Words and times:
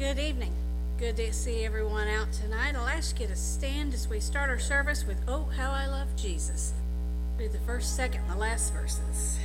Good 0.00 0.18
evening. 0.18 0.54
Good 0.96 1.18
to 1.18 1.30
see 1.30 1.62
everyone 1.62 2.08
out 2.08 2.32
tonight. 2.32 2.74
I'll 2.74 2.88
ask 2.88 3.20
you 3.20 3.26
to 3.26 3.36
stand 3.36 3.92
as 3.92 4.08
we 4.08 4.18
start 4.18 4.48
our 4.48 4.58
service 4.58 5.06
with 5.06 5.18
Oh, 5.28 5.44
How 5.54 5.72
I 5.72 5.88
Love 5.88 6.08
Jesus. 6.16 6.72
Read 7.38 7.52
the 7.52 7.58
first, 7.58 7.96
second, 7.96 8.22
and 8.22 8.30
the 8.30 8.38
last 8.38 8.72
verses. 8.72 9.38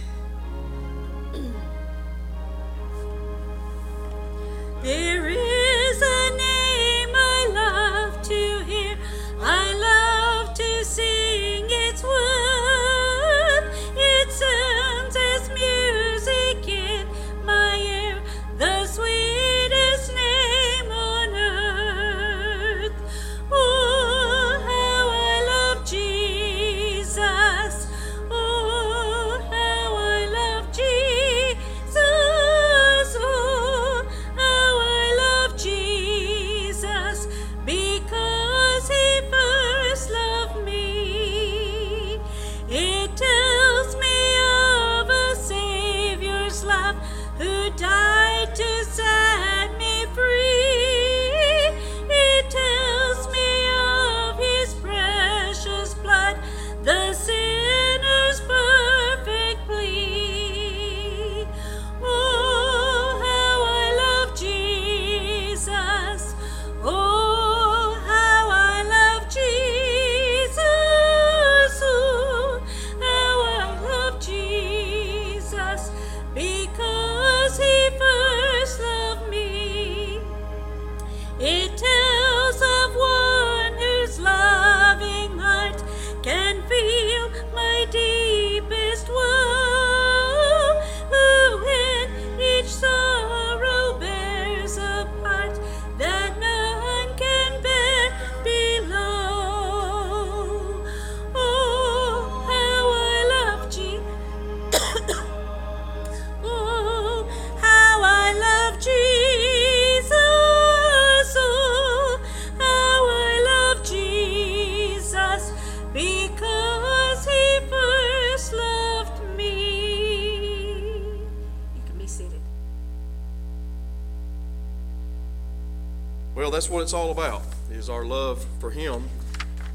It's 126.86 126.94
all 126.94 127.10
about, 127.10 127.42
is 127.72 127.90
our 127.90 128.06
love 128.06 128.46
for 128.60 128.70
Him. 128.70 129.10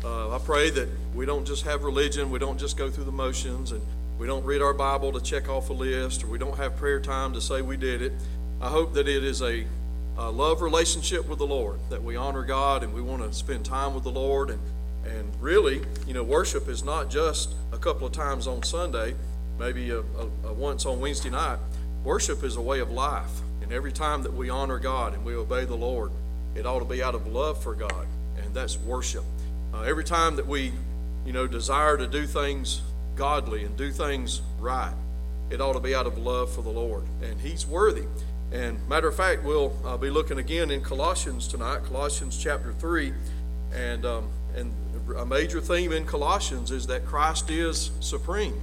Uh, 0.05 0.33
I 0.33 0.39
pray 0.39 0.71
that 0.71 0.89
we 1.13 1.27
don't 1.27 1.45
just 1.45 1.65
have 1.65 1.83
religion, 1.83 2.31
we 2.31 2.39
don't 2.39 2.57
just 2.57 2.77
go 2.77 2.89
through 2.89 3.03
the 3.03 3.11
motions, 3.11 3.73
and 3.73 3.83
we 4.17 4.29
don't 4.29 4.45
read 4.45 4.63
our 4.63 4.73
Bible 4.73 5.11
to 5.15 5.21
check 5.21 5.49
off 5.49 5.71
a 5.71 5.73
list, 5.73 6.23
or 6.23 6.29
we 6.29 6.39
don't 6.39 6.57
have 6.57 6.77
prayer 6.77 7.01
time 7.01 7.33
to 7.33 7.41
say 7.41 7.63
we 7.63 7.77
did 7.77 8.01
it. 8.01 8.13
I 8.61 8.69
hope 8.69 8.95
that 8.95 9.09
it 9.09 9.25
is 9.25 9.43
a, 9.43 9.65
a 10.19 10.31
love 10.31 10.63
relationship 10.63 11.27
with 11.27 11.41
the 11.41 11.47
Lord, 11.49 11.81
that 11.91 12.01
we 12.01 12.15
honor 12.15 12.45
God 12.45 12.85
and 12.85 12.95
we 12.95 13.03
want 13.03 13.25
to 13.25 13.37
spend 13.37 13.65
time 13.65 13.93
with 13.93 14.05
the 14.05 14.13
Lord. 14.13 14.51
And, 14.51 14.61
and 15.05 15.33
really, 15.41 15.83
you 16.07 16.15
know, 16.15 16.23
worship 16.23 16.69
is 16.69 16.85
not 16.85 17.11
just 17.11 17.53
a 17.73 17.79
couple 17.79 18.07
of 18.07 18.13
times 18.13 18.47
on 18.47 18.63
Sunday, 18.63 19.17
maybe 19.59 19.91
a, 19.91 19.99
a, 19.99 20.29
a 20.45 20.53
once 20.53 20.87
on 20.87 21.01
Wednesday 21.01 21.31
night. 21.31 21.59
Worship 22.05 22.45
is 22.45 22.55
a 22.55 22.63
way 22.63 22.79
of 22.79 22.93
life. 22.93 23.41
And 23.63 23.73
every 23.73 23.91
time 23.91 24.23
that 24.23 24.33
we 24.33 24.49
honor 24.49 24.79
God 24.79 25.13
and 25.13 25.25
we 25.25 25.35
obey 25.35 25.65
the 25.65 25.75
Lord, 25.75 26.13
it 26.55 26.67
ought 26.67 26.81
to 26.81 26.85
be 26.85 27.03
out 27.03 27.15
of 27.15 27.27
love 27.27 27.63
for 27.63 27.75
God, 27.75 28.07
and 28.43 28.55
that's 28.55 28.79
worship. 28.79 29.25
Uh, 29.73 29.83
every 29.83 30.05
time 30.05 30.37
that 30.37 30.47
we, 30.47 30.73
you 31.25 31.33
know, 31.33 31.47
desire 31.47 31.97
to 31.97 32.07
do 32.07 32.27
things 32.27 32.83
godly 33.15 33.65
and 33.65 33.77
do 33.77 33.93
things 33.93 34.43
right, 34.59 34.95
it 35.51 35.61
ought 35.61 35.75
to 35.75 35.81
be 35.81 35.95
out 35.95 36.07
of 36.07 36.19
love 36.19 36.53
for 36.53 36.63
the 36.63 36.71
Lord, 36.71 37.05
and 37.23 37.41
He's 37.41 37.67
worthy. 37.67 38.05
And 38.53 38.87
matter 38.89 39.07
of 39.07 39.15
fact, 39.15 39.45
we'll 39.45 39.73
uh, 39.85 39.97
be 39.97 40.11
looking 40.11 40.39
again 40.39 40.71
in 40.71 40.81
Colossians 40.81 41.47
tonight, 41.47 41.85
Colossians 41.85 42.37
chapter 42.37 42.73
three, 42.73 43.13
and 43.73 44.05
um, 44.05 44.29
and 44.57 44.73
a 45.17 45.25
major 45.25 45.61
theme 45.61 45.93
in 45.93 46.05
Colossians 46.05 46.71
is 46.71 46.87
that 46.89 47.05
Christ 47.07 47.49
is 47.51 47.93
supreme, 48.01 48.61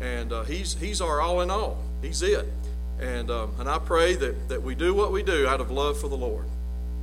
and 0.00 0.32
uh, 0.32 0.44
He's 0.44 0.74
He's 0.74 1.00
our 1.00 1.20
all 1.20 1.40
in 1.40 1.50
all. 1.50 1.82
He's 2.02 2.22
it, 2.22 2.46
and 3.00 3.32
um, 3.32 3.52
and 3.58 3.68
I 3.68 3.80
pray 3.80 4.14
that 4.14 4.48
that 4.48 4.62
we 4.62 4.76
do 4.76 4.94
what 4.94 5.10
we 5.10 5.24
do 5.24 5.48
out 5.48 5.60
of 5.60 5.72
love 5.72 5.98
for 5.98 6.06
the 6.06 6.16
Lord 6.16 6.46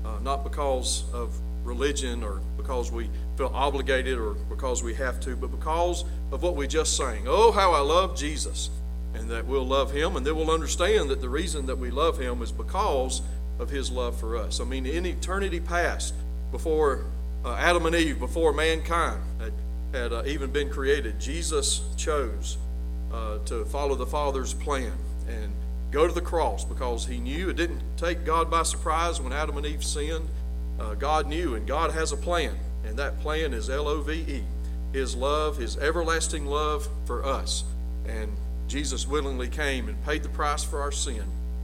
uh, 0.05 0.19
not 0.21 0.43
because 0.43 1.03
of 1.13 1.35
religion 1.63 2.23
or 2.23 2.41
because 2.57 2.91
we 2.91 3.09
feel 3.37 3.51
obligated 3.53 4.17
or 4.17 4.33
because 4.33 4.83
we 4.83 4.93
have 4.95 5.19
to, 5.21 5.35
but 5.35 5.51
because 5.51 6.03
of 6.31 6.43
what 6.43 6.55
we 6.55 6.67
just 6.67 6.95
sang. 6.95 7.23
Oh, 7.27 7.51
how 7.51 7.71
I 7.71 7.79
love 7.79 8.15
Jesus, 8.15 8.69
and 9.13 9.29
that 9.29 9.45
we'll 9.45 9.65
love 9.65 9.91
Him, 9.91 10.15
and 10.15 10.25
then 10.25 10.35
we'll 10.35 10.51
understand 10.51 11.09
that 11.09 11.21
the 11.21 11.29
reason 11.29 11.65
that 11.67 11.77
we 11.77 11.91
love 11.91 12.17
Him 12.17 12.41
is 12.41 12.51
because 12.51 13.21
of 13.59 13.69
His 13.69 13.91
love 13.91 14.19
for 14.19 14.37
us. 14.37 14.59
I 14.59 14.65
mean, 14.65 14.85
in 14.85 15.05
eternity 15.05 15.59
past, 15.59 16.13
before 16.51 17.05
uh, 17.45 17.55
Adam 17.55 17.85
and 17.85 17.95
Eve, 17.95 18.19
before 18.19 18.53
mankind 18.53 19.21
had, 19.39 19.53
had 19.93 20.13
uh, 20.13 20.23
even 20.25 20.51
been 20.51 20.69
created, 20.69 21.19
Jesus 21.19 21.81
chose 21.97 22.57
uh, 23.11 23.37
to 23.45 23.65
follow 23.65 23.95
the 23.95 24.05
Father's 24.05 24.53
plan 24.53 24.93
and 25.27 25.53
go 25.93 26.07
to 26.07 26.13
the 26.13 26.21
cross 26.21 26.65
because 26.65 27.05
he 27.05 27.19
knew 27.19 27.49
it 27.49 27.55
didn't 27.55 27.81
take 27.97 28.25
God 28.25 28.49
by 28.49 28.63
surprise 28.63 29.21
when 29.21 29.31
Adam 29.31 29.55
and 29.57 29.65
Eve 29.65 29.83
sinned. 29.83 30.27
Uh, 30.79 30.95
God 30.95 31.27
knew, 31.27 31.53
and 31.53 31.67
God 31.67 31.91
has 31.91 32.11
a 32.11 32.17
plan, 32.17 32.55
and 32.83 32.97
that 32.97 33.19
plan 33.21 33.53
is 33.53 33.69
L 33.69 33.87
O 33.87 34.01
V 34.01 34.13
E 34.13 34.43
His 34.91 35.15
love, 35.15 35.57
His 35.57 35.77
everlasting 35.77 36.47
love 36.47 36.89
for 37.05 37.23
us. 37.23 37.63
And 38.07 38.31
Jesus 38.67 39.07
willingly 39.07 39.47
came 39.47 39.87
and 39.87 40.03
paid 40.03 40.23
the 40.23 40.29
price 40.29 40.63
for 40.63 40.81
our 40.81 40.91
sin 40.91 41.23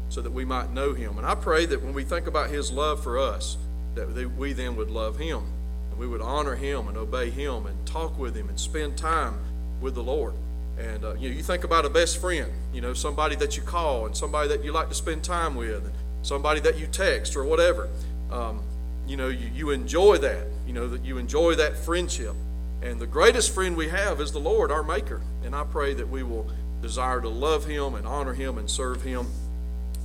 so 0.09 0.21
that 0.21 0.31
we 0.31 0.45
might 0.45 0.71
know 0.71 0.93
Him. 0.93 1.17
And 1.17 1.25
I 1.25 1.33
pray 1.33 1.65
that 1.65 1.81
when 1.81 1.93
we 1.93 2.03
think 2.03 2.27
about 2.27 2.51
His 2.51 2.71
love 2.71 3.03
for 3.03 3.17
us, 3.17 3.57
that 3.95 4.31
we 4.37 4.53
then 4.53 4.75
would 4.75 4.91
love 4.91 5.17
Him 5.17 5.41
and 5.89 5.99
we 5.99 6.07
would 6.07 6.21
honor 6.21 6.55
Him 6.55 6.87
and 6.87 6.97
obey 6.97 7.31
Him 7.31 7.65
and 7.65 7.83
talk 7.87 8.17
with 8.19 8.35
Him 8.35 8.47
and 8.47 8.59
spend 8.59 8.95
time 8.95 9.39
with 9.81 9.95
the 9.95 10.03
Lord. 10.03 10.35
And 10.79 11.03
uh, 11.03 11.13
you 11.15 11.29
know, 11.29 11.35
you 11.35 11.43
think 11.43 11.63
about 11.63 11.85
a 11.85 11.89
best 11.89 12.21
friend, 12.21 12.51
you 12.73 12.79
know, 12.79 12.93
somebody 12.93 13.35
that 13.35 13.57
you 13.57 13.63
call 13.63 14.05
and 14.05 14.15
somebody 14.15 14.47
that 14.49 14.63
you 14.63 14.71
like 14.71 14.87
to 14.89 14.95
spend 14.95 15.23
time 15.23 15.55
with, 15.55 15.85
and 15.85 15.93
somebody 16.21 16.61
that 16.61 16.77
you 16.77 16.87
text 16.87 17.35
or 17.35 17.43
whatever. 17.43 17.89
Um, 18.31 18.61
you 19.07 19.17
know, 19.17 19.27
you, 19.27 19.49
you 19.53 19.69
enjoy 19.71 20.17
that. 20.19 20.47
You 20.65 20.73
know 20.73 20.87
that 20.87 21.03
you 21.03 21.17
enjoy 21.17 21.55
that 21.55 21.75
friendship. 21.75 22.35
And 22.81 22.99
the 22.99 23.07
greatest 23.07 23.53
friend 23.53 23.75
we 23.75 23.89
have 23.89 24.21
is 24.21 24.31
the 24.31 24.39
Lord, 24.39 24.71
our 24.71 24.83
Maker. 24.83 25.21
And 25.43 25.53
I 25.53 25.63
pray 25.65 25.93
that 25.95 26.07
we 26.07 26.23
will 26.23 26.49
desire 26.81 27.19
to 27.19 27.27
love 27.27 27.65
Him 27.65 27.95
and 27.95 28.07
honor 28.07 28.33
Him 28.33 28.57
and 28.57 28.69
serve 28.69 29.01
Him. 29.01 29.27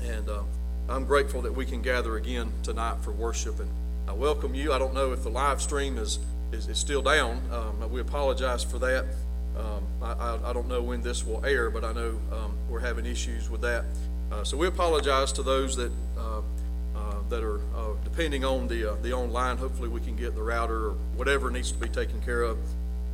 And 0.02 0.28
uh, 0.28 0.42
I'm 0.88 1.04
grateful 1.04 1.42
that 1.42 1.54
we 1.54 1.66
can 1.66 1.82
gather 1.82 2.16
again 2.16 2.52
tonight 2.64 2.96
for 3.02 3.12
worship. 3.12 3.60
And 3.60 3.70
I 4.08 4.12
welcome 4.12 4.54
you. 4.54 4.72
I 4.72 4.78
don't 4.78 4.94
know 4.94 5.12
if 5.12 5.22
the 5.22 5.30
live 5.30 5.62
stream 5.62 5.98
is 5.98 6.18
is, 6.52 6.68
is 6.68 6.78
still 6.78 7.02
down. 7.02 7.40
Um, 7.50 7.90
we 7.90 8.00
apologize 8.00 8.64
for 8.64 8.78
that. 8.78 9.04
Um, 9.58 9.86
I, 10.02 10.38
I, 10.50 10.52
don't 10.52 10.66
know 10.66 10.82
when 10.82 11.00
this 11.00 11.24
will 11.24 11.44
air, 11.44 11.70
but 11.70 11.84
I 11.84 11.92
know 11.92 12.18
um, 12.32 12.56
we're 12.68 12.80
having 12.80 13.06
issues 13.06 13.48
with 13.48 13.60
that. 13.60 13.84
Uh, 14.32 14.42
so 14.42 14.56
we 14.56 14.66
apologize 14.66 15.30
to 15.32 15.42
those 15.44 15.76
that 15.76 15.92
uh, 16.18 16.40
uh, 16.96 17.14
that 17.28 17.42
are 17.42 17.58
uh, 17.76 17.94
depending 18.04 18.44
on 18.44 18.68
the 18.68 18.92
uh, 18.92 18.96
the 19.02 19.12
online. 19.12 19.56
Hopefully, 19.56 19.88
we 19.88 20.00
can 20.00 20.16
get 20.16 20.34
the 20.34 20.42
router 20.42 20.88
or 20.88 20.92
whatever 21.16 21.50
needs 21.50 21.72
to 21.72 21.78
be 21.78 21.88
taken 21.88 22.20
care 22.22 22.42
of. 22.42 22.58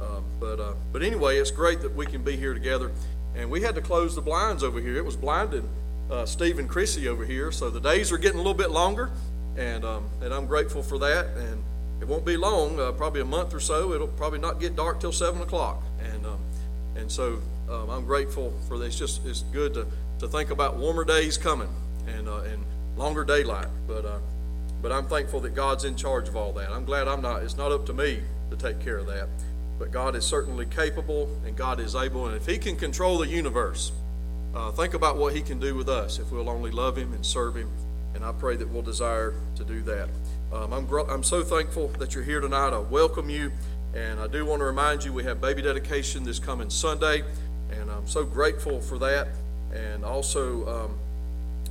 Uh, 0.00 0.20
but 0.38 0.60
uh, 0.60 0.74
but 0.92 1.02
anyway, 1.02 1.38
it's 1.38 1.50
great 1.50 1.80
that 1.80 1.94
we 1.94 2.06
can 2.06 2.22
be 2.22 2.36
here 2.36 2.54
together. 2.54 2.92
And 3.34 3.50
we 3.50 3.62
had 3.62 3.74
to 3.76 3.80
close 3.80 4.14
the 4.14 4.20
blinds 4.20 4.62
over 4.62 4.80
here. 4.80 4.96
It 4.96 5.04
was 5.04 5.16
blinding 5.16 5.68
Steve 6.24 6.58
and 6.58 6.68
Chrissy 6.68 7.06
over 7.06 7.24
here, 7.24 7.52
so 7.52 7.70
the 7.70 7.80
days 7.80 8.10
are 8.10 8.18
getting 8.18 8.38
a 8.38 8.42
little 8.42 8.54
bit 8.54 8.70
longer. 8.70 9.10
and 9.56 9.84
um, 9.84 10.10
and 10.20 10.34
I'm 10.34 10.46
grateful 10.46 10.82
for 10.82 10.98
that. 10.98 11.26
And 11.36 11.62
it 12.00 12.08
won't 12.08 12.24
be 12.24 12.36
long, 12.36 12.76
probably 12.96 13.20
a 13.20 13.24
month 13.24 13.54
or 13.54 13.60
so. 13.60 13.92
It'll 13.92 14.08
probably 14.08 14.40
not 14.40 14.58
get 14.58 14.74
dark 14.74 15.00
till 15.00 15.12
seven 15.12 15.40
o'clock, 15.42 15.82
and 16.02 16.26
um, 16.26 16.38
and 16.96 17.10
so 17.10 17.40
um, 17.68 17.90
I'm 17.90 18.04
grateful 18.04 18.52
for 18.68 18.78
this. 18.78 18.98
Just 18.98 19.24
it's 19.26 19.42
good 19.52 19.74
to, 19.74 19.86
to 20.18 20.28
think 20.28 20.50
about 20.50 20.76
warmer 20.76 21.04
days 21.04 21.38
coming 21.38 21.72
and 22.06 22.28
uh, 22.28 22.40
and 22.40 22.64
longer 22.96 23.24
daylight. 23.24 23.68
But 23.86 24.04
uh, 24.04 24.18
but 24.82 24.92
I'm 24.92 25.06
thankful 25.06 25.40
that 25.40 25.54
God's 25.54 25.84
in 25.84 25.96
charge 25.96 26.28
of 26.28 26.36
all 26.36 26.52
that. 26.54 26.70
I'm 26.70 26.84
glad 26.84 27.08
I'm 27.08 27.22
not. 27.22 27.42
It's 27.42 27.56
not 27.56 27.72
up 27.72 27.86
to 27.86 27.92
me 27.92 28.20
to 28.50 28.56
take 28.56 28.80
care 28.80 28.98
of 28.98 29.06
that. 29.06 29.28
But 29.78 29.90
God 29.92 30.14
is 30.14 30.26
certainly 30.26 30.66
capable, 30.66 31.28
and 31.46 31.56
God 31.56 31.80
is 31.80 31.94
able. 31.94 32.26
And 32.26 32.36
if 32.36 32.46
He 32.46 32.58
can 32.58 32.76
control 32.76 33.18
the 33.18 33.26
universe, 33.26 33.92
uh, 34.54 34.70
think 34.72 34.94
about 34.94 35.16
what 35.16 35.34
He 35.34 35.40
can 35.40 35.58
do 35.58 35.74
with 35.74 35.88
us 35.88 36.18
if 36.18 36.30
we'll 36.30 36.50
only 36.50 36.70
love 36.70 36.96
Him 36.98 37.12
and 37.12 37.24
serve 37.24 37.56
Him. 37.56 37.70
And 38.14 38.24
I 38.24 38.32
pray 38.32 38.56
that 38.56 38.68
we'll 38.68 38.82
desire 38.82 39.34
to 39.56 39.64
do 39.64 39.80
that. 39.82 40.08
Um, 40.52 40.72
I'm, 40.72 40.92
I'm 41.08 41.22
so 41.22 41.42
thankful 41.42 41.88
that 41.98 42.14
you're 42.14 42.24
here 42.24 42.40
tonight. 42.40 42.74
I 42.74 42.78
welcome 42.78 43.30
you. 43.30 43.52
And 43.94 44.20
I 44.20 44.26
do 44.28 44.46
want 44.46 44.60
to 44.60 44.64
remind 44.64 45.04
you 45.04 45.12
we 45.12 45.24
have 45.24 45.40
baby 45.40 45.62
dedication 45.62 46.22
this 46.22 46.38
coming 46.38 46.70
Sunday. 46.70 47.24
And 47.70 47.90
I'm 47.90 48.06
so 48.06 48.24
grateful 48.24 48.80
for 48.80 48.98
that. 48.98 49.28
And 49.72 50.04
also, 50.04 50.68
um, 50.68 50.98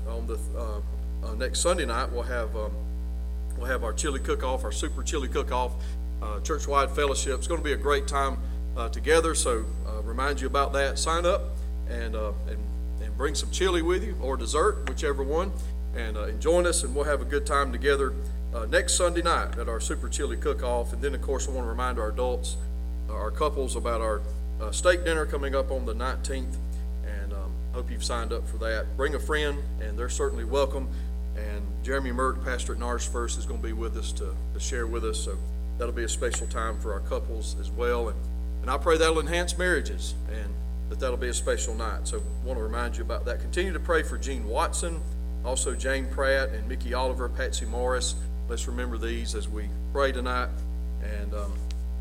on 0.07 0.27
the 0.27 0.39
uh, 0.57 1.27
uh, 1.27 1.36
next 1.36 1.60
Sunday 1.60 1.86
night, 1.86 2.12
we'll 2.12 2.24
have 2.24 2.56
um, 2.56 2.71
we'll 3.57 3.68
have 3.68 3.83
our 3.83 3.94
chili 3.94 4.19
cook-off, 4.19 4.63
our 4.63 4.71
super 4.71 5.04
chili 5.04 5.27
cook-off, 5.27 5.74
uh, 6.21 6.39
church-wide 6.39 6.92
fellowship. 6.92 7.38
It's 7.38 7.48
going 7.48 7.60
to 7.60 7.63
be 7.63 7.74
a 7.74 7.77
great 7.77 8.07
time 8.07 8.38
uh, 8.77 8.89
together. 8.89 9.36
So, 9.36 9.66
uh, 9.86 10.01
remind 10.01 10.39
you 10.39 10.48
about 10.48 10.71
that. 10.74 10.98
Sign 10.98 11.25
up 11.25 11.42
and 11.89 12.16
uh, 12.16 12.31
and 12.48 12.57
and 13.04 13.18
bring 13.18 13.36
some 13.36 13.51
chili 13.51 13.81
with 13.81 14.04
you 14.04 14.16
or 14.21 14.38
dessert, 14.38 14.88
whichever 14.88 15.24
one, 15.24 15.51
and, 15.95 16.16
and 16.16 16.39
join 16.39 16.66
us, 16.66 16.83
and 16.83 16.95
we'll 16.95 17.06
have 17.06 17.21
a 17.21 17.25
good 17.25 17.45
time 17.45 17.71
together 17.71 18.13
uh, 18.54 18.66
next 18.66 18.96
Sunday 18.96 19.22
night 19.22 19.57
at 19.57 19.69
our 19.69 19.80
super 19.80 20.10
chili 20.10 20.38
cook-off. 20.38 20.94
And 20.94 21.01
then, 21.01 21.13
of 21.16 21.22
course, 21.22 21.48
I 21.48 21.51
want 21.51 21.66
to 21.66 21.69
remind 21.69 22.00
our 22.00 22.10
adults, 22.10 22.57
our 23.10 23.31
couples, 23.31 23.75
about 23.75 24.01
our 24.01 24.22
uh, 24.62 24.72
steak 24.72 25.06
dinner 25.06 25.25
coming 25.25 25.56
up 25.56 25.72
on 25.72 25.86
the 25.86 25.94
19th. 25.94 26.56
And 27.06 27.34
um, 27.34 27.51
hope 27.74 27.92
you've 27.92 28.04
signed 28.04 28.34
up 28.34 28.48
for 28.48 28.57
that. 28.57 28.98
Bring 28.98 29.16
a 29.16 29.19
friend, 29.19 29.60
and 29.81 29.98
they're 29.98 30.10
certainly 30.10 30.46
welcome. 30.46 30.90
And 31.36 31.63
Jeremy 31.84 32.12
Merck, 32.12 32.44
pastor 32.44 32.74
at 32.74 32.80
NARS 32.80 33.07
First, 33.07 33.38
is 33.38 33.46
going 33.46 33.62
to 33.62 33.68
be 33.68 33.74
with 33.74 33.96
us 33.96 34.12
to, 34.13 34.36
to 34.54 34.60
share 34.60 34.88
with 34.88 35.06
us. 35.06 35.19
So 35.19 35.38
that'll 35.78 35.94
be 35.94 36.04
a 36.04 36.10
special 36.10 36.48
time 36.48 36.80
for 36.80 36.94
our 36.94 37.00
couples 37.00 37.56
as 37.60 37.72
well. 37.72 38.10
And, 38.10 38.19
and 38.62 38.69
I 38.69 38.78
pray 38.78 38.98
that'll 38.98 39.19
enhance 39.19 39.57
marriages 39.57 40.13
and 40.30 40.54
that 40.90 41.00
that'll 41.00 41.18
be 41.18 41.30
a 41.30 41.34
special 41.34 41.75
night. 41.75 42.07
So 42.07 42.18
I 42.18 42.45
want 42.45 42.60
to 42.60 42.63
remind 42.63 42.98
you 42.98 43.04
about 43.04 43.25
that. 43.25 43.40
Continue 43.40 43.74
to 43.74 43.80
pray 43.80 44.04
for 44.04 44.18
Gene 44.18 44.45
Watson, 44.45 45.02
also 45.45 45.74
Jane 45.75 46.07
Pratt 46.07 46.50
and 46.50 46.68
Mickey 46.68 46.94
Oliver, 46.94 47.30
Patsy 47.30 47.66
Morris. 47.66 48.16
Let's 48.50 48.68
remember 48.68 48.98
these 48.98 49.36
as 49.36 49.48
we 49.48 49.69
pray 49.94 50.12
tonight. 50.12 50.50
And 51.04 51.34
um, 51.36 51.54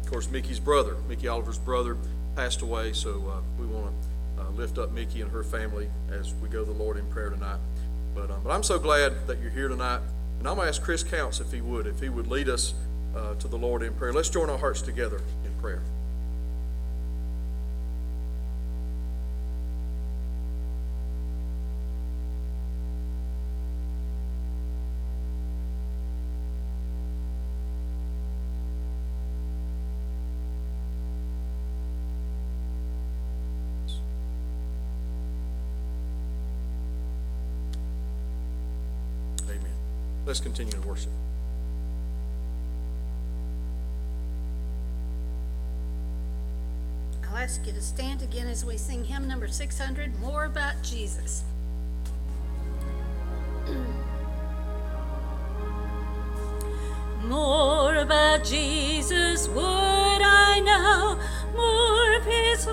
of 0.02 0.10
course, 0.10 0.30
Mickey's 0.30 0.58
brother, 0.58 0.96
Mickey 1.06 1.28
Oliver's 1.28 1.58
brother, 1.58 1.96
passed 2.36 2.62
away. 2.62 2.94
So 2.94 3.10
uh, 3.28 3.40
we 3.60 3.66
want 3.66 3.92
to 4.36 4.42
uh, 4.42 4.50
lift 4.50 4.78
up 4.78 4.92
Mickey 4.92 5.20
and 5.20 5.30
her 5.30 5.44
family 5.44 5.90
as 6.10 6.32
we 6.36 6.48
go 6.48 6.64
to 6.64 6.72
the 6.72 6.78
Lord 6.78 6.96
in 6.96 7.06
prayer 7.10 7.28
tonight. 7.28 7.58
But, 8.14 8.30
um, 8.30 8.40
but 8.42 8.50
I'm 8.50 8.62
so 8.62 8.78
glad 8.78 9.26
that 9.26 9.40
you're 9.40 9.50
here 9.50 9.68
tonight. 9.68 10.00
And 10.38 10.48
I'm 10.48 10.54
going 10.54 10.64
to 10.64 10.68
ask 10.68 10.82
Chris 10.82 11.02
Counts 11.02 11.38
if 11.38 11.52
he 11.52 11.60
would, 11.60 11.86
if 11.86 12.00
he 12.00 12.08
would 12.08 12.28
lead 12.28 12.48
us 12.48 12.72
uh, 13.14 13.34
to 13.34 13.46
the 13.46 13.58
Lord 13.58 13.82
in 13.82 13.92
prayer. 13.92 14.14
Let's 14.14 14.30
join 14.30 14.48
our 14.48 14.58
hearts 14.58 14.80
together 14.80 15.20
in 15.44 15.52
prayer. 15.60 15.82
Let's 40.28 40.40
continue 40.40 40.72
to 40.72 40.80
worship. 40.82 41.10
I'll 47.30 47.38
ask 47.38 47.66
you 47.66 47.72
to 47.72 47.80
stand 47.80 48.20
again 48.20 48.46
as 48.46 48.62
we 48.62 48.76
sing 48.76 49.04
hymn 49.04 49.26
number 49.26 49.48
600, 49.48 50.20
More 50.20 50.44
About 50.44 50.82
Jesus. 50.82 51.44
More 57.24 57.94
about 57.96 58.44
Jesus 58.44 59.48
would 59.48 59.64
I 59.64 60.60
know, 60.60 61.18
more 61.56 62.16
of 62.16 62.24
his 62.26 62.66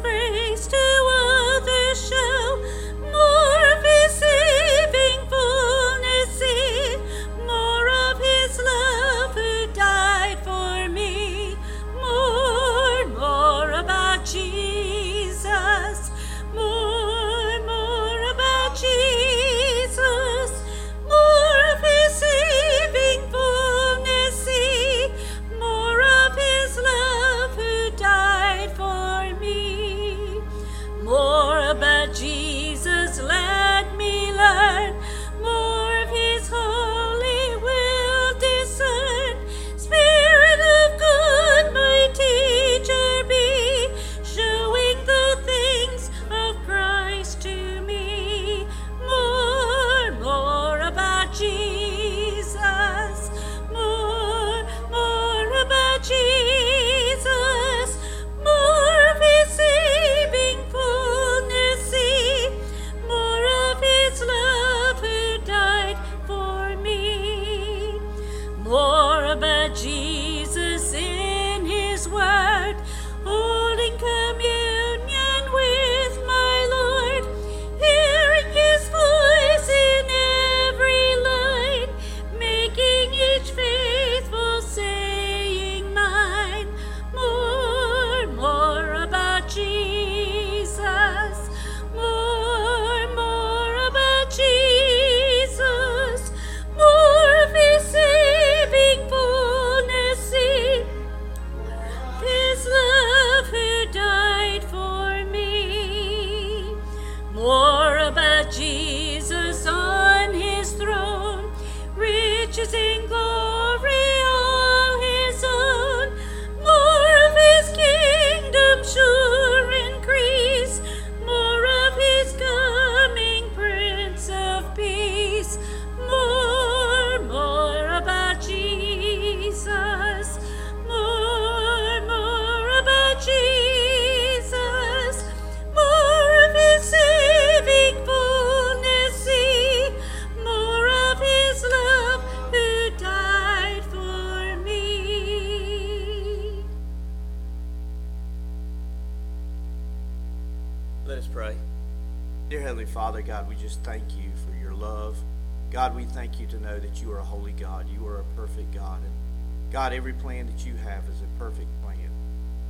God, 159.75 159.91
every 159.91 160.13
plan 160.13 160.45
that 160.45 160.65
you 160.65 160.73
have 160.85 161.03
is 161.09 161.19
a 161.19 161.37
perfect 161.37 161.67
plan. 161.83 162.09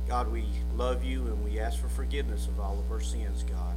God, 0.08 0.32
we 0.32 0.44
love 0.74 1.04
you 1.04 1.24
and 1.26 1.44
we 1.44 1.60
ask 1.60 1.78
for 1.78 1.86
forgiveness 1.86 2.48
of 2.48 2.58
all 2.58 2.80
of 2.80 2.90
our 2.90 3.00
sins, 3.00 3.44
God. 3.44 3.76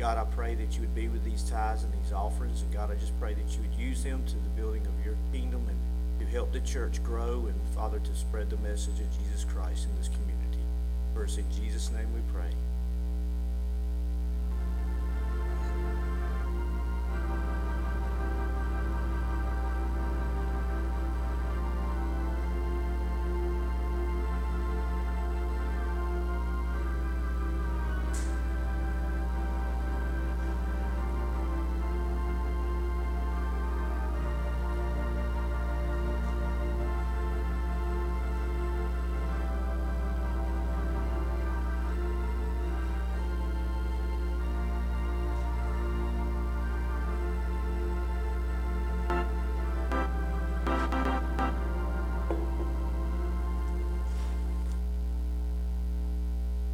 God, 0.00 0.18
I 0.18 0.24
pray 0.34 0.56
that 0.56 0.74
you 0.74 0.80
would 0.80 0.92
be 0.92 1.06
with 1.06 1.24
these 1.24 1.48
tithes 1.48 1.84
and 1.84 1.92
these 1.92 2.12
offerings. 2.12 2.62
And 2.62 2.72
God, 2.72 2.90
I 2.90 2.96
just 2.96 3.16
pray 3.20 3.34
that 3.34 3.52
you 3.52 3.60
would 3.60 3.78
use 3.78 4.02
them 4.02 4.24
to 4.26 4.34
the 4.34 4.60
building 4.60 4.84
of 4.84 5.06
your 5.06 5.14
kingdom 5.32 5.64
and 5.68 5.78
to 6.18 6.26
help 6.26 6.52
the 6.52 6.58
church 6.58 7.00
grow 7.04 7.46
and, 7.46 7.54
Father, 7.72 8.00
to 8.00 8.16
spread 8.16 8.50
the 8.50 8.56
message 8.56 8.98
of 8.98 9.16
Jesus 9.16 9.44
Christ 9.44 9.86
in 9.88 9.96
this 9.96 10.08
community. 10.08 10.58
First, 11.14 11.38
in 11.38 11.44
Jesus' 11.52 11.92
name 11.92 12.12
we 12.12 12.20
pray. 12.34 12.50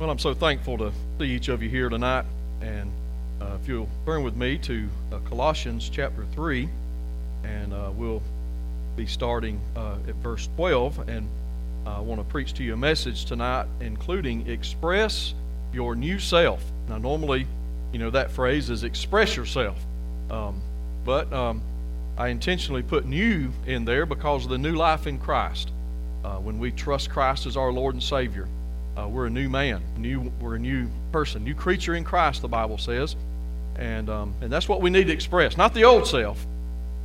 Well, 0.02 0.10
I'm 0.10 0.18
so 0.18 0.34
thankful 0.34 0.78
to 0.78 0.92
see 1.20 1.26
each 1.26 1.46
of 1.48 1.62
you 1.62 1.68
here 1.68 1.88
tonight. 1.88 2.24
And 2.60 2.90
uh, 3.40 3.56
if 3.62 3.68
you'll 3.68 3.88
turn 4.04 4.24
with 4.24 4.34
me 4.34 4.58
to 4.58 4.88
uh, 5.12 5.18
Colossians 5.28 5.88
chapter 5.88 6.26
3, 6.34 6.68
and 7.44 7.72
uh, 7.72 7.92
we'll 7.94 8.20
be 8.96 9.06
starting 9.06 9.60
uh, 9.76 9.98
at 10.08 10.16
verse 10.16 10.48
12. 10.56 11.08
And 11.08 11.28
I 11.86 12.00
want 12.00 12.20
to 12.20 12.24
preach 12.24 12.52
to 12.54 12.64
you 12.64 12.74
a 12.74 12.76
message 12.76 13.26
tonight, 13.26 13.68
including 13.80 14.48
express 14.48 15.34
your 15.72 15.94
new 15.94 16.18
self. 16.18 16.64
Now, 16.88 16.98
normally, 16.98 17.46
you 17.92 18.00
know, 18.00 18.10
that 18.10 18.32
phrase 18.32 18.70
is 18.70 18.82
express 18.82 19.36
yourself. 19.36 19.78
Um, 20.32 20.60
but 21.04 21.32
um, 21.32 21.62
I 22.18 22.26
intentionally 22.26 22.82
put 22.82 23.06
new 23.06 23.52
in 23.68 23.84
there 23.84 24.04
because 24.04 24.42
of 24.46 24.50
the 24.50 24.58
new 24.58 24.74
life 24.74 25.06
in 25.06 25.20
Christ. 25.20 25.70
Uh, 26.24 26.38
when 26.38 26.58
we 26.58 26.72
trust 26.72 27.08
Christ 27.08 27.46
as 27.46 27.56
our 27.56 27.72
Lord 27.72 27.94
and 27.94 28.02
Savior. 28.02 28.48
Uh, 28.96 29.08
we're 29.08 29.26
a 29.26 29.30
new 29.30 29.48
man, 29.48 29.82
new. 29.96 30.32
We're 30.40 30.56
a 30.56 30.58
new 30.58 30.88
person, 31.12 31.44
new 31.44 31.54
creature 31.54 31.94
in 31.94 32.04
Christ. 32.04 32.42
The 32.42 32.48
Bible 32.48 32.76
says, 32.76 33.16
and 33.76 34.10
um, 34.10 34.34
and 34.42 34.52
that's 34.52 34.68
what 34.68 34.82
we 34.82 34.90
need 34.90 35.06
to 35.06 35.12
express, 35.12 35.56
not 35.56 35.72
the 35.72 35.84
old 35.84 36.06
self. 36.06 36.44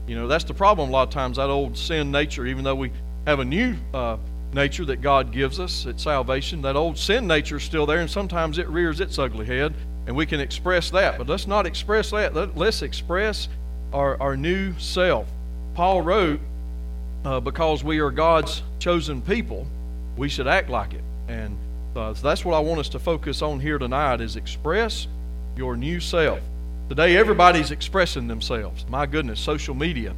You 0.05 0.15
know, 0.15 0.27
that's 0.27 0.43
the 0.43 0.53
problem. 0.53 0.89
A 0.89 0.91
lot 0.91 1.07
of 1.07 1.13
times, 1.13 1.37
that 1.37 1.49
old 1.49 1.77
sin 1.77 2.11
nature, 2.11 2.45
even 2.45 2.63
though 2.63 2.75
we 2.75 2.91
have 3.25 3.39
a 3.39 3.45
new 3.45 3.75
uh, 3.93 4.17
nature 4.53 4.85
that 4.85 5.01
God 5.01 5.31
gives 5.31 5.59
us 5.59 5.85
at 5.85 5.99
salvation, 5.99 6.61
that 6.61 6.75
old 6.75 6.97
sin 6.97 7.25
nature 7.25 7.57
is 7.57 7.63
still 7.63 7.85
there, 7.85 7.99
and 7.99 8.09
sometimes 8.09 8.57
it 8.57 8.67
rears 8.67 8.99
its 8.99 9.17
ugly 9.17 9.45
head, 9.45 9.73
and 10.07 10.15
we 10.15 10.25
can 10.25 10.39
express 10.39 10.89
that. 10.91 11.17
But 11.17 11.27
let's 11.27 11.47
not 11.47 11.65
express 11.65 12.11
that. 12.11 12.33
Let, 12.33 12.57
us 12.57 12.81
express 12.81 13.47
our, 13.93 14.19
our 14.21 14.35
new 14.35 14.77
self. 14.77 15.27
Paul 15.73 16.01
wrote, 16.01 16.39
uh, 17.23 17.39
because 17.39 17.83
we 17.83 17.99
are 17.99 18.11
God's 18.11 18.63
chosen 18.79 19.21
people, 19.21 19.67
we 20.17 20.29
should 20.29 20.47
act 20.47 20.69
like 20.69 20.93
it. 20.93 21.03
And 21.27 21.57
uh, 21.97 22.13
so 22.13 22.27
that's 22.27 22.45
what 22.45 22.55
I 22.55 22.59
want 22.59 22.79
us 22.79 22.89
to 22.89 22.99
focus 22.99 23.41
on 23.41 23.59
here 23.59 23.77
tonight 23.77 24.21
is 24.21 24.35
express 24.35 25.07
your 25.55 25.75
new 25.75 25.99
self. 25.99 26.39
Today, 26.89 27.17
everybody's 27.17 27.71
expressing 27.71 28.27
themselves. 28.27 28.85
My 28.87 29.05
goodness, 29.05 29.39
social 29.39 29.75
media. 29.75 30.13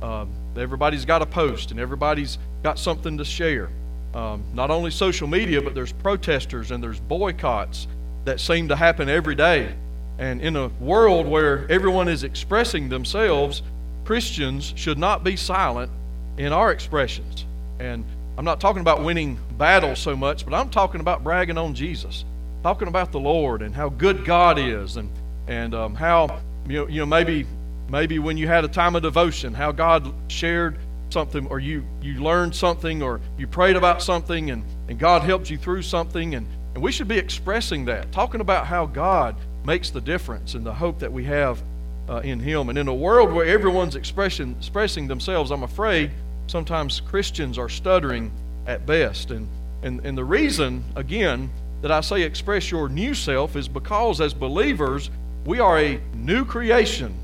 Um, 0.00 0.30
everybody's 0.56 1.04
got 1.04 1.20
a 1.20 1.26
post 1.26 1.70
and 1.70 1.80
everybody's 1.80 2.38
got 2.62 2.78
something 2.78 3.18
to 3.18 3.24
share. 3.24 3.68
Um, 4.14 4.44
not 4.54 4.70
only 4.70 4.90
social 4.90 5.26
media, 5.26 5.60
but 5.60 5.74
there's 5.74 5.92
protesters 5.92 6.70
and 6.70 6.82
there's 6.82 7.00
boycotts 7.00 7.88
that 8.24 8.40
seem 8.40 8.68
to 8.68 8.76
happen 8.76 9.08
every 9.08 9.34
day. 9.34 9.74
And 10.18 10.40
in 10.40 10.56
a 10.56 10.68
world 10.80 11.26
where 11.26 11.70
everyone 11.70 12.08
is 12.08 12.22
expressing 12.22 12.88
themselves, 12.88 13.62
Christians 14.04 14.72
should 14.76 14.98
not 14.98 15.24
be 15.24 15.36
silent 15.36 15.90
in 16.38 16.52
our 16.52 16.70
expressions. 16.70 17.44
And 17.80 18.04
I'm 18.36 18.44
not 18.44 18.60
talking 18.60 18.80
about 18.80 19.02
winning 19.04 19.38
battles 19.56 19.98
so 20.00 20.16
much, 20.16 20.44
but 20.44 20.54
I'm 20.54 20.68
talking 20.68 21.00
about 21.00 21.22
bragging 21.22 21.56
on 21.56 21.74
Jesus, 21.74 22.24
talking 22.62 22.88
about 22.88 23.12
the 23.12 23.20
Lord 23.20 23.62
and 23.62 23.74
how 23.74 23.90
good 23.90 24.24
God 24.24 24.58
is, 24.58 24.96
and 24.96 25.08
and 25.46 25.74
um, 25.74 25.94
how 25.94 26.40
you 26.66 26.78
know, 26.78 26.88
you 26.88 27.00
know 27.00 27.06
maybe 27.06 27.46
maybe 27.88 28.18
when 28.18 28.36
you 28.36 28.48
had 28.48 28.64
a 28.64 28.68
time 28.68 28.96
of 28.96 29.02
devotion, 29.02 29.54
how 29.54 29.70
God 29.70 30.12
shared 30.28 30.78
something, 31.10 31.46
or 31.46 31.60
you 31.60 31.84
you 32.02 32.14
learned 32.14 32.56
something, 32.56 33.02
or 33.02 33.20
you 33.38 33.46
prayed 33.46 33.76
about 33.76 34.02
something, 34.02 34.50
and 34.50 34.64
and 34.88 34.98
God 34.98 35.22
helped 35.22 35.48
you 35.48 35.56
through 35.56 35.82
something, 35.82 36.34
and 36.34 36.46
and 36.74 36.82
we 36.82 36.90
should 36.90 37.08
be 37.08 37.18
expressing 37.18 37.84
that, 37.84 38.10
talking 38.10 38.40
about 38.40 38.66
how 38.66 38.86
God 38.86 39.36
makes 39.64 39.90
the 39.90 40.00
difference 40.00 40.54
and 40.54 40.66
the 40.66 40.74
hope 40.74 40.98
that 40.98 41.12
we 41.12 41.24
have 41.24 41.62
uh, 42.08 42.16
in 42.16 42.40
Him. 42.40 42.68
And 42.68 42.76
in 42.76 42.88
a 42.88 42.94
world 42.94 43.32
where 43.32 43.46
everyone's 43.46 43.94
expression, 43.94 44.56
expressing 44.58 45.06
themselves, 45.06 45.52
I'm 45.52 45.62
afraid 45.62 46.10
sometimes 46.46 47.00
Christians 47.00 47.58
are 47.58 47.68
stuttering 47.68 48.30
at 48.66 48.86
best. 48.86 49.30
And, 49.30 49.48
and, 49.82 50.00
and 50.04 50.16
the 50.16 50.24
reason, 50.24 50.84
again, 50.96 51.50
that 51.82 51.90
I 51.90 52.00
say 52.00 52.22
express 52.22 52.70
your 52.70 52.88
new 52.88 53.14
self 53.14 53.56
is 53.56 53.68
because 53.68 54.20
as 54.20 54.32
believers, 54.32 55.10
we 55.44 55.60
are 55.60 55.78
a 55.78 56.00
new 56.14 56.44
creation 56.44 57.14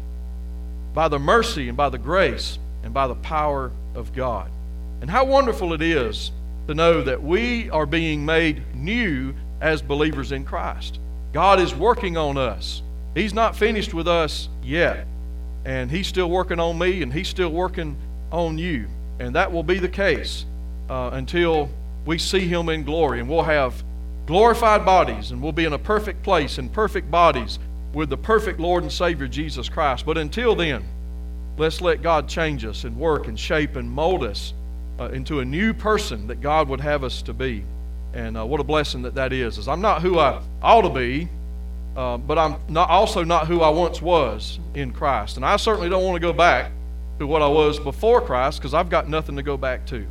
by 0.93 1.09
the 1.09 1.19
mercy 1.19 1.69
and 1.69 1.77
by 1.77 1.89
the 1.89 1.99
grace 1.99 2.59
and 2.83 2.93
by 2.93 3.07
the 3.07 3.15
power 3.15 3.71
of 3.95 4.13
God. 4.13 4.51
And 5.01 5.11
how 5.11 5.25
wonderful 5.25 5.73
it 5.73 5.81
is 5.81 6.31
to 6.67 6.75
know 6.75 7.03
that 7.03 7.23
we 7.23 7.71
are 7.71 7.87
being 7.87 8.25
made 8.25 8.63
new 8.75 9.35
as 9.61 9.83
believers 9.83 10.33
in 10.33 10.45
Christ. 10.45 10.99
God 11.33 11.61
is 11.61 11.75
working 11.75 12.17
on 12.17 12.37
us. 12.37 12.83
He's 13.15 13.35
not 13.35 13.57
finished 13.57 13.95
with 13.95 14.09
us 14.09 14.49
yet. 14.63 15.07
And 15.65 15.91
He's 15.91 16.07
still 16.07 16.31
working 16.31 16.61
on 16.61 16.79
me, 16.79 17.03
and 17.03 17.13
He's 17.13 17.29
still 17.29 17.51
working 17.51 17.97
on 18.31 18.59
you. 18.59 18.89
And 19.21 19.35
that 19.37 19.53
will 19.53 19.63
be 19.63 19.79
the 19.79 19.89
case 19.89 20.47
uh, 20.89 21.11
until 21.13 21.69
we 22.07 22.19
see 22.19 22.41
Him 22.41 22.71
in 22.71 22.83
glory. 22.85 23.21
And 23.21 23.29
we'll 23.29 23.43
have 23.43 23.85
glorified 24.27 24.85
bodies, 24.85 25.31
and 25.31 25.43
we'll 25.43 25.53
be 25.53 25.67
in 25.67 25.75
a 25.75 25.79
perfect 25.79 26.23
place 26.23 26.59
in 26.59 26.71
perfect 26.71 27.11
bodies 27.11 27.59
with 27.93 28.09
the 28.09 28.17
perfect 28.17 28.59
Lord 28.59 28.83
and 28.83 28.91
Savior 28.91 29.29
Jesus 29.29 29.69
Christ. 29.69 30.07
But 30.07 30.17
until 30.17 30.55
then, 30.55 30.85
let's 31.59 31.83
let 31.83 32.01
God 32.01 32.29
change 32.29 32.65
us 32.65 32.85
and 32.85 32.97
work 32.97 33.29
and 33.29 33.39
shape 33.39 33.77
and 33.77 33.91
mold 33.91 34.25
us 34.25 34.55
uh, 34.99 35.11
into 35.11 35.41
a 35.41 35.45
new 35.45 35.75
person 35.75 36.27
that 36.29 36.41
God 36.41 36.69
would 36.69 36.81
have 36.81 37.05
us 37.05 37.21
to 37.23 37.35
be. 37.35 37.63
And 38.15 38.39
uh, 38.39 38.47
what 38.47 38.59
a 38.59 38.65
blessing 38.65 39.03
that 39.03 39.15
that 39.17 39.33
is. 39.35 39.59
Is 39.59 39.69
I'm 39.69 39.83
not 39.83 40.01
who 40.01 40.19
I 40.19 40.41
ought 40.63 40.83
to 40.83 40.89
be, 40.89 41.29
uh, 41.95 42.17
but 42.17 42.39
I'm 42.39 42.57
not 42.69 42.89
also 42.89 43.23
not 43.23 43.49
who 43.49 43.61
I 43.61 43.69
once 43.69 44.01
was 44.01 44.59
in 44.75 44.93
Christ. 44.93 45.37
And 45.37 45.45
I 45.45 45.57
certainly 45.57 45.91
don't 45.91 46.05
want 46.05 46.17
to 46.17 46.21
go 46.21 46.33
back 46.33 46.73
to 47.21 47.27
what 47.27 47.43
I 47.43 47.47
was 47.47 47.79
before 47.79 48.23
Christ 48.23 48.59
because 48.59 48.73
I've 48.73 48.89
got 48.89 49.09
nothing 49.09 49.37
to 49.37 49.43
go 49.43 49.59
back 49.59 49.87
to. 49.87 50.07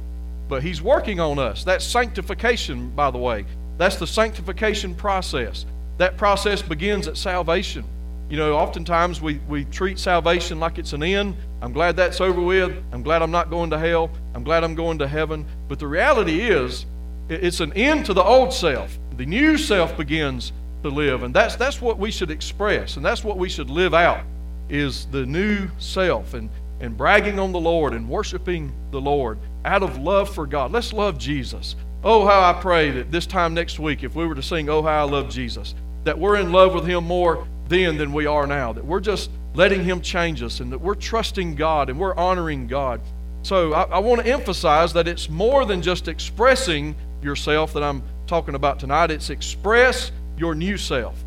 But 0.48 0.62
He's 0.62 0.80
working 0.80 1.20
on 1.20 1.40
us. 1.40 1.64
That's 1.64 1.84
sanctification, 1.84 2.92
by 2.92 3.10
the 3.10 3.18
way. 3.18 3.46
That's 3.78 3.96
the 3.96 4.06
sanctification 4.06 4.94
process. 4.94 5.66
That 5.98 6.18
process 6.18 6.62
begins 6.62 7.08
at 7.08 7.18
salvation. 7.18 7.84
You 8.30 8.38
know, 8.38 8.56
oftentimes 8.56 9.22
we, 9.22 9.40
we 9.50 9.66
treat 9.66 9.98
salvation 9.98 10.60
like 10.60 10.78
it's 10.78 10.94
an 10.94 11.02
end. 11.02 11.36
I'm 11.64 11.74
glad 11.74 11.96
that's 11.96 12.22
over 12.22 12.42
with. 12.42 12.78
I'm 12.92 13.02
glad 13.02 13.24
I'm 13.24 13.32
not 13.32 13.50
going 13.50 13.72
to 13.72 13.80
hell. 13.80 14.12
I'm 14.36 14.44
glad 14.44 14.64
I'm 14.64 14.76
going 14.76 15.00
to 15.00 15.08
heaven. 15.08 15.46
But 15.68 15.80
the 15.80 15.88
reality 15.88 16.42
is, 16.42 16.86
it's 17.28 17.60
an 17.60 17.74
end 17.74 18.06
to 18.06 18.14
the 18.14 18.24
old 18.24 18.54
self. 18.54 19.00
The 19.18 19.26
new 19.26 19.58
self 19.58 19.98
begins 19.98 20.54
to 20.84 20.90
live. 20.90 21.24
And 21.24 21.34
that's, 21.34 21.56
that's 21.56 21.82
what 21.82 21.98
we 21.98 22.12
should 22.12 22.30
express. 22.30 22.98
And 22.98 23.06
that's 23.06 23.24
what 23.24 23.38
we 23.38 23.50
should 23.50 23.72
live 23.72 23.96
out 23.96 24.24
is 24.70 25.08
the 25.08 25.26
new 25.26 25.68
self. 25.80 26.36
And 26.36 26.50
and 26.80 26.98
bragging 26.98 27.40
on 27.40 27.52
the 27.52 27.60
Lord 27.60 27.94
and 27.94 28.08
worshiping 28.08 28.72
the 28.92 29.02
Lord 29.02 29.38
out 29.66 29.84
of 29.84 29.98
love 29.98 30.34
for 30.34 30.46
God. 30.46 30.72
Let's 30.72 30.94
love 30.94 31.18
Jesus. 31.18 31.76
Oh, 32.04 32.26
how 32.26 32.42
I 32.42 32.60
pray 32.62 32.92
that 32.92 33.12
this 33.12 33.26
time 33.26 33.54
next 33.54 33.80
week, 33.80 34.04
if 34.04 34.16
we 34.16 34.26
were 34.26 34.36
to 34.36 34.42
sing, 34.44 34.70
Oh, 34.70 34.82
how 34.82 35.06
I 35.06 35.10
love 35.10 35.30
Jesus, 35.30 35.76
that 36.06 36.18
we're 36.18 36.38
in 36.38 36.52
love 36.52 36.74
with 36.74 36.86
Him 36.86 37.04
more 37.04 37.46
then 37.68 37.98
than 37.98 38.14
we 38.14 38.26
are 38.26 38.48
now, 38.48 38.74
that 38.74 38.86
we're 38.86 39.02
just 39.02 39.30
letting 39.54 39.84
Him 39.84 40.02
change 40.02 40.42
us 40.42 40.60
and 40.62 40.72
that 40.72 40.80
we're 40.80 40.96
trusting 40.96 41.56
God 41.56 41.90
and 41.90 42.00
we're 42.00 42.16
honoring 42.16 42.68
God. 42.68 43.02
So 43.44 43.74
I, 43.74 43.84
I 43.84 44.00
want 44.00 44.22
to 44.22 44.32
emphasize 44.32 44.94
that 44.94 45.08
it's 45.08 45.30
more 45.30 45.66
than 45.66 45.82
just 45.82 46.08
expressing 46.08 46.96
yourself 47.22 47.74
that 47.74 47.84
I'm 47.84 48.02
talking 48.28 48.56
about 48.56 48.80
tonight, 48.80 49.12
it's 49.12 49.30
express 49.30 50.12
your 50.38 50.56
new 50.56 50.78
self. 50.78 51.22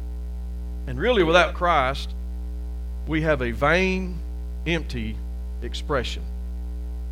And 0.87 0.99
really, 0.99 1.23
without 1.23 1.55
Christ, 1.55 2.15
we 3.07 3.21
have 3.23 3.43
a 3.43 3.51
vain, 3.51 4.19
empty 4.67 5.17
expression. 5.65 6.23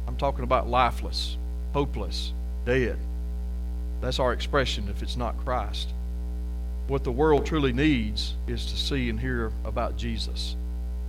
I'm 0.06 0.16
talking 0.16 0.44
about 0.44 0.68
lifeless, 0.68 1.36
hopeless, 1.72 2.32
dead. 2.64 2.98
That's 4.00 4.18
our 4.18 4.32
expression 4.32 4.88
if 4.88 5.02
it's 5.02 5.16
not 5.16 5.38
Christ. 5.44 5.88
What 6.88 7.04
the 7.04 7.12
world 7.12 7.46
truly 7.46 7.72
needs 7.72 8.34
is 8.48 8.66
to 8.66 8.76
see 8.76 9.10
and 9.10 9.20
hear 9.20 9.52
about 9.64 9.96
Jesus. 9.96 10.56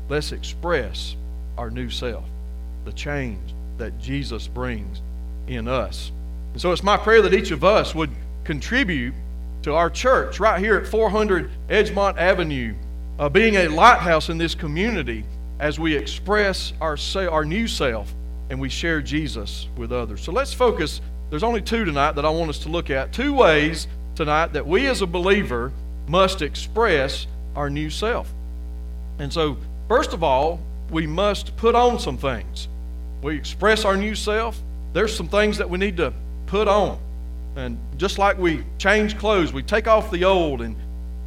Let's 0.10 0.31
express 0.31 1.15
our 1.57 1.69
new 1.69 1.89
self, 1.89 2.25
the 2.86 2.91
change 2.91 3.53
that 3.77 4.00
Jesus 4.00 4.48
brings 4.48 5.01
in 5.48 5.67
us. 5.67 6.12
And 6.53 6.62
so 6.62 6.71
it's 6.71 6.83
my 6.83 6.98
prayer 6.98 7.21
that 7.21 7.33
each 7.33 7.51
of 7.51 7.63
us 7.63 7.95
would 7.95 8.12
contribute 8.43 9.13
to 9.63 9.74
our 9.74 9.89
church 9.89 10.39
right 10.39 10.60
here 10.60 10.75
at 10.75 10.88
400 10.88 11.50
Edgemont 11.69 12.17
Avenue, 12.17 12.75
uh, 13.19 13.29
being 13.29 13.55
a 13.55 13.67
lighthouse 13.67 14.29
in 14.29 14.38
this 14.38 14.55
community 14.55 15.24
as 15.62 15.80
we 15.80 15.96
express 15.96 16.74
our, 16.82 16.98
our 17.15 17.46
new 17.46 17.68
self 17.68 18.12
and 18.50 18.60
we 18.60 18.68
share 18.68 19.00
Jesus 19.00 19.68
with 19.77 19.94
others. 19.94 20.22
So 20.22 20.32
let's 20.32 20.51
focus. 20.51 21.00
There's 21.30 21.44
only 21.44 21.62
two 21.62 21.86
tonight 21.86 22.13
that 22.13 22.25
I 22.25 22.30
want 22.30 22.50
us 22.50 22.60
to 22.60 22.70
look 22.70 22.89
at. 22.89 23.13
Two 23.13 23.34
ways 23.34 23.88
tonight 24.15 24.53
that 24.53 24.68
we 24.68 24.88
as 24.88 25.03
a 25.03 25.08
believer 25.08 25.72
must 26.08 26.41
express 26.41 27.27
our 27.56 27.70
new 27.70 27.91
self. 27.91 28.27
And 29.20 29.32
so, 29.32 29.56
first 29.88 30.13
of 30.13 30.24
all, 30.24 30.60
we 30.89 31.06
must 31.06 31.56
put 31.58 31.75
on 31.75 32.00
some 32.00 32.18
things. 32.18 32.68
We 33.22 33.38
express 33.38 33.86
our 33.86 33.96
new 33.96 34.15
self. 34.15 34.60
There's 34.94 35.15
some 35.15 35.27
things 35.27 35.60
that 35.60 35.70
we 35.70 35.77
need 35.77 35.98
to 35.98 36.12
put 36.48 36.68
on. 36.68 36.98
And 37.56 37.77
just 37.98 38.18
like 38.18 38.38
we 38.39 38.63
change 38.80 39.18
clothes, 39.18 39.53
we 39.53 39.62
take 39.62 39.88
off 39.88 40.10
the 40.10 40.25
old 40.25 40.62
and, 40.63 40.75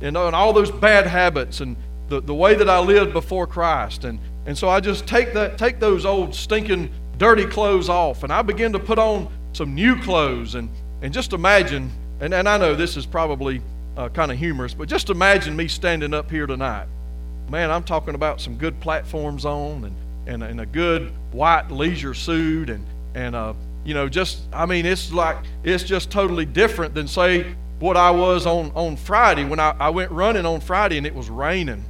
know, 0.01 0.27
and 0.27 0.35
all 0.35 0.53
those 0.53 0.73
bad 0.73 1.07
habits 1.07 1.61
and 1.61 1.77
the, 2.15 2.21
the 2.21 2.35
way 2.35 2.55
that 2.55 2.69
I 2.69 2.79
lived 2.79 3.13
before 3.13 3.47
Christ. 3.47 4.05
And, 4.05 4.21
and 4.47 4.57
so 4.57 4.69
I 4.69 4.81
just 4.81 5.07
take 5.07 5.33
that 5.35 5.59
take 5.59 5.81
those 5.81 6.05
old 6.05 6.35
stinking 6.35 6.91
dirty 7.19 7.47
clothes 7.47 7.89
off 7.89 8.23
and 8.23 8.33
I 8.33 8.43
begin 8.43 8.73
to 8.73 8.79
put 8.79 8.99
on 8.99 9.33
some 9.53 9.75
new 9.75 10.01
clothes 10.03 10.55
and, 10.55 10.69
and 11.03 11.13
just 11.13 11.33
imagine 11.33 11.91
and, 12.21 12.33
and 12.33 12.49
I 12.49 12.57
know 12.57 12.75
this 12.75 12.97
is 12.97 13.07
probably 13.07 13.61
uh, 13.97 14.09
kind 14.09 14.31
of 14.31 14.39
humorous, 14.39 14.75
but 14.75 14.89
just 14.89 15.11
imagine 15.11 15.57
me 15.57 15.69
standing 15.69 16.15
up 16.15 16.31
here 16.31 16.47
tonight. 16.47 16.87
Man, 17.51 17.71
I'm 17.71 17.85
talking 17.85 18.15
about 18.15 18.41
some 18.41 18.57
good 18.57 18.79
platforms 18.81 19.45
on 19.45 19.85
and, 19.85 19.97
and, 20.27 20.43
and 20.43 20.61
a 20.61 20.67
good 20.67 21.13
white 21.33 21.71
leisure 21.71 22.15
suit 22.15 22.71
and, 22.71 22.87
and 23.15 23.35
uh, 23.35 23.55
you 23.85 23.95
know, 23.95 24.09
just, 24.09 24.43
I 24.53 24.67
mean, 24.67 24.87
it's 24.87 25.13
like, 25.13 25.37
it's 25.63 25.85
just 25.85 26.11
totally 26.11 26.47
different 26.47 26.95
than, 26.95 27.07
say, 27.07 27.55
what 27.81 27.97
I 27.97 28.11
was 28.11 28.47
on, 28.47 28.73
on 28.75 28.97
Friday 28.97 29.45
when 29.45 29.61
I, 29.61 29.75
I 29.79 29.91
went 29.91 30.11
running 30.11 30.47
on 30.47 30.61
Friday 30.61 30.97
and 30.97 31.07
it 31.07 31.15
was 31.15 31.29
raining 31.29 31.85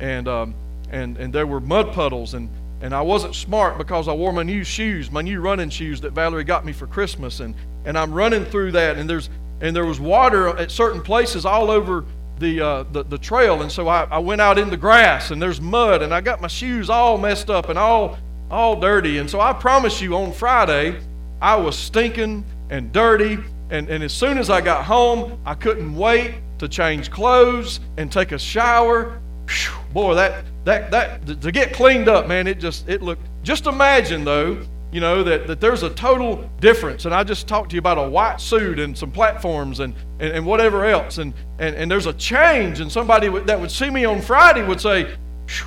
and, 0.00 0.28
um, 0.28 0.54
and, 0.90 1.16
and 1.16 1.32
there 1.32 1.46
were 1.46 1.60
mud 1.60 1.92
puddles 1.92 2.34
and, 2.34 2.48
and 2.80 2.94
I 2.94 3.00
wasn't 3.00 3.34
smart 3.34 3.78
because 3.78 4.08
I 4.08 4.12
wore 4.12 4.32
my 4.32 4.42
new 4.42 4.62
shoes, 4.62 5.10
my 5.10 5.22
new 5.22 5.40
running 5.40 5.70
shoes 5.70 6.00
that 6.02 6.12
Valerie 6.12 6.44
got 6.44 6.64
me 6.64 6.72
for 6.72 6.86
Christmas. 6.86 7.40
And, 7.40 7.54
and 7.84 7.96
I'm 7.96 8.12
running 8.12 8.44
through 8.44 8.72
that 8.72 8.98
and 8.98 9.08
there's, 9.08 9.30
and 9.60 9.74
there 9.74 9.86
was 9.86 9.98
water 9.98 10.48
at 10.58 10.70
certain 10.70 11.00
places 11.00 11.46
all 11.46 11.70
over 11.70 12.04
the, 12.38 12.60
uh, 12.60 12.82
the, 12.92 13.02
the, 13.04 13.16
trail. 13.16 13.62
And 13.62 13.72
so 13.72 13.88
I, 13.88 14.04
I 14.04 14.18
went 14.18 14.42
out 14.42 14.58
in 14.58 14.68
the 14.68 14.76
grass 14.76 15.30
and 15.30 15.40
there's 15.40 15.60
mud 15.60 16.02
and 16.02 16.12
I 16.12 16.20
got 16.20 16.42
my 16.42 16.48
shoes 16.48 16.90
all 16.90 17.16
messed 17.16 17.48
up 17.48 17.70
and 17.70 17.78
all, 17.78 18.18
all 18.50 18.78
dirty. 18.78 19.18
And 19.18 19.28
so 19.28 19.40
I 19.40 19.54
promise 19.54 20.00
you 20.02 20.14
on 20.14 20.32
Friday, 20.32 21.00
I 21.40 21.56
was 21.56 21.78
stinking 21.78 22.44
and 22.68 22.92
dirty. 22.92 23.38
And, 23.70 23.88
and 23.88 24.04
as 24.04 24.12
soon 24.12 24.36
as 24.36 24.50
I 24.50 24.60
got 24.60 24.84
home, 24.84 25.38
I 25.46 25.54
couldn't 25.54 25.94
wait 25.96 26.34
to 26.58 26.68
change 26.68 27.10
clothes 27.10 27.80
and 27.96 28.10
take 28.10 28.32
a 28.32 28.38
shower. 28.38 29.20
Whew, 29.48 29.74
boy, 29.92 30.14
that, 30.14 30.44
that, 30.64 30.90
that, 30.90 31.40
to 31.42 31.52
get 31.52 31.72
cleaned 31.72 32.08
up, 32.08 32.26
man, 32.26 32.46
it 32.46 32.58
just, 32.58 32.88
it 32.88 33.02
looked, 33.02 33.22
just 33.42 33.66
imagine 33.66 34.24
though, 34.24 34.60
you 34.92 35.00
know, 35.00 35.22
that, 35.22 35.46
that 35.46 35.60
there's 35.60 35.82
a 35.82 35.90
total 35.90 36.48
difference. 36.60 37.04
And 37.04 37.14
I 37.14 37.22
just 37.24 37.46
talked 37.46 37.70
to 37.70 37.76
you 37.76 37.80
about 37.80 37.98
a 37.98 38.08
white 38.08 38.40
suit 38.40 38.78
and 38.78 38.96
some 38.96 39.10
platforms 39.10 39.80
and, 39.80 39.94
and, 40.20 40.32
and 40.32 40.46
whatever 40.46 40.84
else. 40.86 41.18
And, 41.18 41.34
and, 41.58 41.74
and 41.76 41.90
there's 41.90 42.06
a 42.06 42.12
change. 42.14 42.80
And 42.80 42.90
somebody 42.90 43.28
that 43.28 43.60
would 43.60 43.70
see 43.70 43.90
me 43.90 44.04
on 44.04 44.22
Friday 44.22 44.66
would 44.66 44.80
say, 44.80 45.14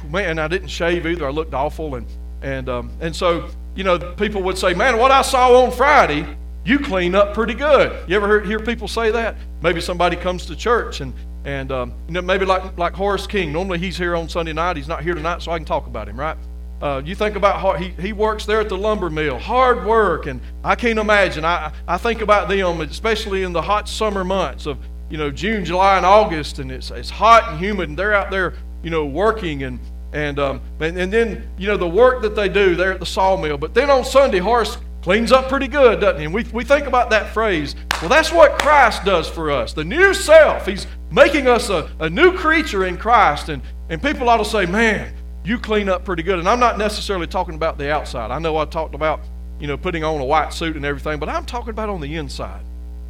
man, 0.10 0.40
I 0.40 0.48
didn't 0.48 0.70
shave 0.70 1.06
either. 1.06 1.28
I 1.28 1.32
looked 1.32 1.54
awful. 1.54 1.96
And, 1.96 2.08
and, 2.42 2.70
um, 2.70 2.92
and 3.02 3.16
so 3.16 3.50
you 3.80 3.86
know, 3.86 3.98
people 3.98 4.42
would 4.44 4.58
say, 4.58 4.74
man, 4.74 4.98
what 4.98 5.10
I 5.10 5.22
saw 5.22 5.64
on 5.64 5.72
Friday, 5.72 6.26
you 6.66 6.80
clean 6.80 7.16
up 7.16 7.34
pretty 7.34 7.54
good. 7.54 8.10
You 8.10 8.16
ever 8.18 8.28
hear, 8.28 8.42
hear 8.42 8.60
people 8.60 8.90
say 8.90 9.10
that? 9.12 9.38
Maybe 9.62 9.80
somebody 9.80 10.18
comes 10.18 10.46
to 10.48 10.56
church 10.56 11.00
and, 11.02 11.14
and 11.46 11.72
um, 11.72 11.94
you 12.08 12.14
know, 12.14 12.22
maybe 12.22 12.46
like, 12.46 12.78
like 12.78 12.94
Horace 12.94 13.28
King. 13.28 13.52
Normally 13.52 13.80
he's 13.80 13.98
here 13.98 14.16
on 14.16 14.28
Sunday 14.30 14.54
night. 14.54 14.78
He's 14.78 14.88
not 14.88 15.04
here 15.04 15.14
tonight, 15.14 15.42
so 15.42 15.52
I 15.52 15.58
can 15.58 15.66
talk 15.66 15.88
about 15.88 16.08
him, 16.08 16.20
right? 16.20 16.38
Uh, 16.82 17.02
you 17.04 17.14
think 17.14 17.36
about 17.36 17.60
how 17.60 17.74
he, 17.74 17.90
he 18.02 18.14
works 18.14 18.46
there 18.46 18.62
at 18.62 18.70
the 18.70 18.78
lumber 18.78 19.10
mill, 19.10 19.38
hard 19.38 19.86
work, 19.86 20.28
and 20.28 20.40
I 20.64 20.76
can't 20.76 21.00
imagine. 21.00 21.44
I, 21.44 21.74
I 21.88 21.98
think 21.98 22.22
about 22.22 22.48
them, 22.48 22.82
especially 22.82 23.44
in 23.44 23.52
the 23.52 23.62
hot 23.62 23.90
summer 23.90 24.24
months 24.24 24.66
of 24.66 24.78
you 25.10 25.18
know 25.18 25.30
June, 25.30 25.66
July, 25.66 25.98
and 25.98 26.06
August, 26.06 26.60
and 26.60 26.72
it's, 26.72 26.92
it's 26.92 27.10
hot 27.10 27.50
and 27.50 27.60
humid, 27.60 27.90
and 27.90 27.98
they're 27.98 28.14
out 28.14 28.32
there 28.32 28.54
you 28.82 28.90
know 28.90 29.06
working 29.06 29.64
and 29.64 29.80
and, 30.12 30.40
um, 30.40 30.62
and, 30.80 30.98
and 30.98 31.14
then, 31.14 31.48
you 31.58 31.68
know, 31.68 31.78
the 31.78 31.88
work 31.88 32.22
that 32.24 32.36
they 32.36 32.50
do 32.50 32.76
there 32.76 32.92
at 32.92 33.00
the 33.00 33.06
sawmill. 33.06 33.58
But 33.58 33.74
then 33.74 33.90
on 33.90 34.04
Sunday, 34.04 34.40
Horace 34.40 34.78
cleans 35.02 35.32
up 35.32 35.50
pretty 35.50 35.68
good, 35.68 36.02
doesn't 36.02 36.20
he? 36.20 36.26
And 36.26 36.34
we, 36.34 36.44
we 36.52 36.64
think 36.64 36.88
about 36.88 37.12
that 37.12 37.32
phrase. 37.34 37.76
Well, 38.02 38.10
that's 38.10 38.32
what 38.32 38.58
Christ 38.60 39.06
does 39.06 39.30
for 39.30 39.52
us. 39.52 39.74
The 39.74 39.84
new 39.84 40.14
self. 40.14 40.66
He's 40.66 40.88
making 41.12 41.48
us 41.48 41.70
a, 41.70 41.90
a 42.00 42.10
new 42.10 42.38
creature 42.38 42.86
in 42.86 42.98
Christ. 42.98 43.50
And, 43.50 43.62
and 43.90 44.02
people 44.02 44.30
ought 44.30 44.38
to 44.38 44.46
say, 44.46 44.66
man, 44.66 45.14
you 45.44 45.58
clean 45.58 45.90
up 45.90 46.06
pretty 46.06 46.24
good. 46.24 46.40
And 46.40 46.48
I'm 46.48 46.60
not 46.60 46.78
necessarily 46.78 47.28
talking 47.28 47.56
about 47.56 47.78
the 47.78 47.92
outside. 47.92 48.32
I 48.32 48.40
know 48.40 48.58
I 48.58 48.66
talked 48.66 48.96
about, 48.96 49.22
you 49.60 49.68
know, 49.68 49.78
putting 49.78 50.04
on 50.04 50.22
a 50.22 50.26
white 50.26 50.54
suit 50.54 50.76
and 50.76 50.86
everything, 50.86 51.20
but 51.20 51.30
I'm 51.30 51.46
talking 51.46 51.72
about 51.72 51.90
on 51.90 52.02
the 52.02 52.16
inside. 52.16 52.62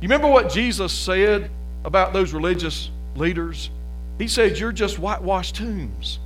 You 0.02 0.08
remember 0.08 0.30
what 0.30 0.50
Jesus 0.52 0.94
said 0.94 1.52
about 1.84 2.14
those 2.14 2.34
religious 2.34 2.90
leaders? 3.16 3.70
He 4.18 4.28
said, 4.28 4.58
You're 4.58 4.72
just 4.72 4.98
whitewashed 4.98 5.56
tombs. 5.56 6.20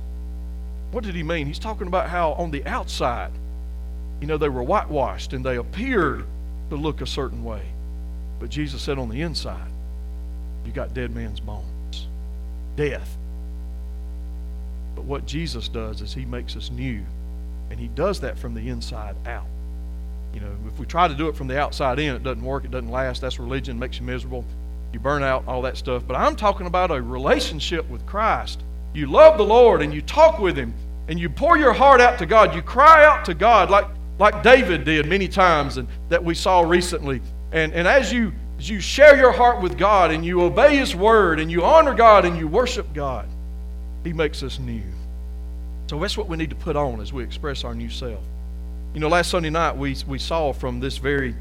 What 0.92 1.02
did 1.02 1.16
he 1.16 1.24
mean? 1.24 1.48
He's 1.48 1.58
talking 1.58 1.88
about 1.88 2.08
how 2.08 2.32
on 2.34 2.52
the 2.52 2.64
outside, 2.66 3.32
you 4.20 4.28
know, 4.28 4.36
they 4.36 4.48
were 4.48 4.62
whitewashed 4.62 5.32
and 5.32 5.44
they 5.44 5.56
appeared 5.56 6.24
to 6.70 6.76
look 6.76 7.00
a 7.00 7.06
certain 7.06 7.42
way. 7.42 7.62
But 8.38 8.50
Jesus 8.50 8.82
said 8.82 8.98
on 8.98 9.08
the 9.08 9.22
inside, 9.22 9.70
you 10.66 10.72
got 10.72 10.94
dead 10.94 11.14
man's 11.14 11.40
bones, 11.40 12.08
death. 12.76 13.16
But 14.94 15.04
what 15.04 15.26
Jesus 15.26 15.68
does 15.68 16.00
is 16.00 16.14
he 16.14 16.24
makes 16.24 16.56
us 16.56 16.70
new, 16.70 17.02
and 17.70 17.78
he 17.78 17.88
does 17.88 18.20
that 18.20 18.38
from 18.38 18.54
the 18.54 18.68
inside 18.68 19.16
out. 19.26 19.46
You 20.32 20.40
know, 20.40 20.50
if 20.66 20.78
we 20.78 20.86
try 20.86 21.06
to 21.06 21.14
do 21.14 21.28
it 21.28 21.36
from 21.36 21.46
the 21.46 21.58
outside 21.58 21.98
in, 21.98 22.14
it 22.14 22.22
doesn't 22.24 22.42
work, 22.42 22.64
it 22.64 22.70
doesn't 22.70 22.90
last. 22.90 23.20
That's 23.20 23.38
religion, 23.38 23.78
makes 23.78 23.98
you 23.98 24.04
miserable. 24.04 24.44
You 24.92 25.00
burn 25.00 25.22
out, 25.22 25.44
all 25.46 25.62
that 25.62 25.76
stuff. 25.76 26.04
But 26.06 26.16
I'm 26.16 26.36
talking 26.36 26.66
about 26.66 26.90
a 26.90 27.00
relationship 27.00 27.88
with 27.88 28.04
Christ. 28.06 28.62
You 28.94 29.06
love 29.06 29.38
the 29.38 29.44
Lord 29.44 29.82
and 29.82 29.92
you 29.92 30.00
talk 30.02 30.38
with 30.38 30.56
him 30.56 30.72
and 31.08 31.18
you 31.18 31.28
pour 31.28 31.56
your 31.58 31.72
heart 31.72 32.00
out 32.00 32.18
to 32.18 32.26
God, 32.26 32.54
you 32.54 32.62
cry 32.62 33.04
out 33.04 33.24
to 33.26 33.34
God 33.34 33.70
like, 33.70 33.86
like 34.18 34.42
David 34.42 34.84
did 34.84 35.06
many 35.06 35.28
times 35.28 35.76
and 35.76 35.88
that 36.08 36.22
we 36.22 36.34
saw 36.34 36.60
recently. 36.60 37.20
And, 37.52 37.72
and 37.72 37.86
as, 37.86 38.12
you, 38.12 38.32
you 38.68 38.80
share 38.80 39.16
your 39.16 39.32
heart 39.32 39.60
with 39.60 39.76
God 39.76 40.10
and 40.10 40.24
you 40.24 40.42
obey 40.42 40.76
His 40.76 40.94
word 40.94 41.40
and 41.40 41.50
you 41.50 41.64
honor 41.64 41.94
God 41.94 42.24
and 42.24 42.36
you 42.36 42.48
worship 42.48 42.92
God, 42.94 43.28
He 44.04 44.12
makes 44.12 44.42
us 44.42 44.58
new. 44.58 44.82
So 45.88 45.98
that's 45.98 46.16
what 46.16 46.28
we 46.28 46.36
need 46.36 46.50
to 46.50 46.56
put 46.56 46.76
on 46.76 47.00
as 47.00 47.12
we 47.12 47.22
express 47.22 47.64
our 47.64 47.74
new 47.74 47.90
self. 47.90 48.20
You 48.94 49.00
know, 49.00 49.08
last 49.08 49.30
Sunday 49.30 49.50
night 49.50 49.76
we, 49.76 49.96
we 50.06 50.18
saw 50.18 50.52
from 50.52 50.80
this 50.80 50.96
very 50.98 51.34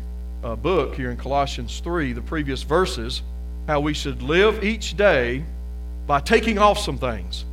uh, 0.44 0.56
book 0.56 0.96
here 0.96 1.12
in 1.12 1.18
Colossians 1.18 1.80
3, 1.80 2.14
the 2.14 2.22
previous 2.22 2.64
verses, 2.64 3.22
how 3.68 3.80
we 3.80 3.94
should 3.94 4.22
live 4.22 4.64
each 4.64 4.98
day 4.98 5.44
by 6.06 6.20
taking 6.20 6.58
off 6.58 6.78
some 6.78 6.98
things. 6.98 7.46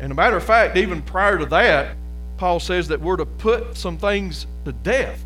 And 0.00 0.12
a 0.12 0.14
matter 0.14 0.36
of 0.36 0.44
fact, 0.44 0.76
even 0.76 1.02
prior 1.02 1.38
to 1.38 1.46
that, 1.46 1.96
Paul 2.36 2.60
says 2.60 2.88
that 2.88 3.00
we're 3.00 3.16
to 3.16 3.26
put 3.26 3.76
some 3.76 3.98
things 3.98 4.46
to 4.64 4.72
death. 4.72 5.24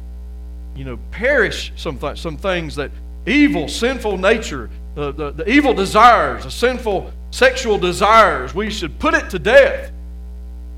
You 0.74 0.84
know, 0.84 0.98
perish 1.10 1.72
some, 1.76 1.98
th- 1.98 2.18
some 2.18 2.38
things 2.38 2.76
that 2.76 2.90
evil, 3.26 3.68
sinful 3.68 4.18
nature, 4.18 4.70
the, 4.94 5.12
the, 5.12 5.30
the 5.30 5.50
evil 5.50 5.74
desires, 5.74 6.44
the 6.44 6.50
sinful 6.50 7.12
sexual 7.30 7.78
desires, 7.78 8.54
we 8.54 8.70
should 8.70 8.98
put 8.98 9.14
it 9.14 9.30
to 9.30 9.38
death. 9.38 9.90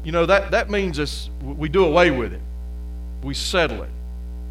You 0.04 0.12
know, 0.12 0.26
that, 0.26 0.50
that 0.50 0.70
means 0.70 0.98
it's, 0.98 1.30
we 1.42 1.68
do 1.68 1.84
away 1.84 2.10
with 2.10 2.32
it. 2.32 2.40
We 3.22 3.34
settle 3.34 3.82
it. 3.82 3.90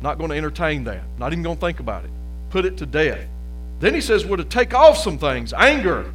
Not 0.01 0.17
going 0.17 0.32
to 0.32 0.36
entertain 0.36 0.84
that. 0.86 1.01
Not 1.17 1.32
even 1.32 1.43
going 1.43 1.58
to 1.58 1.62
think 1.62 1.79
about 1.79 2.03
it. 2.03 2.10
Put 2.49 2.65
it 2.65 2.77
to 2.77 2.86
death. 2.86 3.25
Then 3.79 3.93
he 3.93 4.01
says 4.01 4.25
we're 4.25 4.38
to 4.38 4.43
take 4.43 4.73
off 4.73 4.97
some 4.97 5.17
things 5.17 5.53
anger 5.53 6.12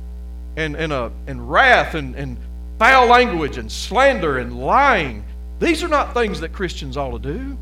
and, 0.57 0.77
and, 0.77 0.93
uh, 0.93 1.11
and 1.27 1.51
wrath 1.51 1.95
and, 1.95 2.14
and 2.17 2.37
foul 2.79 3.07
language 3.07 3.57
and 3.57 3.71
slander 3.71 4.38
and 4.38 4.59
lying. 4.59 5.25
These 5.61 5.83
are 5.83 5.88
not 5.88 6.14
things 6.14 6.41
that 6.41 6.53
Christians 6.53 6.97
ought 6.97 7.12
to 7.12 7.19
do. 7.19 7.57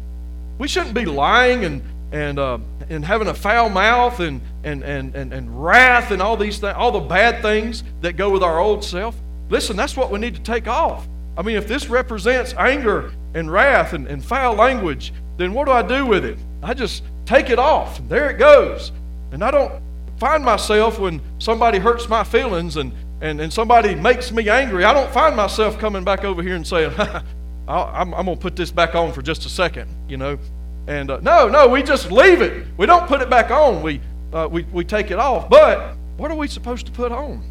We 0.59 0.69
shouldn't 0.69 0.95
be 0.95 1.05
lying 1.05 1.65
and, 1.65 1.83
and, 2.17 2.39
uh, 2.39 2.59
and 2.89 3.05
having 3.05 3.29
a 3.29 3.35
foul 3.35 3.69
mouth 3.69 4.21
and, 4.21 4.41
and, 4.65 4.83
and, 4.83 5.15
and, 5.15 5.35
and 5.35 5.63
wrath 5.63 6.11
and 6.11 6.23
all 6.23 6.35
these 6.35 6.59
things, 6.59 6.75
all 6.75 6.91
the 6.91 7.01
bad 7.01 7.43
things 7.43 7.85
that 8.01 8.17
go 8.17 8.31
with 8.31 8.43
our 8.43 8.59
old 8.59 8.83
self. 8.83 9.15
Listen, 9.51 9.77
that's 9.77 9.97
what 9.99 10.11
we 10.11 10.19
need 10.19 10.35
to 10.35 10.41
take 10.41 10.67
off. 10.67 11.07
I 11.37 11.43
mean, 11.43 11.57
if 11.57 11.69
this 11.69 11.91
represents 11.91 12.55
anger 12.55 13.13
and 13.35 13.53
wrath 13.53 13.93
and, 13.93 14.07
and 14.07 14.25
foul 14.25 14.55
language, 14.55 15.13
then 15.37 15.53
what 15.53 15.67
do 15.67 15.73
I 15.73 15.83
do 15.83 16.07
with 16.07 16.25
it? 16.25 16.39
I 16.63 16.73
just 16.73 17.03
take 17.27 17.51
it 17.51 17.59
off, 17.59 17.99
and 17.99 18.09
there 18.09 18.31
it 18.31 18.39
goes. 18.39 18.93
And 19.33 19.45
I 19.45 19.51
don't 19.51 19.83
find 20.19 20.43
myself 20.43 20.99
when 20.99 21.21
somebody 21.39 21.79
hurts 21.79 22.09
my 22.09 22.25
feelings 22.25 22.79
and, 22.79 22.93
and, 23.21 23.43
and 23.43 23.53
somebody 23.53 23.95
makes 23.95 24.33
me 24.33 24.49
angry, 24.49 24.85
I 24.85 24.95
don't 24.95 25.13
find 25.13 25.37
myself 25.37 25.79
coming 25.79 26.03
back 26.03 26.25
over 26.25 26.43
here 26.43 26.55
and 26.55 26.67
saying, 26.67 26.95
I'm, 27.69 28.15
I'm 28.15 28.25
going 28.25 28.39
to 28.39 28.43
put 28.43 28.57
this 28.57 28.71
back 28.71 28.95
on 28.95 29.13
for 29.13 29.21
just 29.21 29.45
a 29.45 29.51
second, 29.51 29.91
you 30.09 30.17
know. 30.17 30.39
And 30.87 31.11
uh, 31.11 31.21
no, 31.21 31.49
no, 31.49 31.69
we 31.69 31.83
just 31.83 32.11
leave 32.13 32.43
it. 32.43 32.67
We 32.77 32.87
don't 32.87 33.07
put 33.07 33.21
it 33.21 33.29
back 33.29 33.51
on. 33.51 33.83
We, 33.83 34.01
uh, 34.33 34.49
we, 34.51 34.63
we 34.65 34.85
take 34.85 35.11
it 35.11 35.19
off. 35.19 35.49
But 35.49 35.97
what 36.17 36.31
are 36.31 36.37
we 36.37 36.49
supposed 36.49 36.87
to 36.87 36.93
put 36.93 37.13
on? 37.13 37.43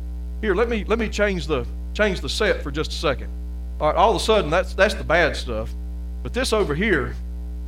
Here, 0.41 0.55
let 0.55 0.69
me, 0.69 0.83
let 0.85 0.99
me 0.99 1.09
change, 1.09 1.47
the, 1.47 1.65
change 1.93 2.21
the 2.21 2.29
set 2.29 2.61
for 2.61 2.71
just 2.71 2.91
a 2.91 2.95
second. 2.95 3.29
All 3.79 3.87
right, 3.87 3.95
all 3.95 4.11
of 4.11 4.15
a 4.15 4.19
sudden, 4.19 4.49
that's, 4.49 4.73
that's 4.73 4.93
the 4.93 5.03
bad 5.03 5.35
stuff. 5.35 5.69
But 6.23 6.33
this 6.33 6.53
over 6.53 6.73
here, 6.73 7.15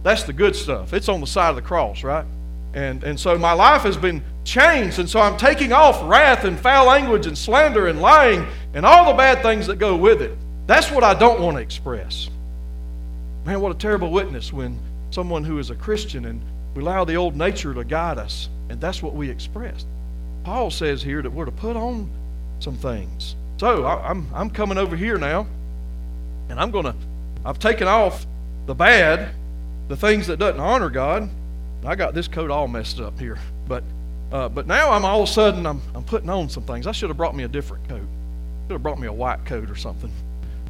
that's 0.03 0.23
the 0.23 0.33
good 0.33 0.55
stuff. 0.55 0.93
It's 0.93 1.09
on 1.09 1.19
the 1.19 1.27
side 1.27 1.49
of 1.49 1.55
the 1.57 1.61
cross, 1.61 2.03
right? 2.03 2.25
And, 2.73 3.03
and 3.03 3.19
so 3.19 3.37
my 3.37 3.53
life 3.53 3.81
has 3.81 3.97
been 3.97 4.23
changed. 4.43 4.99
And 4.99 5.09
so 5.09 5.19
I'm 5.19 5.37
taking 5.37 5.73
off 5.73 5.99
wrath 6.09 6.45
and 6.45 6.57
foul 6.57 6.87
language 6.87 7.25
and 7.25 7.37
slander 7.37 7.87
and 7.87 8.01
lying 8.01 8.45
and 8.73 8.85
all 8.85 9.11
the 9.11 9.17
bad 9.17 9.41
things 9.41 9.67
that 9.67 9.79
go 9.79 9.97
with 9.97 10.21
it. 10.21 10.37
That's 10.65 10.91
what 10.91 11.03
I 11.03 11.13
don't 11.13 11.41
want 11.41 11.57
to 11.57 11.61
express. 11.61 12.29
Man, 13.45 13.61
what 13.61 13.71
a 13.71 13.77
terrible 13.77 14.11
witness 14.11 14.51
when 14.53 14.79
someone 15.11 15.43
who 15.43 15.59
is 15.59 15.69
a 15.69 15.75
Christian 15.75 16.25
and 16.25 16.41
we 16.75 16.83
allow 16.83 17.05
the 17.05 17.15
old 17.15 17.35
nature 17.35 17.73
to 17.73 17.83
guide 17.83 18.17
us, 18.17 18.49
and 18.69 18.79
that's 18.79 19.01
what 19.01 19.15
we 19.15 19.29
express. 19.29 19.85
Paul 20.43 20.69
says 20.69 21.01
here 21.01 21.21
that 21.21 21.31
we're 21.31 21.45
to 21.45 21.51
put 21.51 21.75
on 21.75 22.09
some 22.59 22.75
things. 22.75 23.35
So 23.57 23.83
I, 23.83 24.09
I'm, 24.09 24.27
I'm 24.33 24.49
coming 24.49 24.77
over 24.77 24.95
here 24.95 25.17
now, 25.17 25.47
and 26.49 26.59
I'm 26.59 26.71
going 26.71 26.85
to, 26.85 26.95
I've 27.43 27.59
taken 27.59 27.87
off 27.87 28.25
the 28.67 28.75
bad, 28.75 29.29
the 29.87 29.97
things 29.97 30.27
that 30.27 30.37
doesn't 30.37 30.59
honor 30.59 30.89
God. 30.89 31.29
I 31.85 31.95
got 31.95 32.13
this 32.13 32.27
coat 32.27 32.51
all 32.51 32.67
messed 32.67 32.99
up 32.99 33.19
here, 33.19 33.37
but 33.67 33.83
uh, 34.31 34.49
but 34.49 34.67
now 34.67 34.91
I'm 34.91 35.05
all 35.05 35.23
of 35.23 35.29
a 35.29 35.31
sudden 35.31 35.65
I'm, 35.65 35.81
I'm 35.95 36.03
putting 36.03 36.29
on 36.29 36.49
some 36.49 36.63
things. 36.63 36.85
I 36.85 36.91
should 36.91 37.09
have 37.09 37.15
brought 37.17 37.35
me 37.35 37.43
a 37.43 37.47
different 37.47 37.87
coat. 37.87 38.01
Should 38.67 38.73
have 38.73 38.83
brought 38.83 38.99
me 38.99 39.07
a 39.07 39.13
white 39.13 39.45
coat 39.45 39.69
or 39.69 39.75
something, 39.75 40.11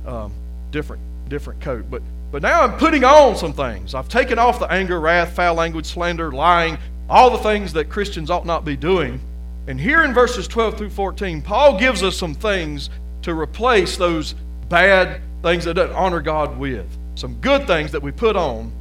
um, 0.06 0.32
different 0.72 1.02
different 1.28 1.60
coat. 1.62 1.86
But 1.90 2.04
but 2.32 2.42
now 2.42 2.62
I'm 2.62 2.78
putting 2.78 3.04
on 3.04 3.36
some 3.36 3.54
things. 3.54 3.94
I've 3.94 4.10
taken 4.10 4.38
off 4.38 4.60
the 4.60 4.72
anger, 4.72 5.00
wrath, 5.00 5.34
foul 5.34 5.56
language, 5.56 5.86
slander, 5.86 6.32
lying, 6.32 6.78
all 7.10 7.30
the 7.30 7.38
things 7.38 7.74
that 7.74 7.90
Christians 7.90 8.30
ought 8.30 8.46
not 8.46 8.66
be 8.66 8.76
doing. 8.76 9.20
And 9.68 9.80
here 9.80 10.04
in 10.04 10.14
verses 10.14 10.48
12 10.48 10.78
through 10.78 10.90
14, 10.90 11.42
Paul 11.42 11.80
gives 11.80 12.04
us 12.04 12.18
some 12.18 12.34
things 12.34 12.90
to 13.22 13.34
replace 13.34 13.98
those 13.98 14.34
bad 14.70 15.22
things 15.42 15.66
that 15.66 15.76
don't 15.76 15.92
honor 15.92 16.22
God 16.22 16.58
with. 16.58 16.86
Some 17.16 17.36
good 17.36 17.68
things 17.68 17.92
that 17.92 18.02
we 18.02 18.12
put 18.12 18.36
on 18.36 18.72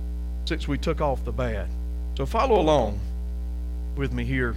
since 0.44 0.68
we 0.68 0.78
took 0.78 1.00
off 1.00 1.24
the 1.24 1.32
bad. 1.32 1.68
So 2.16 2.26
follow 2.26 2.61
along 2.61 3.00
with 3.96 4.12
me 4.12 4.24
here 4.24 4.54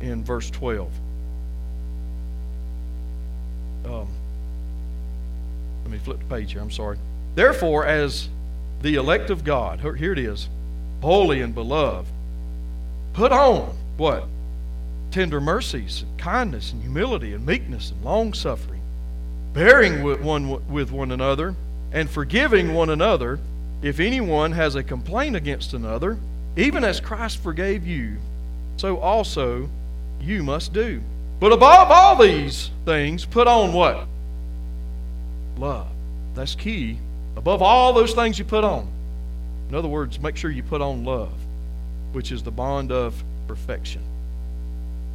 in 0.00 0.24
verse 0.24 0.50
12. 0.50 0.90
Um, 3.86 4.08
let 5.82 5.90
me 5.90 5.98
flip 5.98 6.18
the 6.18 6.24
page 6.24 6.52
here. 6.52 6.60
I'm 6.60 6.70
sorry. 6.70 6.98
Therefore, 7.36 7.86
as 7.86 8.28
the 8.82 8.96
elect 8.96 9.30
of 9.30 9.44
God, 9.44 9.78
here 9.80 10.12
it 10.12 10.18
is, 10.18 10.48
holy 11.00 11.40
and 11.40 11.54
beloved, 11.54 12.08
put 13.12 13.30
on 13.30 13.76
what? 13.96 14.26
Tender 15.12 15.40
mercies, 15.40 16.02
and 16.02 16.18
kindness, 16.18 16.72
and 16.72 16.82
humility, 16.82 17.32
and 17.32 17.46
meekness, 17.46 17.92
and 17.92 18.04
long 18.04 18.34
suffering, 18.34 18.80
bearing 19.52 20.02
with 20.02 20.20
one, 20.20 20.68
with 20.68 20.90
one 20.90 21.12
another, 21.12 21.54
and 21.92 22.10
forgiving 22.10 22.74
one 22.74 22.90
another 22.90 23.38
if 23.82 24.00
anyone 24.00 24.50
has 24.50 24.74
a 24.74 24.82
complaint 24.82 25.36
against 25.36 25.72
another 25.72 26.18
even 26.56 26.84
as 26.84 27.00
Christ 27.00 27.42
forgave 27.42 27.86
you, 27.86 28.16
so 28.78 28.98
also 28.98 29.68
you 30.20 30.42
must 30.42 30.72
do. 30.72 31.02
But 31.38 31.52
above 31.52 31.90
all 31.90 32.16
these 32.16 32.70
things, 32.86 33.26
put 33.26 33.46
on 33.46 33.74
what? 33.74 34.06
Love. 35.58 35.88
That's 36.34 36.54
key. 36.54 36.98
Above 37.46 37.62
all 37.62 37.92
those 37.92 38.12
things 38.12 38.40
you 38.40 38.44
put 38.44 38.64
on. 38.64 38.88
In 39.68 39.76
other 39.76 39.86
words, 39.86 40.18
make 40.18 40.36
sure 40.36 40.50
you 40.50 40.64
put 40.64 40.82
on 40.82 41.04
love, 41.04 41.32
which 42.10 42.32
is 42.32 42.42
the 42.42 42.50
bond 42.50 42.90
of 42.90 43.22
perfection. 43.46 44.02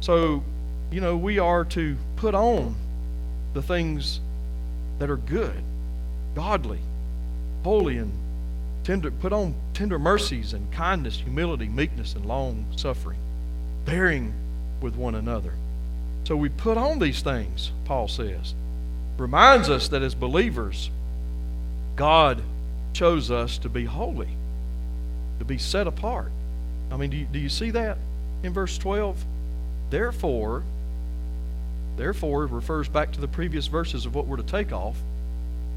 So, 0.00 0.42
you 0.90 1.02
know, 1.02 1.14
we 1.14 1.38
are 1.38 1.62
to 1.66 1.94
put 2.16 2.34
on 2.34 2.74
the 3.52 3.60
things 3.60 4.20
that 4.98 5.10
are 5.10 5.18
good, 5.18 5.62
godly, 6.34 6.78
holy, 7.64 7.98
and 7.98 8.10
Tender, 8.84 9.10
put 9.10 9.34
on 9.34 9.54
tender 9.74 9.98
mercies 9.98 10.54
and 10.54 10.72
kindness, 10.72 11.16
humility, 11.18 11.68
meekness, 11.68 12.14
and 12.14 12.24
long 12.24 12.64
suffering, 12.76 13.18
bearing 13.84 14.32
with 14.80 14.96
one 14.96 15.14
another. 15.14 15.52
So 16.24 16.36
we 16.36 16.48
put 16.48 16.78
on 16.78 16.98
these 16.98 17.20
things, 17.20 17.72
Paul 17.84 18.08
says. 18.08 18.54
Reminds 19.18 19.68
us 19.68 19.88
that 19.88 20.02
as 20.02 20.14
believers, 20.14 20.90
God 21.96 22.42
chose 22.92 23.30
us 23.30 23.58
to 23.58 23.68
be 23.68 23.84
holy, 23.84 24.28
to 25.38 25.44
be 25.44 25.58
set 25.58 25.86
apart. 25.86 26.30
I 26.90 26.96
mean, 26.96 27.10
do 27.10 27.16
you, 27.16 27.26
do 27.26 27.38
you 27.38 27.48
see 27.48 27.70
that 27.70 27.98
in 28.42 28.52
verse 28.52 28.76
12? 28.78 29.24
Therefore, 29.90 30.62
therefore 31.96 32.46
refers 32.46 32.88
back 32.88 33.12
to 33.12 33.20
the 33.20 33.28
previous 33.28 33.66
verses 33.66 34.06
of 34.06 34.14
what 34.14 34.26
we're 34.26 34.36
to 34.36 34.42
take 34.42 34.72
off, 34.72 34.96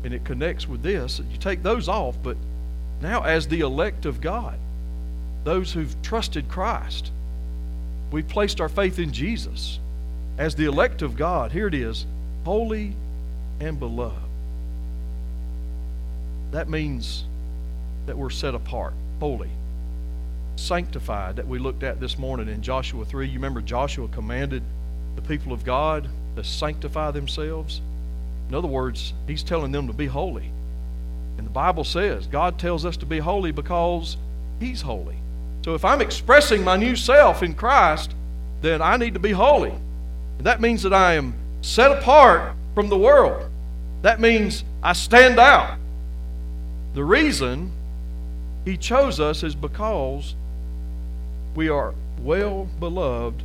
and 0.04 0.14
it 0.14 0.24
connects 0.24 0.68
with 0.68 0.84
this. 0.84 1.20
You 1.20 1.38
take 1.38 1.64
those 1.64 1.88
off, 1.90 2.16
but 2.22 2.38
now, 3.02 3.24
as 3.24 3.48
the 3.48 3.60
elect 3.62 4.06
of 4.06 4.22
God, 4.22 4.58
those 5.44 5.74
who've 5.74 6.02
trusted 6.02 6.48
Christ, 6.50 7.12
we've 8.12 8.28
placed 8.28 8.62
our 8.62 8.70
faith 8.70 9.00
in 9.00 9.12
Jesus. 9.12 9.80
As 10.38 10.56
the 10.56 10.66
elect 10.66 11.02
of 11.02 11.16
God, 11.16 11.52
here 11.52 11.68
it 11.68 11.74
is 11.74 12.06
holy 12.44 12.94
and 13.60 13.80
beloved. 13.80 14.25
That 16.56 16.70
means 16.70 17.26
that 18.06 18.18
we're 18.18 18.30
set 18.30 18.56
apart, 18.56 18.94
holy, 19.20 19.50
sanctified, 20.56 21.36
that 21.36 21.46
we 21.46 21.60
looked 21.60 21.84
at 21.84 22.00
this 22.00 22.18
morning 22.18 22.48
in 22.48 22.62
Joshua 22.62 23.04
3. 23.04 23.28
You 23.28 23.34
remember 23.34 23.60
Joshua 23.60 24.08
commanded 24.08 24.64
the 25.18 25.22
people 25.22 25.52
of 25.52 25.66
God 25.66 26.08
to 26.38 26.46
sanctify 26.46 27.12
themselves? 27.12 27.82
In 28.48 28.56
other 28.56 28.70
words, 28.70 29.12
he's 29.28 29.44
telling 29.44 29.74
them 29.74 29.88
to 29.88 29.94
be 29.94 30.06
holy. 30.06 30.50
And 31.38 31.46
the 31.46 31.52
Bible 31.52 31.84
says 31.84 32.26
God 32.26 32.58
tells 32.58 32.86
us 32.86 32.96
to 32.98 33.06
be 33.06 33.20
holy 33.20 33.52
because 33.52 34.16
He's 34.62 34.82
holy. 34.82 35.18
So 35.66 35.76
if 35.76 35.84
I'm 35.84 36.00
expressing 36.00 36.64
my 36.64 36.78
new 36.78 36.96
self 36.96 37.44
in 37.44 37.54
Christ, 37.54 38.16
then 38.62 38.82
I 38.82 38.96
need 38.96 39.16
to 39.16 39.20
be 39.20 39.34
holy. 39.34 39.74
And 40.38 40.48
that 40.48 40.62
means 40.62 40.84
that 40.84 40.94
I 40.94 41.16
am 41.16 41.34
set 41.62 41.92
apart 41.92 42.56
from 42.74 42.88
the 42.88 42.98
world. 42.98 43.50
That 44.04 44.22
means 44.22 44.64
I 44.82 44.94
stand 44.94 45.38
out. 45.38 45.80
The 46.96 47.04
reason 47.04 47.72
He 48.64 48.78
chose 48.78 49.20
us 49.20 49.44
is 49.44 49.54
because 49.54 50.34
we 51.54 51.68
are 51.68 51.94
well 52.22 52.70
beloved 52.80 53.44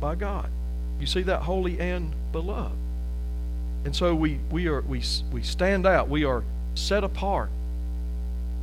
by 0.00 0.14
God. 0.14 0.48
You 1.00 1.06
see 1.06 1.22
that 1.22 1.42
holy 1.42 1.80
and 1.80 2.14
beloved. 2.30 2.76
And 3.84 3.94
so 3.94 4.14
we, 4.14 4.38
we, 4.50 4.68
are, 4.68 4.82
we, 4.82 5.02
we 5.32 5.42
stand 5.42 5.84
out. 5.84 6.08
We 6.08 6.24
are 6.24 6.44
set 6.76 7.02
apart. 7.02 7.50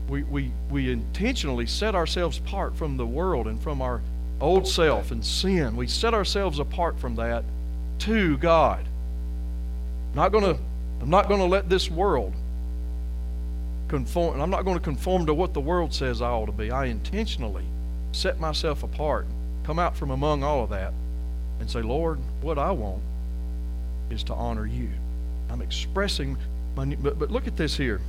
We, 0.07 0.23
we, 0.23 0.51
we 0.71 0.89
intentionally 0.89 1.65
set 1.65 1.93
ourselves 1.93 2.37
apart 2.37 2.77
from 2.77 2.95
the 2.95 3.05
world 3.05 3.47
and 3.47 3.61
from 3.61 3.81
our 3.81 4.01
old 4.39 4.67
self 4.67 5.11
and 5.11 5.23
sin. 5.23 5.75
We 5.75 5.87
set 5.87 6.13
ourselves 6.13 6.59
apart 6.59 6.97
from 6.97 7.15
that 7.15 7.43
to 7.99 8.37
God. 8.37 8.85
Not 10.13 10.31
gonna, 10.31 10.57
I'm 11.01 11.09
not 11.09 11.27
going 11.27 11.39
to 11.41 11.45
let 11.45 11.69
this 11.69 11.91
world 11.91 12.33
conform. 13.93 14.41
I'm 14.41 14.49
not 14.49 14.65
going 14.65 14.75
to 14.75 14.83
conform 14.83 15.27
to 15.27 15.35
what 15.35 15.53
the 15.53 15.61
world 15.61 15.93
says 15.93 16.19
I 16.19 16.29
ought 16.29 16.47
to 16.47 16.51
be. 16.51 16.71
I 16.71 16.85
intentionally 16.85 17.65
set 18.11 18.39
myself 18.39 18.81
apart, 18.81 19.27
come 19.65 19.77
out 19.77 19.95
from 19.95 20.09
among 20.09 20.43
all 20.43 20.63
of 20.63 20.71
that, 20.71 20.93
and 21.59 21.69
say, 21.69 21.83
Lord, 21.83 22.17
what 22.41 22.57
I 22.57 22.71
want 22.71 23.03
is 24.09 24.23
to 24.23 24.33
honor 24.33 24.65
you. 24.65 24.89
I'm 25.47 25.61
expressing 25.61 26.37
my. 26.75 26.85
but, 26.85 27.19
but 27.19 27.29
look 27.29 27.45
at 27.45 27.55
this 27.55 27.77
here. 27.77 28.01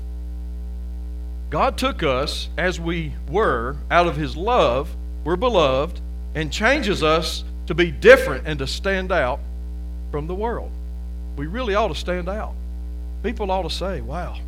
God 1.51 1.77
took 1.77 2.03
us 2.03 2.49
as 2.57 2.81
we 2.81 3.13
were 3.29 3.77
out 3.91 4.07
of 4.07 4.17
His 4.17 4.39
love, 4.39 4.89
we're 5.23 5.37
beloved, 5.37 6.01
and 6.35 6.51
changes 6.51 7.03
us 7.03 7.45
to 7.67 7.75
be 7.75 7.91
different 7.91 8.47
and 8.47 8.59
to 8.59 8.67
stand 8.67 9.13
out 9.13 9.39
from 10.11 10.29
the 10.29 10.35
world. 10.35 10.71
We 11.37 11.47
really 11.47 11.75
ought 11.75 11.89
to 11.89 11.95
stand 11.95 12.31
out. 12.31 12.55
People 13.23 13.51
ought 13.51 13.63
to 13.65 13.71
say, 13.71 14.01
wow, 14.01 14.39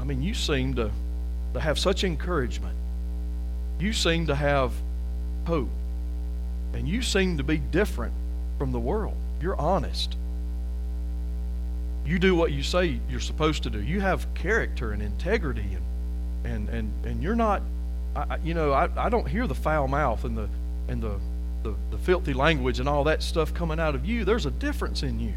I 0.00 0.04
mean, 0.04 0.22
you 0.22 0.34
seem 0.34 0.74
to, 0.74 0.90
to 1.54 1.60
have 1.60 1.78
such 1.78 2.04
encouragement. 2.04 2.76
You 3.78 3.92
seem 3.92 4.26
to 4.28 4.34
have 4.34 4.72
hope. 5.46 5.68
And 6.72 6.88
you 6.88 7.02
seem 7.02 7.36
to 7.38 7.44
be 7.44 7.58
different 7.58 8.14
from 8.58 8.72
the 8.72 8.78
world. 8.78 9.16
You're 9.40 9.56
honest 9.56 10.16
you 12.10 12.18
do 12.18 12.34
what 12.34 12.50
you 12.50 12.62
say 12.62 12.98
you're 13.08 13.20
supposed 13.20 13.62
to 13.64 13.70
do. 13.70 13.80
You 13.80 14.00
have 14.00 14.26
character 14.34 14.92
and 14.92 15.02
integrity, 15.02 15.76
and 15.76 15.84
and 16.44 16.68
and, 16.68 17.06
and 17.06 17.22
you're 17.22 17.36
not. 17.36 17.62
I, 18.16 18.38
you 18.42 18.54
know, 18.54 18.72
I, 18.72 18.88
I 18.96 19.08
don't 19.08 19.28
hear 19.28 19.46
the 19.46 19.54
foul 19.54 19.86
mouth 19.86 20.24
and 20.24 20.36
the 20.36 20.48
and 20.88 21.00
the, 21.00 21.20
the 21.62 21.74
the 21.92 21.98
filthy 21.98 22.32
language 22.32 22.80
and 22.80 22.88
all 22.88 23.04
that 23.04 23.22
stuff 23.22 23.54
coming 23.54 23.78
out 23.78 23.94
of 23.94 24.04
you. 24.04 24.24
There's 24.24 24.46
a 24.46 24.50
difference 24.50 25.02
in 25.02 25.20
you. 25.20 25.34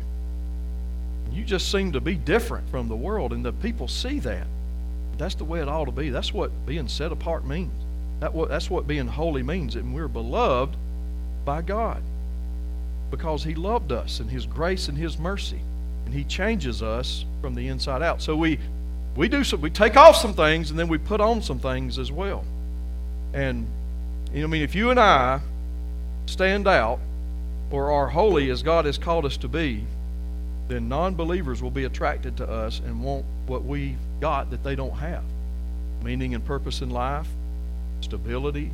You 1.31 1.43
just 1.43 1.71
seem 1.71 1.91
to 1.91 2.01
be 2.01 2.15
different 2.15 2.69
from 2.69 2.87
the 2.87 2.95
world, 2.95 3.33
and 3.33 3.45
the 3.45 3.53
people 3.53 3.87
see 3.87 4.19
that. 4.19 4.47
That's 5.23 5.35
the 5.35 5.45
way 5.45 5.61
it 5.61 5.69
ought 5.69 5.85
to 5.85 5.91
be. 5.93 6.09
That's 6.09 6.33
what 6.33 6.51
being 6.65 6.89
set 6.89 7.13
apart 7.13 7.47
means. 7.47 7.71
That 8.19 8.33
what, 8.33 8.49
that's 8.49 8.69
what 8.69 8.87
being 8.87 9.07
holy 9.07 9.41
means. 9.41 9.77
And 9.77 9.95
we're 9.95 10.09
beloved 10.09 10.75
by 11.45 11.61
God 11.61 12.03
because 13.09 13.41
He 13.41 13.55
loved 13.55 13.93
us 13.93 14.19
and 14.19 14.29
His 14.29 14.45
grace 14.45 14.89
and 14.89 14.97
His 14.97 15.17
mercy. 15.17 15.61
And 16.03 16.13
He 16.13 16.25
changes 16.25 16.83
us 16.83 17.23
from 17.39 17.55
the 17.55 17.69
inside 17.69 18.01
out. 18.01 18.21
So 18.21 18.35
we, 18.35 18.59
we 19.15 19.29
do 19.29 19.45
some, 19.45 19.61
we 19.61 19.69
take 19.69 19.95
off 19.95 20.17
some 20.17 20.33
things 20.33 20.71
and 20.71 20.77
then 20.77 20.89
we 20.89 20.97
put 20.97 21.21
on 21.21 21.41
some 21.41 21.57
things 21.57 21.97
as 21.97 22.11
well. 22.11 22.43
And, 23.33 23.65
you 24.33 24.41
know, 24.41 24.47
I 24.47 24.49
mean, 24.49 24.61
if 24.61 24.75
you 24.75 24.89
and 24.89 24.99
I 24.99 25.39
stand 26.25 26.67
out 26.67 26.99
or 27.71 27.93
are 27.93 28.09
holy 28.09 28.49
as 28.49 28.61
God 28.61 28.83
has 28.83 28.97
called 28.97 29.23
us 29.23 29.37
to 29.37 29.47
be, 29.47 29.85
then 30.67 30.89
non 30.89 31.15
believers 31.15 31.63
will 31.63 31.71
be 31.71 31.85
attracted 31.85 32.35
to 32.37 32.49
us 32.49 32.81
and 32.85 33.01
want 33.01 33.23
what 33.47 33.63
we've 33.63 33.97
got 34.19 34.51
that 34.51 34.63
they 34.63 34.75
don't 34.75 34.95
have 34.97 35.23
meaning 36.03 36.35
and 36.35 36.45
purpose 36.45 36.81
in 36.81 36.89
life, 36.89 37.27
stability, 38.01 38.71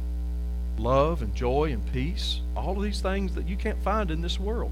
love 0.77 1.21
and 1.21 1.35
joy 1.35 1.71
and 1.71 1.93
peace. 1.93 2.41
All 2.55 2.75
of 2.77 2.83
these 2.83 3.01
things 3.01 3.35
that 3.35 3.47
you 3.47 3.55
can't 3.55 3.81
find 3.83 4.11
in 4.11 4.21
this 4.21 4.39
world. 4.39 4.71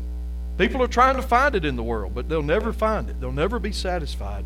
People 0.58 0.82
are 0.82 0.88
trying 0.88 1.18
to 1.18 1.22
find 1.22 1.54
it 1.54 1.66
in 1.66 1.76
the 1.76 1.84
world, 1.84 2.16
but 2.16 2.28
they'll 2.28 2.42
never 2.42 2.74
find 2.74 3.10
it. 3.10 3.22
They'll 3.22 3.32
never 3.32 3.60
be 3.60 3.72
satisfied. 3.72 4.44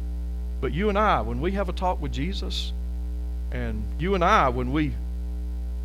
But 0.60 0.74
you 0.74 0.90
and 0.90 0.98
I, 0.98 1.22
when 1.22 1.40
we 1.40 1.52
have 1.54 1.70
a 1.70 1.74
talk 1.74 2.02
with 2.02 2.12
Jesus, 2.12 2.74
and 3.52 3.84
you 3.98 4.14
and 4.16 4.24
I, 4.24 4.50
when 4.50 4.72
we 4.72 4.94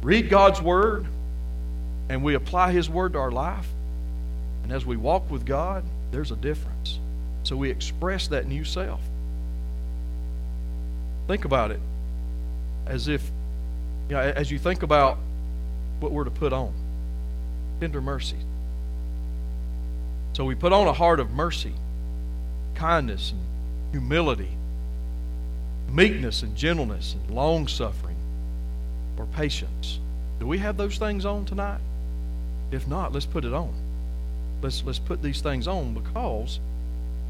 read 0.02 0.28
God's 0.28 0.60
Word 0.60 1.06
and 2.08 2.22
we 2.22 2.34
apply 2.34 2.72
His 2.72 2.90
Word 2.90 3.12
to 3.12 3.18
our 3.20 3.30
life, 3.30 3.68
and 4.64 4.72
as 4.72 4.84
we 4.84 4.96
walk 4.96 5.30
with 5.30 5.46
God, 5.46 5.84
there's 6.10 6.32
a 6.32 6.36
difference. 6.36 6.98
So 7.44 7.56
we 7.56 7.70
express 7.70 8.26
that 8.28 8.48
new 8.48 8.64
self. 8.64 9.00
Think 11.26 11.44
about 11.44 11.70
it 11.70 11.80
as 12.86 13.08
if, 13.08 13.22
you 14.08 14.14
know, 14.14 14.20
as 14.20 14.50
you 14.50 14.58
think 14.58 14.82
about 14.82 15.18
what 16.00 16.12
we're 16.12 16.24
to 16.24 16.30
put 16.30 16.52
on 16.52 16.72
tender 17.80 18.00
mercy. 18.00 18.36
So 20.32 20.44
we 20.44 20.54
put 20.54 20.72
on 20.72 20.86
a 20.86 20.92
heart 20.92 21.20
of 21.20 21.30
mercy, 21.30 21.72
kindness, 22.74 23.32
and 23.32 23.40
humility, 23.90 24.50
meekness, 25.90 26.42
and 26.42 26.54
gentleness, 26.56 27.14
and 27.14 27.34
long 27.34 27.68
suffering, 27.68 28.16
or 29.18 29.26
patience. 29.26 29.98
Do 30.38 30.46
we 30.46 30.58
have 30.58 30.76
those 30.76 30.98
things 30.98 31.24
on 31.24 31.44
tonight? 31.44 31.80
If 32.70 32.86
not, 32.86 33.12
let's 33.12 33.26
put 33.26 33.44
it 33.44 33.54
on. 33.54 33.72
Let's, 34.62 34.82
let's 34.84 34.98
put 34.98 35.22
these 35.22 35.40
things 35.40 35.66
on 35.66 35.94
because 35.94 36.60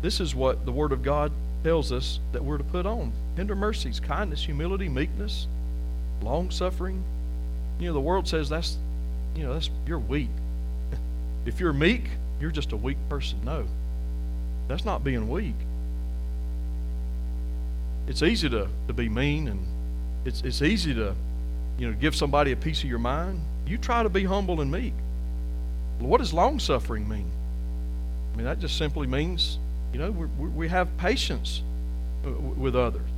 this 0.03 0.21
is 0.21 0.35
what 0.35 0.65
the 0.65 0.73
Word 0.73 0.93
of 0.93 1.03
God 1.03 1.33
tells 1.67 1.91
us 1.91 2.21
that 2.31 2.45
we're 2.45 2.59
to 2.59 2.63
put 2.63 2.87
on 2.87 3.13
tender 3.35 3.57
mercies, 3.57 3.99
kindness, 3.99 4.45
humility, 4.45 4.89
meekness, 4.89 5.49
long 6.23 6.49
suffering. 6.49 7.03
You 7.81 7.89
know, 7.89 7.93
the 7.93 8.01
world 8.01 8.29
says 8.29 8.49
that's, 8.49 8.79
you 9.35 9.43
know, 9.43 9.53
that's 9.53 9.69
you're 9.85 9.99
weak. 9.99 10.29
if 11.45 11.59
you're 11.59 11.73
meek, 11.73 12.05
you're 12.41 12.53
just 12.53 12.71
a 12.71 12.77
weak 12.77 12.99
person. 13.09 13.41
No, 13.45 13.67
that's 14.69 14.85
not 14.85 15.03
being 15.03 15.29
weak. 15.29 15.57
It's 18.07 18.23
easy 18.23 18.49
to, 18.49 18.69
to 18.87 18.93
be 18.93 19.09
mean 19.09 19.49
and 19.49 19.59
it's, 20.25 20.43
it's 20.43 20.63
easy 20.63 20.95
to, 20.95 21.17
you 21.81 21.91
know, 21.91 21.97
give 21.99 22.15
somebody 22.15 22.53
a 22.53 22.57
piece 22.57 22.85
of 22.85 22.89
your 22.89 23.01
mind. 23.01 23.41
You 23.67 23.77
try 23.77 24.05
to 24.05 24.09
be 24.09 24.23
humble 24.23 24.61
and 24.61 24.71
meek. 24.71 24.95
Well, 25.99 26.11
what 26.11 26.19
does 26.19 26.33
long 26.33 26.61
suffering 26.61 27.09
mean? 27.09 27.29
I 28.33 28.37
mean, 28.37 28.47
that 28.47 28.61
just 28.61 28.79
simply 28.79 29.09
means, 29.09 29.59
you 29.97 30.03
know, 30.03 30.11
we 30.11 30.49
we 30.49 30.69
have 30.69 30.95
patience 30.99 31.63
uh, 32.27 32.31
with 32.31 32.77
others. 32.77 33.09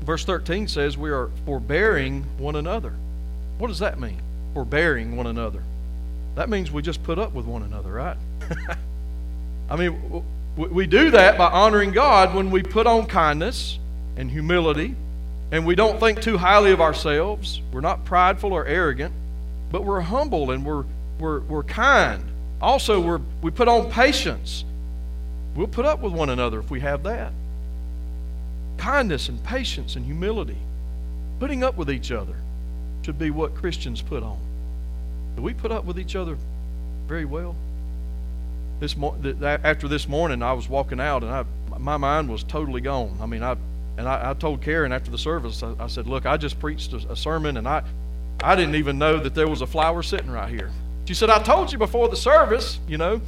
Verse 0.00 0.24
13 0.24 0.66
says 0.66 0.96
we 0.96 1.10
are 1.10 1.28
forbearing 1.44 2.24
one 2.38 2.56
another. 2.56 2.94
What 3.58 3.68
does 3.68 3.80
that 3.80 4.00
mean? 4.00 4.16
Forbearing 4.54 5.14
one 5.14 5.26
another. 5.26 5.62
That 6.36 6.48
means 6.48 6.70
we 6.72 6.80
just 6.80 7.02
put 7.02 7.18
up 7.18 7.34
with 7.34 7.44
one 7.44 7.64
another, 7.64 7.92
right? 7.92 8.16
I 9.68 9.76
mean, 9.76 10.24
we 10.56 10.86
do 10.86 11.10
that 11.10 11.36
by 11.36 11.48
honoring 11.50 11.92
God 11.92 12.34
when 12.34 12.50
we 12.50 12.62
put 12.62 12.86
on 12.86 13.04
kindness 13.04 13.78
and 14.16 14.30
humility 14.30 14.94
and 15.52 15.66
we 15.66 15.74
don't 15.74 16.00
think 16.00 16.22
too 16.22 16.38
highly 16.38 16.72
of 16.72 16.80
ourselves. 16.80 17.60
We're 17.72 17.82
not 17.82 18.06
prideful 18.06 18.54
or 18.54 18.64
arrogant, 18.64 19.12
but 19.70 19.84
we're 19.84 20.00
humble 20.00 20.50
and 20.50 20.64
we're, 20.64 20.84
we're, 21.18 21.40
we're 21.40 21.62
kind. 21.62 22.24
Also, 22.60 23.00
we're, 23.00 23.20
we 23.42 23.50
put 23.50 23.68
on 23.68 23.90
patience. 23.90 24.64
We'll 25.54 25.66
put 25.66 25.84
up 25.84 26.00
with 26.00 26.12
one 26.12 26.30
another 26.30 26.60
if 26.60 26.70
we 26.70 26.80
have 26.80 27.02
that 27.04 27.32
kindness 28.78 29.28
and 29.28 29.42
patience 29.44 29.96
and 29.96 30.06
humility, 30.06 30.56
putting 31.40 31.62
up 31.62 31.76
with 31.76 31.90
each 31.90 32.10
other 32.10 32.34
should 33.02 33.18
be 33.18 33.30
what 33.30 33.54
Christians 33.54 34.00
put 34.00 34.22
on. 34.22 34.38
Do 35.36 35.42
we 35.42 35.52
put 35.52 35.72
up 35.72 35.84
with 35.84 35.98
each 35.98 36.16
other 36.16 36.38
very 37.06 37.24
well? 37.24 37.54
This 38.80 38.96
mo- 38.96 39.16
after 39.42 39.88
this 39.88 40.08
morning, 40.08 40.42
I 40.42 40.52
was 40.52 40.68
walking 40.68 41.00
out 41.00 41.22
and 41.22 41.32
I, 41.32 41.44
my 41.78 41.96
mind 41.96 42.28
was 42.28 42.44
totally 42.44 42.80
gone. 42.80 43.18
I 43.20 43.26
mean, 43.26 43.42
I 43.42 43.56
and 43.96 44.08
I, 44.08 44.30
I 44.30 44.34
told 44.34 44.62
Karen 44.62 44.92
after 44.92 45.10
the 45.10 45.18
service, 45.18 45.62
I, 45.62 45.74
I, 45.80 45.88
said, 45.88 46.06
"Look, 46.06 46.24
I 46.24 46.36
just 46.36 46.60
preached 46.60 46.92
a, 46.92 46.98
a 47.10 47.16
sermon 47.16 47.56
and 47.56 47.66
I, 47.66 47.82
I 48.40 48.54
didn't 48.54 48.76
even 48.76 48.96
know 48.96 49.18
that 49.18 49.34
there 49.34 49.48
was 49.48 49.60
a 49.60 49.66
flower 49.66 50.04
sitting 50.04 50.30
right 50.30 50.48
here." 50.48 50.70
She 51.06 51.14
said, 51.14 51.30
"I 51.30 51.42
told 51.42 51.72
you 51.72 51.78
before 51.78 52.08
the 52.08 52.16
service, 52.16 52.78
you 52.86 52.98
know," 52.98 53.20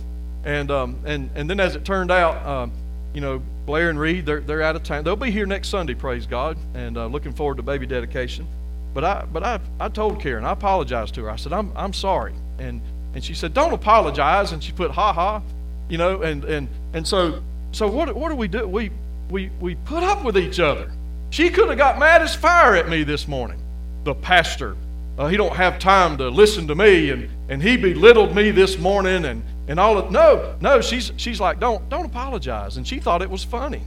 and 0.44 0.70
um, 0.70 0.98
and 1.04 1.30
and 1.34 1.48
then 1.48 1.60
as 1.60 1.76
it 1.76 1.84
turned 1.84 2.10
out, 2.10 2.44
um, 2.46 2.72
you 3.14 3.20
know, 3.20 3.42
Blair 3.66 3.90
and 3.90 3.98
Reed, 3.98 4.26
they're, 4.26 4.40
they're 4.40 4.62
out 4.62 4.76
of 4.76 4.82
town. 4.82 5.04
They'll 5.04 5.16
be 5.16 5.30
here 5.30 5.46
next 5.46 5.68
Sunday, 5.68 5.94
praise 5.94 6.26
God, 6.26 6.56
and 6.74 6.96
uh, 6.96 7.06
looking 7.06 7.32
forward 7.32 7.56
to 7.56 7.62
baby 7.62 7.86
dedication. 7.86 8.46
But 8.94 9.04
I, 9.04 9.24
but 9.32 9.42
I, 9.42 9.60
I 9.78 9.88
told 9.88 10.20
Karen, 10.20 10.44
I 10.44 10.52
apologized 10.52 11.14
to 11.14 11.22
her. 11.22 11.30
I 11.30 11.36
said, 11.36 11.52
I'm, 11.52 11.72
I'm 11.76 11.92
sorry. 11.92 12.34
And, 12.58 12.80
and 13.14 13.22
she 13.22 13.34
said, 13.34 13.54
don't 13.54 13.72
apologize. 13.72 14.52
And 14.52 14.62
she 14.62 14.72
put, 14.72 14.90
ha 14.90 15.12
ha, 15.12 15.42
you 15.88 15.98
know, 15.98 16.22
and, 16.22 16.44
and, 16.44 16.68
and 16.92 17.06
so, 17.06 17.42
so 17.72 17.86
what, 17.86 18.14
what 18.14 18.28
do 18.28 18.34
we 18.34 18.48
do? 18.48 18.66
We, 18.66 18.90
we, 19.30 19.50
we 19.60 19.76
put 19.76 20.02
up 20.02 20.24
with 20.24 20.36
each 20.36 20.58
other. 20.58 20.90
She 21.30 21.50
could 21.50 21.68
have 21.68 21.78
got 21.78 21.98
mad 21.98 22.22
as 22.22 22.34
fire 22.34 22.74
at 22.74 22.88
me 22.88 23.04
this 23.04 23.28
morning. 23.28 23.60
The 24.02 24.14
pastor, 24.14 24.76
uh, 25.18 25.28
he 25.28 25.36
don't 25.36 25.54
have 25.54 25.78
time 25.78 26.18
to 26.18 26.28
listen 26.28 26.66
to 26.66 26.74
me, 26.74 27.10
and, 27.10 27.28
and 27.48 27.62
he 27.62 27.76
belittled 27.76 28.34
me 28.34 28.50
this 28.50 28.78
morning, 28.78 29.24
and, 29.24 29.44
and 29.70 29.78
all 29.78 29.96
of 29.96 30.10
no 30.10 30.56
no 30.60 30.80
she's 30.80 31.12
she's 31.16 31.40
like 31.40 31.60
don't 31.60 31.88
don't 31.88 32.04
apologize. 32.04 32.76
And 32.76 32.86
she 32.86 32.98
thought 32.98 33.22
it 33.22 33.30
was 33.30 33.44
funny. 33.44 33.82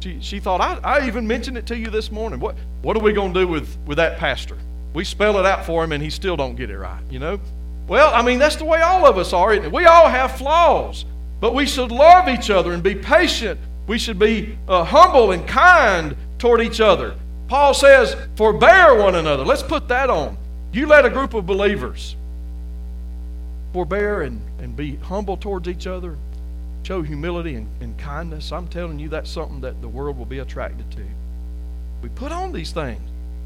She 0.00 0.20
she 0.20 0.38
thought 0.38 0.60
i, 0.60 0.78
I 0.84 1.06
even 1.06 1.26
mentioned 1.26 1.56
it 1.56 1.66
to 1.66 1.76
you 1.76 1.88
this 1.88 2.12
morning. 2.12 2.38
What 2.38 2.54
what 2.82 2.96
are 2.96 3.00
we 3.00 3.14
going 3.14 3.32
to 3.32 3.40
do 3.40 3.48
with 3.48 3.76
with 3.86 3.96
that 3.96 4.18
pastor? 4.18 4.58
We 4.92 5.04
spell 5.04 5.38
it 5.38 5.46
out 5.46 5.64
for 5.64 5.82
him 5.82 5.92
and 5.92 6.02
he 6.02 6.10
still 6.10 6.36
don't 6.36 6.54
get 6.54 6.70
it 6.70 6.78
right 6.78 7.02
you 7.10 7.18
know? 7.18 7.40
Well 7.88 8.12
i 8.14 8.22
mean 8.22 8.38
that's 8.38 8.56
the 8.56 8.66
way 8.66 8.82
all 8.82 9.06
of 9.06 9.16
us 9.16 9.32
are. 9.32 9.58
We 9.70 9.86
all 9.86 10.08
have 10.08 10.36
flaws 10.36 11.06
but 11.40 11.54
we 11.54 11.66
should 11.66 11.90
love 11.90 12.28
each 12.28 12.50
other 12.50 12.72
and 12.72 12.82
be 12.82 12.94
patient. 12.94 13.58
We 13.86 13.98
should 13.98 14.18
be 14.18 14.58
uh, 14.68 14.84
humble 14.84 15.32
and 15.32 15.46
kind 15.46 16.16
toward 16.38 16.60
each 16.60 16.80
other. 16.80 17.14
Paul 17.46 17.72
says 17.72 18.16
forbear 18.36 18.98
one 18.98 19.14
another. 19.14 19.44
Let's 19.44 19.62
put 19.62 19.88
that 19.88 20.10
on. 20.10 20.36
You 20.72 20.86
let 20.86 21.06
a 21.06 21.10
group 21.10 21.34
of 21.34 21.46
believers 21.46 22.16
forbear 23.76 24.22
and, 24.22 24.40
and 24.58 24.74
be 24.74 24.96
humble 24.96 25.36
towards 25.36 25.68
each 25.68 25.86
other, 25.86 26.16
show 26.82 27.02
humility 27.02 27.56
and, 27.56 27.68
and 27.82 27.98
kindness, 27.98 28.50
I'm 28.50 28.68
telling 28.68 28.98
you 28.98 29.10
that's 29.10 29.28
something 29.28 29.60
that 29.60 29.82
the 29.82 29.88
world 29.88 30.16
will 30.16 30.24
be 30.24 30.38
attracted 30.38 30.90
to. 30.92 31.02
We 32.00 32.08
put 32.08 32.32
on 32.32 32.52
these 32.52 32.72
things. 32.72 33.02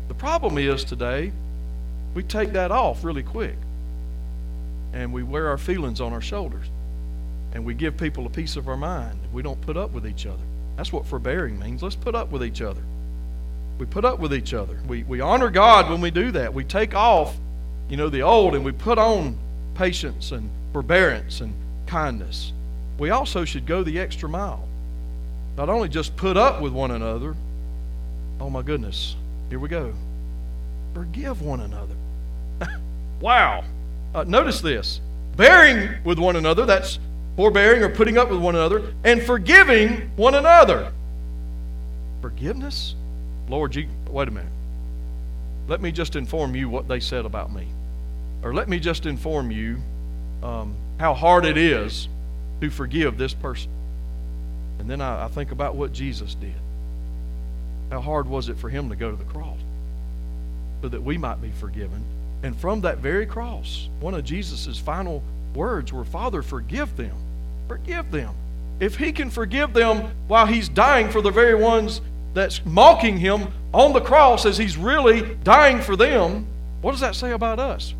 The 0.07 0.15
problem 0.15 0.57
is 0.57 0.85
today, 0.85 1.33
we 2.15 2.23
take 2.23 2.53
that 2.53 2.71
off 2.71 3.03
really 3.03 3.25
quick. 3.25 3.57
And 4.93 5.13
we 5.13 5.25
wear 5.25 5.49
our 5.49 5.59
feelings 5.59 6.01
on 6.01 6.13
our 6.13 6.21
shoulders. 6.21 6.67
And 7.53 7.65
we 7.65 7.75
give 7.75 7.97
people 7.97 8.25
a 8.25 8.31
piece 8.31 8.55
of 8.55 8.69
our 8.69 8.77
mind. 8.77 9.19
We 9.33 9.43
don't 9.43 9.61
put 9.63 9.77
up 9.77 9.91
with 9.91 10.07
each 10.07 10.27
other. 10.27 10.45
That's 10.77 10.93
what 10.93 11.07
forbearing 11.07 11.59
means. 11.59 11.83
Let's 11.83 11.97
put 11.97 12.15
up 12.15 12.31
with 12.31 12.45
each 12.45 12.63
other. 12.63 12.83
We 13.81 13.87
put 13.87 14.05
up 14.05 14.21
with 14.21 14.33
each 14.33 14.55
other. 14.55 14.79
We, 14.87 15.03
we 15.03 15.21
honor 15.21 15.51
God 15.51 15.91
when 15.91 16.01
we 16.01 16.13
do 16.13 16.31
that. 16.31 16.55
We 16.55 16.63
take 16.63 16.95
off, 16.95 17.37
you 17.89 17.97
know, 17.97 18.09
the 18.09 18.23
old 18.23 18.55
and 18.55 18.65
we 18.65 18.71
put 18.71 18.97
on 18.97 19.37
patience 19.81 20.33
and 20.33 20.51
forbearance 20.75 21.41
and 21.41 21.55
kindness. 21.87 22.53
We 22.99 23.09
also 23.09 23.47
should 23.47 23.65
go 23.65 23.83
the 23.83 23.99
extra 23.99 24.29
mile. 24.29 24.69
Not 25.57 25.71
only 25.71 25.89
just 25.89 26.15
put 26.17 26.37
up 26.37 26.61
with 26.61 26.75
one 26.75 26.91
another, 26.91 27.35
oh 28.41 28.51
my 28.51 28.61
goodness, 28.61 29.17
here 29.49 29.59
we 29.59 29.71
go. 29.71 29.95
Forgive 30.93 31.41
one 31.41 31.61
another. 31.61 31.95
wow. 33.23 33.65
Uh, 34.15 34.25
notice 34.25 34.61
this 34.61 35.01
bearing 35.39 35.89
with 36.05 36.19
one 36.19 36.37
another, 36.37 36.67
that's 36.67 36.99
forbearing 37.35 37.83
or 37.83 37.89
putting 37.89 38.19
up 38.19 38.29
with 38.29 38.39
one 38.39 38.57
another, 38.57 38.93
and 39.05 39.23
forgiving 39.23 40.11
one 40.17 40.35
another. 40.35 40.93
Forgiveness? 42.21 42.97
Lord, 43.49 43.75
you, 43.75 43.89
wait 44.11 44.29
a 44.29 44.31
minute. 44.31 44.53
Let 45.69 45.81
me 45.81 45.91
just 45.91 46.17
inform 46.17 46.55
you 46.55 46.69
what 46.69 46.87
they 46.87 47.01
said 47.01 47.25
about 47.25 47.51
me. 47.51 47.67
Or 48.43 48.55
let 48.55 48.69
me 48.69 48.79
just 48.79 49.07
inform 49.07 49.51
you 49.51 49.79
um, 50.43 50.75
how 50.99 51.15
hard 51.15 51.45
it 51.45 51.57
is 51.57 52.09
to 52.61 52.71
forgive 52.71 53.19
this 53.19 53.35
person. 53.35 53.71
And 54.79 54.89
then 54.89 55.01
I, 55.01 55.27
I 55.27 55.29
think 55.29 55.53
about 55.53 55.77
what 55.77 55.93
Jesus 55.93 56.35
did. 56.35 56.55
How 57.91 58.01
hard 58.01 58.29
was 58.29 58.49
it 58.49 58.57
for 58.57 58.69
him 58.69 58.89
to 58.89 58.97
go 58.97 59.11
to 59.11 59.17
the 59.17 59.25
cross 59.25 59.59
so 60.81 60.89
that 60.89 61.03
we 61.03 61.19
might 61.19 61.43
be 61.43 61.51
forgiven? 61.51 62.03
And 62.43 62.57
from 62.57 62.81
that 62.83 62.99
very 62.99 63.27
cross, 63.27 63.89
one 64.01 64.15
of 64.15 64.25
Jesus' 64.25 64.79
final 64.79 65.23
words 65.55 65.93
were, 65.93 66.05
Father, 66.05 66.43
forgive 66.43 66.97
them. 66.97 67.15
Forgive 67.69 68.11
them. 68.11 68.35
If 68.79 68.97
he 68.97 69.13
can 69.13 69.29
forgive 69.29 69.75
them 69.75 70.11
while 70.27 70.47
he's 70.47 70.69
dying 70.69 71.11
for 71.11 71.21
the 71.21 71.31
very 71.31 71.55
ones 71.55 72.01
that's 72.33 72.65
mocking 72.65 73.19
him 73.19 73.49
on 73.75 73.93
the 73.93 74.01
cross 74.01 74.47
as 74.47 74.57
he's 74.57 74.77
really 74.77 75.35
dying 75.45 75.81
for 75.81 75.97
them, 75.97 76.47
what 76.81 76.93
does 76.93 77.01
that 77.01 77.15
say 77.15 77.33
about 77.33 77.59
us? 77.59 77.95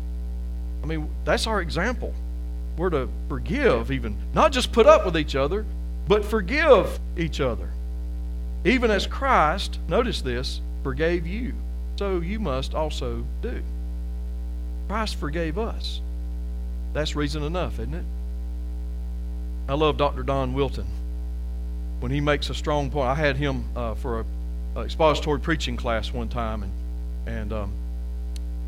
I 0.83 0.85
mean, 0.85 1.09
that's 1.25 1.47
our 1.47 1.61
example. 1.61 2.13
We're 2.77 2.89
to 2.91 3.09
forgive, 3.29 3.91
even, 3.91 4.17
not 4.33 4.51
just 4.51 4.71
put 4.71 4.87
up 4.87 5.05
with 5.05 5.17
each 5.17 5.35
other, 5.35 5.65
but 6.07 6.25
forgive 6.25 6.99
each 7.17 7.39
other. 7.39 7.69
Even 8.65 8.91
as 8.91 9.07
Christ, 9.07 9.79
notice 9.87 10.21
this, 10.21 10.61
forgave 10.83 11.27
you, 11.27 11.53
so 11.97 12.19
you 12.19 12.39
must 12.39 12.73
also 12.73 13.25
do. 13.41 13.61
Christ 14.87 15.15
forgave 15.15 15.57
us. 15.57 16.01
That's 16.93 17.15
reason 17.15 17.43
enough, 17.43 17.79
isn't 17.79 17.93
it? 17.93 18.05
I 19.69 19.73
love 19.75 19.97
Dr. 19.97 20.23
Don 20.23 20.53
Wilton 20.53 20.87
when 22.01 22.11
he 22.11 22.19
makes 22.19 22.49
a 22.49 22.53
strong 22.53 22.89
point. 22.89 23.07
I 23.07 23.15
had 23.15 23.37
him 23.37 23.65
uh, 23.75 23.95
for 23.95 24.21
a, 24.21 24.25
a, 24.75 24.81
expository 24.81 25.39
preaching 25.39 25.77
class 25.77 26.11
one 26.11 26.27
time, 26.27 26.63
and 26.63 26.71
and 27.27 27.53
um, 27.53 27.71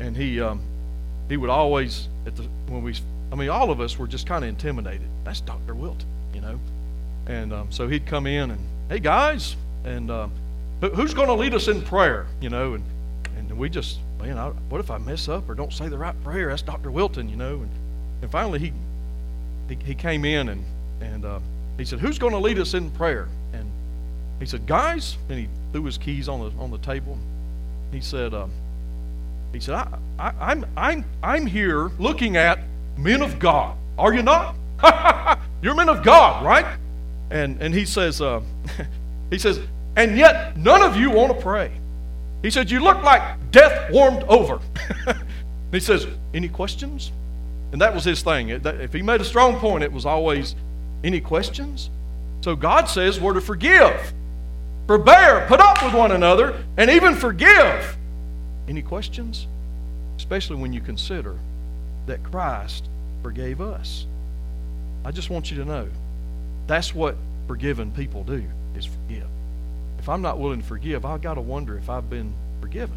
and 0.00 0.16
he 0.16 0.40
um, 0.40 0.62
he 1.28 1.36
would 1.36 1.50
always 1.50 2.08
at 2.26 2.36
the 2.36 2.44
when 2.68 2.82
we 2.82 2.94
I 3.32 3.36
mean 3.36 3.48
all 3.48 3.70
of 3.70 3.80
us 3.80 3.98
were 3.98 4.06
just 4.06 4.26
kind 4.26 4.44
of 4.44 4.48
intimidated. 4.48 5.08
That's 5.24 5.40
Dr. 5.40 5.74
Wilton, 5.74 6.06
you 6.34 6.40
know, 6.40 6.58
and 7.26 7.52
um, 7.52 7.72
so 7.72 7.88
he'd 7.88 8.06
come 8.06 8.26
in 8.26 8.50
and 8.50 8.60
hey 8.88 9.00
guys, 9.00 9.56
and 9.84 10.10
uh, 10.10 10.28
who's 10.80 11.14
going 11.14 11.28
to 11.28 11.34
lead 11.34 11.54
us 11.54 11.68
in 11.68 11.82
prayer, 11.82 12.26
you 12.40 12.50
know, 12.50 12.74
and 12.74 12.84
and 13.36 13.58
we 13.58 13.68
just 13.68 13.98
man, 14.20 14.38
I, 14.38 14.48
what 14.48 14.80
if 14.80 14.90
I 14.90 14.98
mess 14.98 15.28
up 15.28 15.48
or 15.48 15.54
don't 15.54 15.72
say 15.72 15.88
the 15.88 15.98
right 15.98 16.14
prayer? 16.24 16.48
That's 16.48 16.62
Dr. 16.62 16.90
Wilton, 16.90 17.28
you 17.28 17.36
know, 17.36 17.56
and 17.56 17.70
and 18.22 18.30
finally 18.30 18.58
he 18.58 18.72
he, 19.68 19.76
he 19.84 19.94
came 19.94 20.24
in 20.24 20.48
and 20.48 20.64
and 21.00 21.24
uh, 21.24 21.40
he 21.78 21.84
said, 21.84 22.00
Who's 22.00 22.18
going 22.18 22.32
to 22.32 22.38
lead 22.38 22.58
us 22.58 22.74
in 22.74 22.90
prayer? 22.92 23.28
And 23.52 23.70
he 24.38 24.46
said, 24.46 24.66
Guys, 24.66 25.16
and 25.28 25.38
he 25.38 25.48
threw 25.72 25.84
his 25.84 25.98
keys 25.98 26.28
on 26.28 26.40
the 26.40 26.62
on 26.62 26.70
the 26.70 26.78
table. 26.78 27.18
He 27.92 28.00
said, 28.00 28.34
um, 28.34 28.50
he 29.54 29.60
said, 29.60 29.74
I, 29.74 29.98
I, 30.18 30.32
I'm 30.40 30.66
I'm 30.76 31.04
I'm 31.22 31.46
here 31.46 31.90
looking 31.98 32.36
at 32.36 32.58
men 32.96 33.22
of 33.22 33.38
God. 33.38 33.76
Are 33.98 34.12
you 34.12 34.22
not? 34.22 34.56
You're 35.62 35.74
men 35.74 35.88
of 35.88 36.02
God, 36.02 36.44
right? 36.44 36.66
And 37.30 37.60
and 37.62 37.74
he 37.74 37.84
says, 37.84 38.20
uh, 38.20 38.42
he 39.30 39.38
says, 39.38 39.60
and 39.96 40.18
yet 40.18 40.56
none 40.56 40.82
of 40.82 40.96
you 40.96 41.10
want 41.10 41.34
to 41.34 41.40
pray. 41.40 41.70
He 42.42 42.50
said, 42.50 42.70
You 42.70 42.80
look 42.80 43.02
like 43.02 43.50
death 43.50 43.90
warmed 43.90 44.22
over. 44.24 44.60
he 45.72 45.80
says, 45.80 46.06
Any 46.34 46.48
questions? 46.48 47.12
And 47.72 47.80
that 47.80 47.94
was 47.94 48.04
his 48.04 48.22
thing. 48.22 48.50
If 48.50 48.92
he 48.92 49.02
made 49.02 49.20
a 49.20 49.24
strong 49.24 49.56
point, 49.56 49.82
it 49.82 49.90
was 49.90 50.06
always 50.06 50.54
any 51.02 51.20
questions? 51.20 51.90
So 52.42 52.54
God 52.54 52.88
says 52.88 53.18
we're 53.18 53.32
to 53.32 53.40
forgive, 53.40 54.12
forbear, 54.86 55.46
put 55.48 55.60
up 55.60 55.82
with 55.82 55.94
one 55.94 56.12
another, 56.12 56.62
and 56.76 56.90
even 56.90 57.14
forgive. 57.14 57.96
Any 58.68 58.82
questions? 58.82 59.46
Especially 60.16 60.56
when 60.56 60.72
you 60.72 60.80
consider 60.80 61.36
that 62.06 62.22
Christ 62.22 62.88
forgave 63.22 63.60
us. 63.60 64.06
I 65.04 65.10
just 65.10 65.30
want 65.30 65.50
you 65.50 65.56
to 65.58 65.64
know 65.64 65.88
that's 66.66 66.94
what 66.94 67.16
forgiven 67.46 67.90
people 67.92 68.24
do 68.24 68.44
is 68.76 68.86
forgive. 68.86 69.26
If 69.98 70.08
I'm 70.08 70.22
not 70.22 70.38
willing 70.38 70.60
to 70.60 70.66
forgive, 70.66 71.04
I've 71.04 71.22
got 71.22 71.34
to 71.34 71.40
wonder 71.40 71.76
if 71.76 71.90
I've 71.90 72.08
been 72.08 72.32
forgiven. 72.60 72.96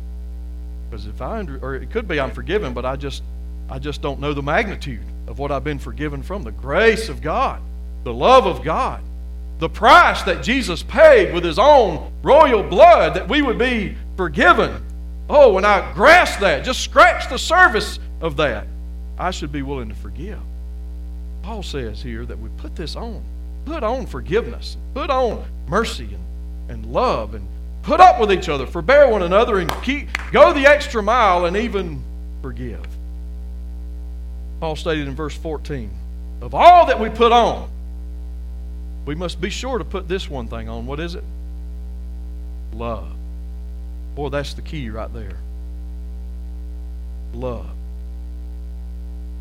Because 0.89 1.05
if 1.05 1.21
I 1.21 1.39
under, 1.39 1.57
or 1.59 1.75
it 1.75 1.89
could 1.91 2.07
be 2.07 2.19
I'm 2.19 2.31
forgiven, 2.31 2.73
but 2.73 2.85
I 2.85 2.95
just 2.95 3.23
I 3.69 3.79
just 3.79 4.01
don't 4.01 4.19
know 4.19 4.33
the 4.33 4.41
magnitude 4.41 5.03
of 5.27 5.39
what 5.39 5.51
I've 5.51 5.63
been 5.63 5.79
forgiven 5.79 6.23
from 6.23 6.43
the 6.43 6.51
grace 6.51 7.09
of 7.09 7.21
God 7.21 7.61
the 8.07 8.13
love 8.13 8.47
of 8.47 8.63
God, 8.63 9.01
the 9.59 9.67
price 9.67 10.23
that 10.23 10.41
Jesus 10.41 10.81
paid 10.81 11.33
with 11.33 11.43
his 11.43 11.59
own 11.59 12.09
royal 12.23 12.63
blood 12.63 13.15
that 13.15 13.27
we 13.27 13.41
would 13.41 13.57
be 13.57 13.97
forgiven. 14.15 14.81
Oh, 15.29 15.53
when 15.53 15.65
I 15.65 15.91
grasp 15.93 16.39
that, 16.39 16.63
just 16.63 16.81
scratch 16.81 17.29
the 17.29 17.37
surface 17.37 17.99
of 18.21 18.37
that, 18.37 18.67
I 19.17 19.31
should 19.31 19.51
be 19.51 19.61
willing 19.61 19.89
to 19.89 19.95
forgive. 19.95 20.39
Paul 21.43 21.63
says 21.63 22.01
here 22.01 22.25
that 22.25 22.39
we 22.39 22.49
put 22.57 22.75
this 22.75 22.95
on. 22.95 23.23
Put 23.65 23.83
on 23.83 24.05
forgiveness, 24.05 24.77
put 24.93 25.09
on 25.09 25.43
mercy 25.67 26.05
and, 26.05 26.71
and 26.71 26.85
love, 26.93 27.33
and 27.33 27.45
put 27.83 27.99
up 27.99 28.19
with 28.19 28.31
each 28.31 28.47
other, 28.47 28.65
forbear 28.65 29.09
one 29.09 29.23
another, 29.23 29.59
and 29.59 29.69
keep, 29.83 30.07
go 30.31 30.53
the 30.53 30.65
extra 30.65 31.03
mile 31.03 31.45
and 31.45 31.57
even 31.57 32.01
forgive. 32.41 32.85
Paul 34.59 34.75
stated 34.75 35.07
in 35.07 35.15
verse 35.15 35.35
14 35.35 35.91
of 36.41 36.53
all 36.53 36.85
that 36.85 36.99
we 36.99 37.09
put 37.09 37.31
on, 37.31 37.69
we 39.05 39.15
must 39.15 39.41
be 39.41 39.49
sure 39.49 39.77
to 39.77 39.85
put 39.85 40.07
this 40.07 40.29
one 40.29 40.47
thing 40.47 40.69
on. 40.69 40.85
What 40.85 40.99
is 40.99 41.15
it? 41.15 41.23
Love. 42.73 43.16
Boy, 44.17 44.29
that's 44.29 44.55
the 44.55 44.63
key 44.63 44.89
right 44.89 45.13
there. 45.13 45.37
Love. 47.35 47.69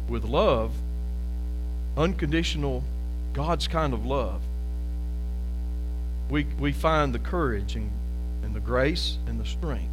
With 0.06 0.22
love, 0.24 0.70
unconditional, 1.96 2.84
God's 3.32 3.68
kind 3.68 3.94
of 3.94 4.04
love, 4.04 4.42
we, 6.28 6.44
we 6.60 6.72
find 6.72 7.14
the 7.14 7.18
courage 7.18 7.74
and, 7.74 7.90
and 8.44 8.54
the 8.54 8.60
grace 8.60 9.16
and 9.26 9.40
the 9.40 9.46
strength 9.46 9.88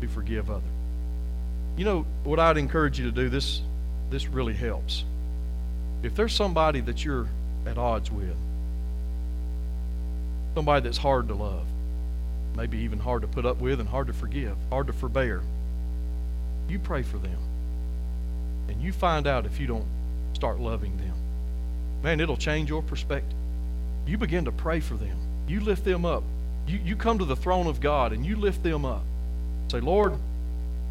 to 0.00 0.08
forgive 0.08 0.50
others. 0.50 0.64
You 1.76 1.84
know, 1.84 2.06
what 2.24 2.40
I'd 2.40 2.56
encourage 2.56 2.98
you 2.98 3.04
to 3.04 3.12
do, 3.12 3.28
this, 3.28 3.60
this 4.08 4.26
really 4.28 4.54
helps. 4.54 5.04
If 6.02 6.14
there's 6.14 6.32
somebody 6.32 6.80
that 6.80 7.04
you're 7.04 7.28
at 7.66 7.76
odds 7.76 8.10
with, 8.10 8.34
somebody 10.54 10.84
that's 10.84 10.96
hard 10.96 11.28
to 11.28 11.34
love, 11.34 11.66
maybe 12.56 12.78
even 12.78 12.98
hard 12.98 13.22
to 13.22 13.28
put 13.28 13.46
up 13.46 13.60
with 13.60 13.80
and 13.80 13.88
hard 13.88 14.06
to 14.08 14.12
forgive, 14.12 14.56
hard 14.70 14.86
to 14.86 14.92
forbear, 14.92 15.42
you 16.68 16.78
pray 16.78 17.02
for 17.02 17.18
them. 17.18 17.38
And 18.68 18.80
you 18.80 18.92
find 18.92 19.26
out 19.26 19.46
if 19.46 19.58
you 19.58 19.66
don't 19.66 19.86
start 20.34 20.60
loving 20.60 20.96
them. 20.96 21.14
Man, 22.02 22.20
it'll 22.20 22.36
change 22.36 22.68
your 22.68 22.82
perspective. 22.82 23.36
You 24.06 24.16
begin 24.16 24.44
to 24.44 24.52
pray 24.52 24.80
for 24.80 24.94
them. 24.94 25.16
You 25.48 25.60
lift 25.60 25.84
them 25.84 26.04
up. 26.04 26.22
You, 26.66 26.78
you 26.84 26.96
come 26.96 27.18
to 27.18 27.24
the 27.24 27.36
throne 27.36 27.66
of 27.66 27.80
God 27.80 28.12
and 28.12 28.24
you 28.24 28.36
lift 28.36 28.62
them 28.62 28.84
up. 28.84 29.02
Say, 29.68 29.80
Lord, 29.80 30.14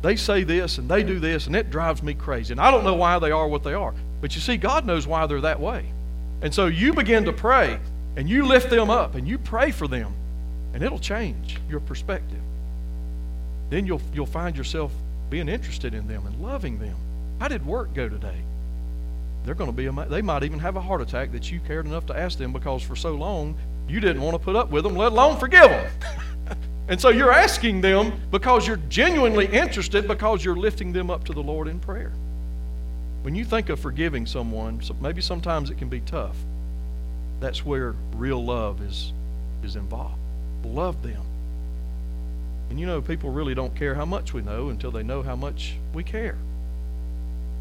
they 0.02 0.16
say 0.16 0.44
this 0.44 0.78
and 0.78 0.90
they 0.90 1.04
do 1.04 1.20
this 1.20 1.48
and 1.48 1.56
it 1.56 1.70
drives 1.70 2.04
me 2.04 2.14
crazy. 2.14 2.52
And 2.54 2.62
I 2.62 2.72
don't 2.72 2.84
know 2.84 2.96
why 2.96 3.20
they 3.20 3.32
are 3.32 3.48
what 3.48 3.64
they 3.64 3.74
are. 3.74 3.94
But 4.22 4.36
you 4.36 4.42
see, 4.42 4.58
God 4.58 4.86
knows 4.86 5.08
why 5.08 5.26
they're 5.26 5.42
that 5.42 5.60
way. 5.60 5.86
And 6.42 6.54
so 6.54 6.68
you 6.68 6.94
begin 6.94 7.26
to 7.26 7.34
pray 7.34 7.80
and 8.16 8.30
you 8.30 8.46
lift 8.46 8.70
them 8.70 8.90
up 8.90 9.16
and 9.16 9.28
you 9.28 9.38
pray 9.38 9.72
for 9.72 9.88
them, 9.88 10.14
and 10.74 10.84
it'll 10.84 11.00
change 11.00 11.58
your 11.70 11.80
perspective. 11.80 12.40
Then 13.70 13.86
you'll, 13.86 14.02
you'll 14.14 14.26
find 14.26 14.58
yourself 14.58 14.92
being 15.30 15.48
interested 15.48 15.94
in 15.94 16.08
them 16.08 16.26
and 16.26 16.42
loving 16.42 16.80
them. 16.80 16.96
How 17.40 17.48
did 17.48 17.66
work 17.66 17.94
go 17.94 18.10
today? 18.10 18.38
They're 19.46 19.56
going 19.56 19.70
to 19.70 19.76
be, 19.76 19.88
they 20.10 20.22
might 20.22 20.44
even 20.44 20.60
have 20.60 20.76
a 20.76 20.82
heart 20.82 21.02
attack 21.02 21.32
that 21.32 21.52
you 21.52 21.60
cared 21.62 21.86
enough 21.86 22.06
to 22.08 22.18
ask 22.18 22.38
them 22.38 22.52
because 22.52 22.84
for 22.84 22.96
so 22.96 23.14
long 23.14 23.56
you 23.88 24.00
didn't 24.00 24.22
want 24.22 24.36
to 24.36 24.44
put 24.44 24.56
up 24.56 24.70
with 24.70 24.84
them, 24.84 24.96
let 24.96 25.12
alone 25.12 25.40
forgive 25.40 25.70
them. 25.70 25.92
and 26.90 27.00
so 27.00 27.10
you're 27.10 27.32
asking 27.32 27.82
them 27.82 28.20
because 28.32 28.68
you're 28.68 28.82
genuinely 28.90 29.48
interested 29.48 30.08
because 30.08 30.44
you're 30.44 30.58
lifting 30.58 30.92
them 30.92 31.10
up 31.10 31.24
to 31.26 31.34
the 31.34 31.42
Lord 31.42 31.68
in 31.68 31.80
prayer. 31.80 32.12
When 33.22 33.36
you 33.36 33.46
think 33.46 33.70
of 33.70 33.80
forgiving 33.80 34.26
someone, 34.26 34.82
maybe 35.02 35.22
sometimes 35.22 35.70
it 35.70 35.78
can 35.78 35.90
be 35.90 36.02
tough 36.02 36.36
that's 37.40 37.66
where 37.66 37.96
real 38.16 38.44
love 38.44 38.82
is 38.82 39.14
is 39.64 39.76
involved. 39.76 40.19
Love 40.64 41.02
them. 41.04 41.22
And 42.70 42.80
you 42.80 42.86
know, 42.86 43.02
people 43.02 43.30
really 43.30 43.56
don't 43.56 43.76
care 43.76 43.96
how 43.96 44.06
much 44.06 44.34
we 44.34 44.42
know 44.42 44.70
until 44.70 44.92
they 44.92 45.04
know 45.04 45.24
how 45.24 45.36
much 45.36 45.76
we 45.94 46.04
care. 46.04 46.38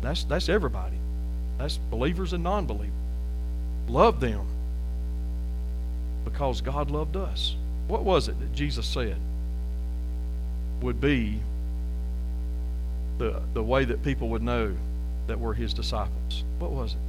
That's 0.02 0.24
that's 0.24 0.48
everybody. 0.48 0.96
That's 1.58 1.78
believers 1.90 2.32
and 2.32 2.44
non-believers. 2.44 2.94
Love 3.88 4.20
them 4.20 4.46
because 6.24 6.60
God 6.60 6.90
loved 6.90 7.16
us. 7.16 7.56
What 7.88 8.04
was 8.04 8.28
it 8.28 8.38
that 8.38 8.52
Jesus 8.52 8.86
said 8.86 9.16
would 10.82 11.00
be 11.00 11.40
the, 13.16 13.40
the 13.54 13.62
way 13.62 13.84
that 13.84 14.02
people 14.02 14.28
would 14.28 14.42
know 14.42 14.76
that 15.26 15.40
we're 15.40 15.54
his 15.54 15.72
disciples? 15.72 16.44
What 16.58 16.70
was 16.70 16.92
it? 16.92 17.00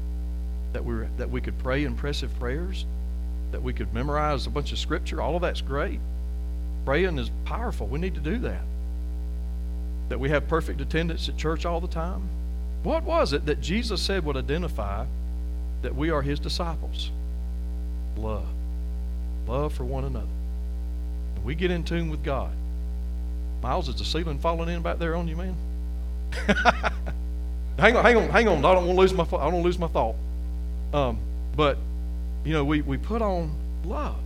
that 0.73 0.83
we 0.85 1.05
that 1.17 1.29
we 1.29 1.41
could 1.41 1.57
pray 1.59 1.83
impressive 1.83 2.37
prayers, 2.39 2.85
that 3.51 3.61
we 3.63 3.73
could 3.73 3.93
memorize 3.93 4.45
a 4.45 4.49
bunch 4.49 4.71
of 4.71 4.79
scripture. 4.79 5.21
All 5.21 5.35
of 5.35 5.41
that's 5.41 5.61
great. 5.61 5.99
Praying 6.85 7.17
is 7.17 7.31
powerful. 7.45 7.87
We 7.87 7.99
need 7.99 8.15
to 8.15 8.21
do 8.21 8.37
that. 8.39 8.61
That 10.09 10.19
we 10.19 10.29
have 10.29 10.47
perfect 10.47 10.81
attendance 10.81 11.29
at 11.29 11.37
church 11.37 11.65
all 11.65 11.79
the 11.79 11.87
time. 11.87 12.29
What 12.83 13.03
was 13.03 13.33
it 13.33 13.45
that 13.45 13.61
Jesus 13.61 14.01
said 14.01 14.25
would 14.25 14.37
identify 14.37 15.05
that 15.81 15.95
we 15.95 16.09
are 16.09 16.21
his 16.21 16.39
disciples? 16.39 17.11
Love. 18.17 18.47
Love 19.47 19.73
for 19.73 19.83
one 19.83 20.05
another. 20.05 20.27
And 21.35 21.43
we 21.43 21.55
get 21.55 21.71
in 21.71 21.83
tune 21.83 22.09
with 22.09 22.23
God. 22.23 22.51
Miles, 23.61 23.89
is 23.89 23.95
the 23.95 24.05
ceiling 24.05 24.39
falling 24.39 24.69
in 24.69 24.81
back 24.81 24.99
there 24.99 25.15
on 25.15 25.27
you, 25.27 25.35
man? 25.35 25.55
hang 27.77 27.95
on, 27.95 28.03
hang 28.03 28.17
on, 28.17 28.29
hang 28.29 28.47
on. 28.47 28.63
I 28.63 28.73
don't 28.73 28.87
want 28.87 28.95
to 28.95 29.01
lose 29.01 29.13
my 29.13 29.23
I 29.23 29.27
don't 29.27 29.39
want 29.41 29.55
to 29.55 29.61
lose 29.61 29.79
my 29.79 29.87
thought. 29.87 30.15
Um, 30.93 31.19
but 31.55 31.77
you 32.43 32.53
know, 32.53 32.63
we, 32.63 32.81
we 32.81 32.97
put 32.97 33.21
on 33.21 33.55
love. 33.85 34.17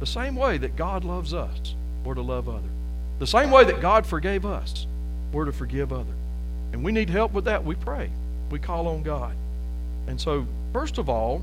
The 0.00 0.06
same 0.06 0.36
way 0.36 0.58
that 0.58 0.76
God 0.76 1.04
loves 1.04 1.34
us, 1.34 1.74
we're 2.04 2.14
to 2.14 2.22
love 2.22 2.48
others. 2.48 2.70
The 3.18 3.26
same 3.26 3.50
way 3.50 3.64
that 3.64 3.80
God 3.80 4.06
forgave 4.06 4.46
us, 4.46 4.86
we're 5.32 5.44
to 5.44 5.52
forgive 5.52 5.92
others. 5.92 6.14
And 6.72 6.82
we 6.82 6.92
need 6.92 7.10
help 7.10 7.32
with 7.32 7.44
that, 7.44 7.64
we 7.64 7.74
pray. 7.74 8.10
We 8.50 8.58
call 8.58 8.88
on 8.88 9.02
God. 9.02 9.34
And 10.06 10.20
so, 10.20 10.46
first 10.72 10.98
of 10.98 11.08
all, 11.08 11.42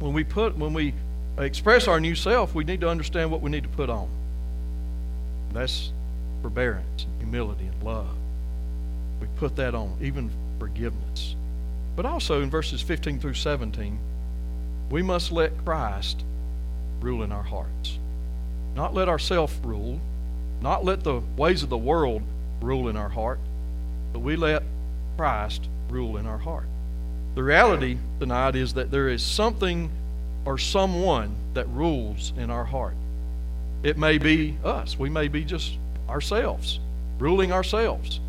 when 0.00 0.12
we 0.12 0.24
put 0.24 0.56
when 0.56 0.72
we 0.72 0.94
express 1.38 1.86
our 1.86 2.00
new 2.00 2.14
self, 2.14 2.54
we 2.54 2.64
need 2.64 2.80
to 2.80 2.88
understand 2.88 3.30
what 3.30 3.40
we 3.40 3.50
need 3.50 3.62
to 3.62 3.68
put 3.68 3.88
on. 3.88 4.08
That's 5.52 5.92
forbearance, 6.42 7.06
humility, 7.18 7.66
and 7.66 7.82
love. 7.82 8.08
We 9.20 9.28
put 9.36 9.56
that 9.56 9.74
on, 9.74 9.96
even 10.00 10.30
forgiveness. 10.58 11.36
But 11.96 12.06
also 12.06 12.42
in 12.42 12.50
verses 12.50 12.80
15 12.80 13.20
through 13.20 13.34
17, 13.34 13.98
we 14.90 15.02
must 15.02 15.30
let 15.30 15.64
Christ 15.64 16.22
rule 17.00 17.22
in 17.22 17.32
our 17.32 17.42
hearts. 17.42 17.98
Not 18.74 18.92
let 18.92 19.08
ourself 19.08 19.58
rule, 19.62 20.00
not 20.60 20.84
let 20.84 21.02
the 21.04 21.20
ways 21.36 21.62
of 21.62 21.68
the 21.68 21.78
world 21.78 22.22
rule 22.60 22.88
in 22.88 22.96
our 22.96 23.08
heart, 23.08 23.38
but 24.12 24.20
we 24.20 24.36
let 24.36 24.62
Christ 25.16 25.68
rule 25.88 26.16
in 26.16 26.26
our 26.26 26.38
heart. 26.38 26.66
The 27.34 27.42
reality 27.42 27.96
tonight 28.18 28.56
is 28.56 28.74
that 28.74 28.90
there 28.90 29.08
is 29.08 29.22
something 29.22 29.90
or 30.44 30.58
someone 30.58 31.34
that 31.54 31.68
rules 31.68 32.32
in 32.36 32.50
our 32.50 32.64
heart. 32.64 32.94
It 33.82 33.96
may 33.96 34.18
be 34.18 34.56
us. 34.64 34.98
We 34.98 35.08
may 35.08 35.28
be 35.28 35.44
just 35.44 35.76
ourselves, 36.08 36.80
ruling 37.18 37.52
ourselves. 37.52 38.20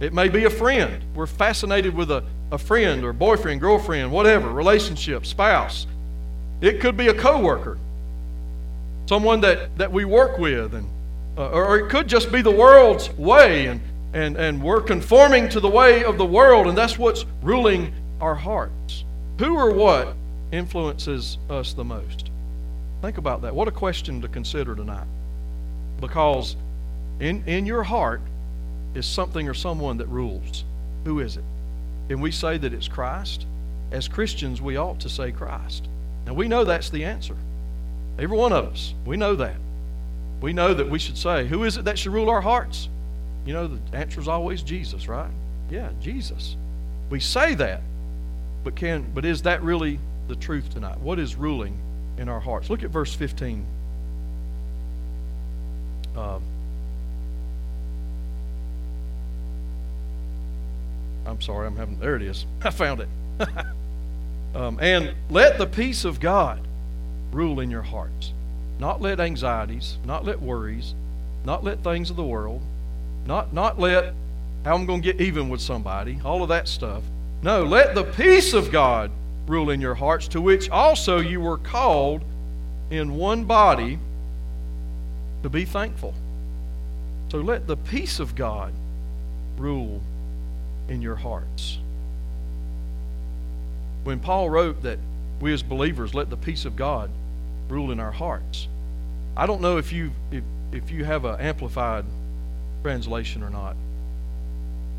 It 0.00 0.12
may 0.12 0.28
be 0.28 0.44
a 0.44 0.50
friend. 0.50 1.02
We're 1.14 1.26
fascinated 1.26 1.94
with 1.94 2.10
a, 2.10 2.24
a 2.50 2.58
friend 2.58 3.04
or 3.04 3.12
boyfriend, 3.12 3.60
girlfriend, 3.60 4.12
whatever, 4.12 4.50
relationship, 4.50 5.26
spouse. 5.26 5.86
It 6.64 6.80
could 6.80 6.96
be 6.96 7.08
a 7.08 7.14
coworker, 7.14 7.76
someone 9.04 9.42
that, 9.42 9.76
that 9.76 9.92
we 9.92 10.06
work 10.06 10.38
with, 10.38 10.72
and, 10.72 10.88
uh, 11.36 11.50
or 11.50 11.78
it 11.78 11.90
could 11.90 12.08
just 12.08 12.32
be 12.32 12.40
the 12.40 12.50
world's 12.50 13.10
way, 13.18 13.66
and, 13.66 13.82
and, 14.14 14.38
and 14.38 14.62
we're 14.62 14.80
conforming 14.80 15.50
to 15.50 15.60
the 15.60 15.68
way 15.68 16.04
of 16.04 16.16
the 16.16 16.24
world, 16.24 16.66
and 16.66 16.78
that's 16.78 16.98
what's 16.98 17.26
ruling 17.42 17.92
our 18.18 18.34
hearts. 18.34 19.04
Who 19.40 19.54
or 19.56 19.74
what 19.74 20.14
influences 20.52 21.36
us 21.50 21.74
the 21.74 21.84
most? 21.84 22.30
Think 23.02 23.18
about 23.18 23.42
that. 23.42 23.54
What 23.54 23.68
a 23.68 23.72
question 23.72 24.22
to 24.22 24.28
consider 24.28 24.74
tonight. 24.74 25.06
Because 26.00 26.56
in, 27.20 27.44
in 27.46 27.66
your 27.66 27.82
heart 27.82 28.22
is 28.94 29.04
something 29.04 29.50
or 29.50 29.54
someone 29.54 29.98
that 29.98 30.06
rules. 30.06 30.64
Who 31.04 31.20
is 31.20 31.36
it? 31.36 31.44
Can 32.08 32.22
we 32.22 32.30
say 32.30 32.56
that 32.56 32.72
it's 32.72 32.88
Christ? 32.88 33.44
As 33.92 34.08
Christians, 34.08 34.62
we 34.62 34.78
ought 34.78 35.00
to 35.00 35.10
say 35.10 35.30
Christ. 35.30 35.88
Now, 36.26 36.34
we 36.34 36.48
know 36.48 36.64
that's 36.64 36.90
the 36.90 37.04
answer. 37.04 37.36
Every 38.18 38.36
one 38.36 38.52
of 38.52 38.66
us, 38.66 38.94
we 39.04 39.16
know 39.16 39.34
that. 39.36 39.56
We 40.40 40.52
know 40.52 40.74
that 40.74 40.88
we 40.88 40.98
should 40.98 41.18
say, 41.18 41.46
Who 41.46 41.64
is 41.64 41.76
it 41.76 41.84
that 41.84 41.98
should 41.98 42.12
rule 42.12 42.30
our 42.30 42.40
hearts? 42.40 42.88
You 43.44 43.52
know, 43.52 43.66
the 43.66 43.96
answer 43.96 44.20
is 44.20 44.28
always 44.28 44.62
Jesus, 44.62 45.08
right? 45.08 45.30
Yeah, 45.70 45.90
Jesus. 46.00 46.56
We 47.10 47.20
say 47.20 47.54
that, 47.54 47.82
but 48.62 48.74
can 48.74 49.10
but 49.14 49.24
is 49.24 49.42
that 49.42 49.62
really 49.62 49.98
the 50.28 50.36
truth 50.36 50.70
tonight? 50.70 50.98
What 51.00 51.18
is 51.18 51.34
ruling 51.34 51.76
in 52.18 52.28
our 52.28 52.40
hearts? 52.40 52.70
Look 52.70 52.82
at 52.82 52.90
verse 52.90 53.14
15. 53.14 53.64
Um, 56.16 56.42
I'm 61.26 61.40
sorry, 61.40 61.66
I'm 61.66 61.76
having, 61.76 61.98
there 61.98 62.16
it 62.16 62.22
is. 62.22 62.46
I 62.62 62.70
found 62.70 63.00
it. 63.00 63.08
um, 64.54 64.78
and 64.80 65.14
let 65.30 65.58
the 65.58 65.66
peace 65.66 66.04
of 66.04 66.20
God 66.20 66.60
rule 67.32 67.60
in 67.60 67.70
your 67.70 67.82
hearts. 67.82 68.32
Not 68.78 69.00
let 69.00 69.20
anxieties, 69.20 69.98
not 70.04 70.24
let 70.24 70.40
worries, 70.40 70.94
not 71.44 71.64
let 71.64 71.82
things 71.82 72.10
of 72.10 72.16
the 72.16 72.24
world, 72.24 72.62
not, 73.26 73.52
not 73.52 73.78
let 73.78 74.14
how 74.64 74.74
I'm 74.74 74.86
going 74.86 75.02
to 75.02 75.12
get 75.12 75.20
even 75.20 75.48
with 75.48 75.60
somebody, 75.60 76.18
all 76.24 76.42
of 76.42 76.48
that 76.48 76.68
stuff. 76.68 77.02
No, 77.42 77.64
let 77.64 77.94
the 77.94 78.04
peace 78.04 78.54
of 78.54 78.72
God 78.72 79.10
rule 79.46 79.70
in 79.70 79.80
your 79.80 79.94
hearts, 79.94 80.28
to 80.28 80.40
which 80.40 80.70
also 80.70 81.20
you 81.20 81.40
were 81.40 81.58
called 81.58 82.22
in 82.90 83.16
one 83.16 83.44
body 83.44 83.98
to 85.42 85.50
be 85.50 85.64
thankful. 85.64 86.14
So 87.30 87.38
let 87.38 87.66
the 87.66 87.76
peace 87.76 88.20
of 88.20 88.34
God 88.34 88.72
rule 89.58 90.00
in 90.88 91.02
your 91.02 91.16
hearts. 91.16 91.78
When 94.04 94.20
Paul 94.20 94.50
wrote 94.50 94.82
that 94.82 94.98
we 95.40 95.52
as 95.52 95.62
believers 95.62 96.14
let 96.14 96.30
the 96.30 96.36
peace 96.36 96.64
of 96.64 96.76
God 96.76 97.10
rule 97.68 97.90
in 97.90 97.98
our 97.98 98.12
hearts, 98.12 98.68
I 99.36 99.46
don't 99.46 99.60
know 99.60 99.78
if 99.78 99.92
you 99.92 100.12
if, 100.30 100.44
if 100.72 100.90
you 100.90 101.04
have 101.04 101.24
an 101.24 101.40
amplified 101.40 102.04
translation 102.82 103.42
or 103.42 103.50
not. 103.50 103.76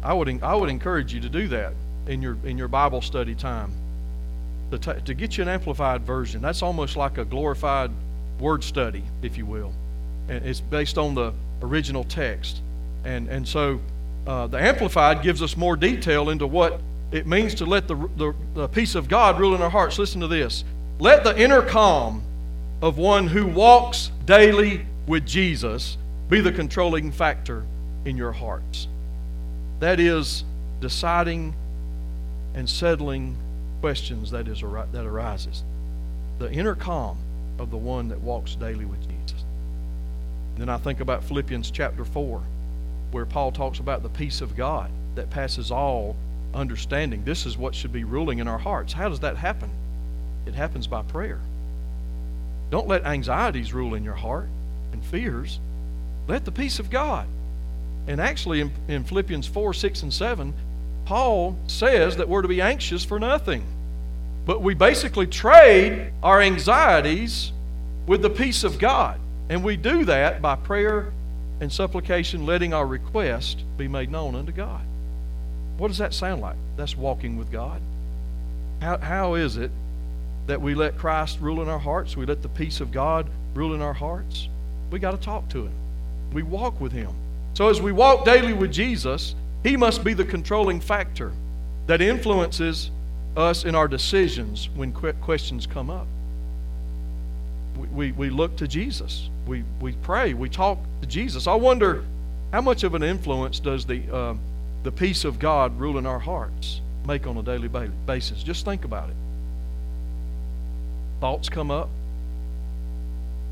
I 0.03 0.13
would 0.13 0.43
I 0.43 0.55
would 0.55 0.69
encourage 0.69 1.13
you 1.13 1.21
to 1.21 1.29
do 1.29 1.47
that 1.49 1.73
in 2.07 2.21
your 2.21 2.37
in 2.43 2.57
your 2.57 2.67
Bible 2.67 3.01
study 3.01 3.35
time. 3.35 3.71
To, 4.71 4.79
t- 4.79 4.99
to 5.05 5.13
get 5.13 5.37
you 5.37 5.43
an 5.43 5.47
amplified 5.47 6.01
version, 6.01 6.41
that's 6.41 6.63
almost 6.63 6.97
like 6.97 7.19
a 7.19 7.25
glorified 7.25 7.91
word 8.39 8.63
study, 8.63 9.03
if 9.21 9.37
you 9.37 9.45
will, 9.45 9.71
and 10.27 10.43
it's 10.43 10.59
based 10.59 10.97
on 10.97 11.13
the 11.13 11.33
original 11.61 12.03
text, 12.03 12.61
and 13.03 13.29
and 13.29 13.47
so 13.47 13.79
uh, 14.27 14.47
the 14.47 14.59
Amplified 14.59 15.21
gives 15.21 15.41
us 15.41 15.55
more 15.55 15.75
detail 15.75 16.29
into 16.29 16.47
what 16.47 16.81
it 17.11 17.27
means 17.27 17.55
to 17.55 17.65
let 17.65 17.87
the, 17.87 17.95
the, 18.17 18.33
the 18.53 18.67
peace 18.67 18.95
of 18.95 19.07
God 19.07 19.39
rule 19.39 19.55
in 19.55 19.61
our 19.61 19.69
hearts. 19.69 19.99
Listen 19.99 20.21
to 20.21 20.27
this. 20.27 20.63
Let 20.99 21.23
the 21.23 21.37
inner 21.39 21.61
calm 21.61 22.23
of 22.81 22.97
one 22.97 23.27
who 23.27 23.47
walks 23.47 24.11
daily 24.25 24.85
with 25.07 25.25
Jesus 25.25 25.97
be 26.29 26.41
the 26.41 26.51
controlling 26.51 27.11
factor 27.11 27.65
in 28.05 28.17
your 28.17 28.31
hearts. 28.31 28.87
That 29.79 29.99
is 29.99 30.43
deciding 30.81 31.53
and 32.53 32.69
settling 32.69 33.35
questions 33.81 34.31
that 34.31 34.47
is 34.47 34.61
that 34.61 35.05
arises. 35.05 35.63
The 36.39 36.51
inner 36.51 36.75
calm 36.75 37.17
of 37.59 37.71
the 37.71 37.77
one 37.77 38.09
that 38.09 38.19
walks 38.19 38.55
daily 38.55 38.85
with 38.85 39.01
Jesus. 39.01 39.43
Then 40.57 40.69
I 40.69 40.77
think 40.77 40.99
about 40.99 41.23
Philippians 41.23 41.71
chapter 41.71 42.05
4 42.05 42.41
where 43.11 43.25
Paul 43.25 43.51
talks 43.51 43.79
about 43.79 44.03
the 44.03 44.09
peace 44.09 44.41
of 44.41 44.55
God 44.55 44.89
that 45.15 45.29
passes 45.29 45.71
all 45.71 46.15
understanding. 46.55 47.23
This 47.23 47.45
is 47.45 47.57
what 47.57 47.75
should 47.75 47.93
be 47.93 48.03
ruling 48.03 48.39
in 48.39 48.47
our 48.47 48.57
hearts. 48.57 48.93
How 48.93 49.09
does 49.09 49.19
that 49.19 49.37
happen? 49.37 49.69
It 50.45 50.55
happens 50.55 50.87
by 50.87 51.01
prayer. 51.03 51.39
Don't 52.71 52.87
let 52.87 53.05
anxieties 53.05 53.73
rule 53.73 53.93
in 53.93 54.03
your 54.03 54.15
heart 54.15 54.47
and 54.91 55.03
fears. 55.03 55.59
Let 56.27 56.45
the 56.45 56.51
peace 56.51 56.79
of 56.79 56.89
God. 56.89 57.27
And 58.07 58.21
actually, 58.21 58.61
in, 58.61 58.71
in 58.87 59.03
Philippians 59.03 59.47
4 59.47 59.73
6 59.73 60.03
and 60.03 60.13
7, 60.13 60.53
Paul 61.05 61.57
says 61.67 62.17
that 62.17 62.27
we're 62.27 62.41
to 62.41 62.47
be 62.47 62.61
anxious 62.61 63.03
for 63.03 63.19
nothing. 63.19 63.63
But 64.45 64.61
we 64.61 64.73
basically 64.73 65.27
trade 65.27 66.11
our 66.21 66.41
anxieties 66.41 67.51
with 68.07 68.21
the 68.21 68.29
peace 68.29 68.63
of 68.63 68.77
God. 68.77 69.19
And 69.49 69.63
we 69.63 69.77
do 69.77 70.05
that 70.05 70.41
by 70.41 70.55
prayer 70.55 71.11
and 71.59 71.71
supplication, 71.71 72.45
letting 72.45 72.73
our 72.73 72.85
request 72.85 73.63
be 73.77 73.87
made 73.87 74.11
known 74.11 74.35
unto 74.35 74.51
God. 74.51 74.81
What 75.77 75.89
does 75.89 75.97
that 75.97 76.13
sound 76.13 76.41
like? 76.41 76.55
That's 76.77 76.95
walking 76.95 77.37
with 77.37 77.51
God. 77.51 77.81
How, 78.81 78.97
how 78.97 79.33
is 79.35 79.57
it 79.57 79.71
that 80.47 80.61
we 80.61 80.75
let 80.75 80.97
Christ 80.97 81.39
rule 81.39 81.61
in 81.61 81.69
our 81.69 81.79
hearts? 81.79 82.15
We 82.15 82.25
let 82.25 82.41
the 82.41 82.49
peace 82.49 82.81
of 82.81 82.91
God 82.91 83.27
rule 83.53 83.73
in 83.73 83.81
our 83.81 83.93
hearts? 83.93 84.47
We 84.91 84.99
got 84.99 85.11
to 85.11 85.17
talk 85.17 85.49
to 85.49 85.65
Him. 85.65 85.73
We 86.33 86.43
walk 86.43 86.79
with 86.79 86.91
Him. 86.91 87.11
So 87.53 87.69
as 87.69 87.81
we 87.81 87.91
walk 87.91 88.25
daily 88.25 88.53
with 88.53 88.71
Jesus, 88.71 89.35
He 89.63 89.77
must 89.77 90.03
be 90.03 90.13
the 90.13 90.25
controlling 90.25 90.79
factor 90.79 91.31
that 91.87 92.01
influences 92.01 92.91
us 93.35 93.65
in 93.65 93.75
our 93.75 93.87
decisions 93.87 94.69
when 94.75 94.91
questions 94.93 95.65
come 95.65 95.89
up. 95.89 96.07
We, 97.93 98.13
we, 98.13 98.29
look 98.29 98.55
to 98.57 98.67
Jesus 98.67 99.29
we, 99.47 99.63
we 99.79 99.93
pray, 99.93 100.33
we 100.33 100.49
talk 100.49 100.79
to 101.01 101.07
Jesus. 101.07 101.47
I 101.47 101.55
wonder 101.55 102.03
how 102.51 102.61
much 102.61 102.83
of 102.83 102.95
an 102.95 103.03
influence 103.03 103.59
does 103.59 103.85
the, 103.85 104.01
uh, 104.13 104.33
the 104.85 104.91
peace 104.91 105.25
of 105.25 105.39
God 105.39 105.79
ruling 105.79 106.05
our 106.05 106.19
hearts 106.19 106.79
make 107.07 107.25
on 107.25 107.35
a 107.37 107.43
daily 107.43 107.67
basis? 108.05 108.43
Just 108.43 108.65
think 108.65 108.85
about 108.85 109.09
it. 109.09 109.15
thoughts 111.19 111.49
come 111.49 111.71
up. 111.71 111.89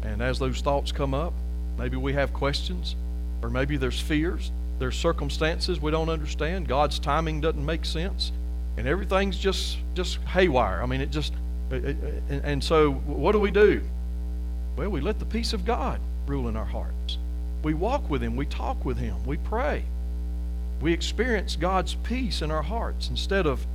And 0.04 0.22
as 0.22 0.38
those 0.38 0.62
thoughts 0.62 0.92
come 0.92 1.16
up, 1.16 1.34
maybe 1.78 1.98
we 1.98 2.14
have 2.14 2.34
questions, 2.34 2.96
or 3.42 3.50
maybe 3.50 3.78
there's 3.78 4.00
fears, 4.00 4.52
there's 4.78 4.96
circumstances 4.96 5.80
we 5.80 5.90
don't 5.90 6.10
understand. 6.10 6.68
God's 6.68 7.00
timing 7.00 7.42
doesn't 7.42 7.66
make 7.66 7.84
sense, 7.84 8.32
and 8.78 8.88
everything's 8.88 9.40
just 9.40 9.78
just 9.96 10.18
haywire. 10.26 10.84
I 10.84 10.86
mean, 10.86 11.02
it 11.02 11.10
just. 11.10 11.34
and, 11.72 12.64
so, 12.64 12.92
what 12.92 13.32
do 13.32 13.40
we 13.40 13.50
do? 13.50 13.82
Well, 14.76 14.90
we 14.90 15.02
let 15.02 15.18
the 15.18 15.26
peace 15.26 15.54
of 15.54 15.66
God 15.66 16.00
rule 16.28 16.48
in 16.48 16.56
our 16.56 16.66
hearts. 16.66 17.18
We 17.64 17.74
walk 17.74 18.08
with 18.10 18.22
Him, 18.22 18.36
we 18.36 18.46
talk 18.46 18.86
with 18.86 18.98
Him, 18.98 19.24
we 19.26 19.38
pray. 19.38 19.84
We 20.84 20.92
experience 20.92 21.56
God's 21.56 21.96
peace 21.96 22.42
in 22.42 22.52
our 22.52 22.62
hearts 22.62 23.08
instead 23.08 23.48
of 23.48 23.66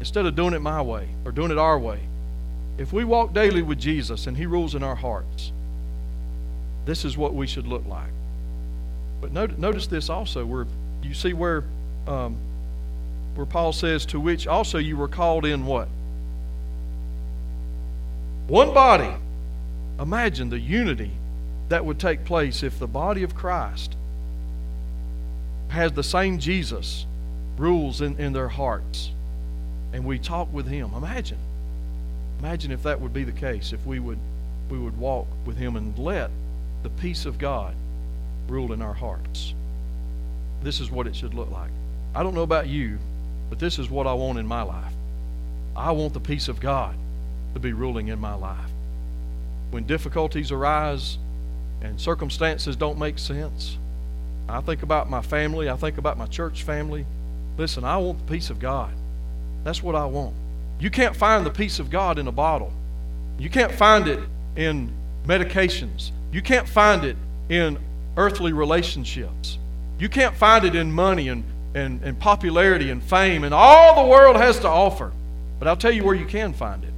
instead 0.00 0.26
of 0.26 0.36
doing 0.36 0.52
it 0.52 0.60
my 0.60 0.82
way 0.82 1.08
or 1.24 1.32
doing 1.32 1.50
it 1.50 1.56
our 1.56 1.78
way. 1.78 2.00
If 2.76 2.92
we 2.92 3.04
walk 3.04 3.32
daily 3.32 3.62
with 3.62 3.78
Jesus 3.78 4.26
and 4.26 4.36
He 4.36 4.44
rules 4.44 4.74
in 4.74 4.82
our 4.82 4.94
hearts, 4.94 5.50
this 6.84 7.06
is 7.06 7.16
what 7.16 7.32
we 7.32 7.46
should 7.46 7.66
look 7.66 7.86
like. 7.86 8.10
But 9.22 9.32
notice, 9.32 9.86
this 9.86 10.10
also, 10.10 10.44
where 10.44 10.66
you 11.02 11.14
see 11.14 11.32
where 11.32 11.64
um, 12.06 12.36
where 13.34 13.46
Paul 13.46 13.72
says, 13.72 14.04
"To 14.06 14.20
which 14.20 14.46
also 14.46 14.76
you 14.76 14.98
were 14.98 15.08
called 15.08 15.46
in 15.46 15.64
what? 15.64 15.88
One 18.46 18.74
body." 18.74 19.10
Imagine 19.98 20.50
the 20.50 20.60
unity 20.60 21.12
that 21.70 21.86
would 21.86 21.98
take 21.98 22.26
place 22.26 22.62
if 22.62 22.78
the 22.78 22.86
body 22.86 23.22
of 23.22 23.34
Christ 23.34 23.96
has 25.72 25.92
the 25.92 26.02
same 26.02 26.38
Jesus 26.38 27.06
rules 27.56 28.00
in, 28.00 28.18
in 28.18 28.32
their 28.32 28.48
hearts 28.48 29.10
and 29.92 30.04
we 30.04 30.18
talk 30.18 30.52
with 30.52 30.66
him. 30.66 30.92
Imagine. 30.94 31.38
Imagine 32.40 32.72
if 32.72 32.82
that 32.82 33.00
would 33.00 33.12
be 33.12 33.24
the 33.24 33.32
case, 33.32 33.72
if 33.72 33.84
we 33.86 33.98
would 33.98 34.18
we 34.70 34.78
would 34.78 34.96
walk 34.96 35.26
with 35.44 35.56
him 35.56 35.76
and 35.76 35.98
let 35.98 36.30
the 36.82 36.88
peace 36.88 37.26
of 37.26 37.36
God 37.36 37.74
rule 38.48 38.72
in 38.72 38.80
our 38.80 38.94
hearts. 38.94 39.52
This 40.62 40.80
is 40.80 40.90
what 40.90 41.06
it 41.06 41.14
should 41.14 41.34
look 41.34 41.50
like. 41.50 41.70
I 42.14 42.22
don't 42.22 42.34
know 42.34 42.42
about 42.42 42.68
you, 42.68 42.98
but 43.50 43.58
this 43.58 43.78
is 43.78 43.90
what 43.90 44.06
I 44.06 44.14
want 44.14 44.38
in 44.38 44.46
my 44.46 44.62
life. 44.62 44.92
I 45.76 45.90
want 45.92 46.14
the 46.14 46.20
peace 46.20 46.48
of 46.48 46.58
God 46.58 46.94
to 47.52 47.60
be 47.60 47.74
ruling 47.74 48.08
in 48.08 48.18
my 48.18 48.34
life. 48.34 48.70
When 49.70 49.84
difficulties 49.84 50.52
arise 50.52 51.18
and 51.82 52.00
circumstances 52.00 52.74
don't 52.74 52.98
make 52.98 53.18
sense, 53.18 53.76
I 54.48 54.60
think 54.60 54.82
about 54.82 55.08
my 55.08 55.22
family, 55.22 55.70
I 55.70 55.76
think 55.76 55.98
about 55.98 56.18
my 56.18 56.26
church 56.26 56.62
family. 56.62 57.06
Listen, 57.56 57.84
I 57.84 57.96
want 57.98 58.18
the 58.26 58.32
peace 58.32 58.50
of 58.50 58.58
God. 58.58 58.92
That's 59.64 59.82
what 59.82 59.94
I 59.94 60.06
want. 60.06 60.34
You 60.80 60.90
can't 60.90 61.14
find 61.14 61.46
the 61.46 61.50
peace 61.50 61.78
of 61.78 61.90
God 61.90 62.18
in 62.18 62.26
a 62.26 62.32
bottle. 62.32 62.72
You 63.38 63.50
can't 63.50 63.72
find 63.72 64.08
it 64.08 64.20
in 64.56 64.90
medications. 65.26 66.10
You 66.32 66.42
can't 66.42 66.68
find 66.68 67.04
it 67.04 67.16
in 67.48 67.78
earthly 68.16 68.52
relationships. 68.52 69.58
You 69.98 70.08
can't 70.08 70.34
find 70.34 70.64
it 70.64 70.74
in 70.74 70.92
money 70.92 71.28
and, 71.28 71.44
and, 71.74 72.02
and 72.02 72.18
popularity 72.18 72.90
and 72.90 73.02
fame 73.02 73.44
and 73.44 73.54
all 73.54 74.02
the 74.02 74.10
world 74.10 74.36
has 74.36 74.58
to 74.60 74.68
offer. 74.68 75.12
But 75.58 75.68
I'll 75.68 75.76
tell 75.76 75.92
you 75.92 76.04
where 76.04 76.14
you 76.14 76.26
can 76.26 76.52
find 76.52 76.82
it 76.82 76.92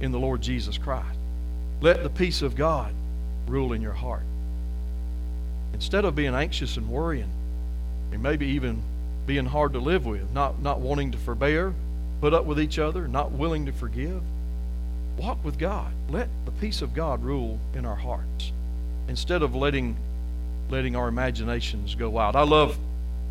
in 0.00 0.10
the 0.10 0.18
Lord 0.18 0.40
Jesus 0.40 0.76
Christ. 0.76 1.18
Let 1.80 2.02
the 2.02 2.10
peace 2.10 2.42
of 2.42 2.56
God 2.56 2.92
rule 3.46 3.72
in 3.72 3.80
your 3.80 3.92
heart. 3.92 4.22
Instead 5.72 6.04
of 6.04 6.14
being 6.14 6.34
anxious 6.34 6.76
and 6.76 6.88
worrying, 6.88 7.30
and 8.12 8.22
maybe 8.22 8.46
even 8.46 8.82
being 9.26 9.46
hard 9.46 9.72
to 9.72 9.78
live 9.78 10.06
with, 10.06 10.32
not, 10.32 10.60
not 10.60 10.80
wanting 10.80 11.12
to 11.12 11.18
forbear, 11.18 11.72
put 12.20 12.34
up 12.34 12.44
with 12.44 12.60
each 12.60 12.78
other, 12.78 13.08
not 13.08 13.32
willing 13.32 13.66
to 13.66 13.72
forgive. 13.72 14.22
Walk 15.16 15.42
with 15.44 15.58
God. 15.58 15.92
Let 16.08 16.28
the 16.44 16.50
peace 16.52 16.82
of 16.82 16.94
God 16.94 17.22
rule 17.22 17.58
in 17.74 17.84
our 17.84 17.96
hearts 17.96 18.52
instead 19.08 19.42
of 19.42 19.54
letting 19.54 19.96
letting 20.70 20.94
our 20.94 21.08
imaginations 21.08 21.96
go 21.96 22.08
wild. 22.08 22.36
I 22.36 22.42
love 22.42 22.78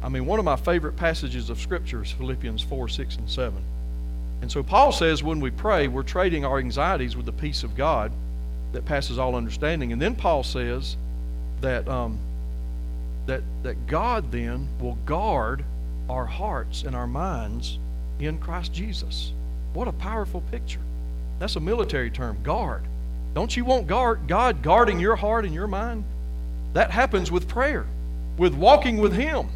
I 0.04 0.10
mean 0.10 0.26
one 0.26 0.40
of 0.40 0.46
my 0.46 0.56
favorite 0.56 0.98
passages 0.98 1.50
of 1.50 1.60
scripture 1.60 2.04
is 2.04 2.12
Philippians 2.12 2.62
4, 2.62 2.90
6 2.90 3.16
and 3.16 3.30
7. 3.30 3.64
And 4.42 4.52
so 4.52 4.62
Paul 4.62 4.92
says 4.92 5.24
when 5.24 5.40
we 5.40 5.52
pray, 5.52 5.88
we're 5.88 6.04
trading 6.04 6.46
our 6.46 6.60
anxieties 6.60 7.16
with 7.16 7.26
the 7.26 7.32
peace 7.32 7.64
of 7.64 7.76
God 7.76 8.12
that 8.72 8.86
passes 8.86 9.18
all 9.18 9.36
understanding. 9.36 9.92
And 9.92 10.02
then 10.02 10.16
Paul 10.16 10.44
says 10.44 10.96
that 11.62 11.88
um, 11.88 12.20
that 13.30 13.44
that 13.64 13.88
God 13.88 14.32
then 14.32 14.68
will 14.80 14.96
guard 15.06 15.64
our 16.10 16.26
hearts 16.26 16.84
and 16.84 16.96
our 16.96 17.08
minds 17.08 17.78
in 18.20 18.40
Christ 18.40 18.74
Jesus. 18.74 19.32
What 19.74 19.88
a 19.88 19.94
powerful 19.94 20.42
picture. 20.52 20.82
That's 21.38 21.56
a 21.56 21.60
military 21.60 22.10
term, 22.10 22.38
guard. 22.44 22.84
Don't 23.36 23.56
you 23.56 23.64
want 23.64 23.88
guard, 23.88 24.28
God 24.28 24.64
guarding 24.64 25.00
your 25.00 25.16
heart 25.16 25.46
and 25.46 25.54
your 25.54 25.68
mind? 25.68 26.04
That 26.74 26.92
happens 26.92 27.32
with 27.32 27.48
prayer, 27.48 27.86
with 28.38 28.56
walking 28.56 28.98
with 28.98 29.14
Him. 29.14 29.48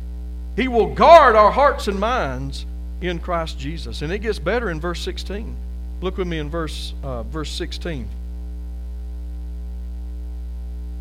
He 0.56 0.68
will 0.68 0.94
guard 0.94 1.36
our 1.36 1.52
hearts 1.52 1.88
and 1.88 2.00
minds 2.00 2.68
in 3.02 3.20
Christ 3.20 3.58
Jesus. 3.58 4.04
And 4.04 4.14
it 4.14 4.20
gets 4.20 4.38
better 4.38 4.70
in 4.70 4.80
verse 4.80 5.02
16. 5.02 5.56
Look 6.02 6.18
with 6.18 6.28
me 6.28 6.38
in 6.38 6.50
verse, 6.50 6.94
uh, 7.02 7.24
verse 7.24 7.50
16. 7.52 8.08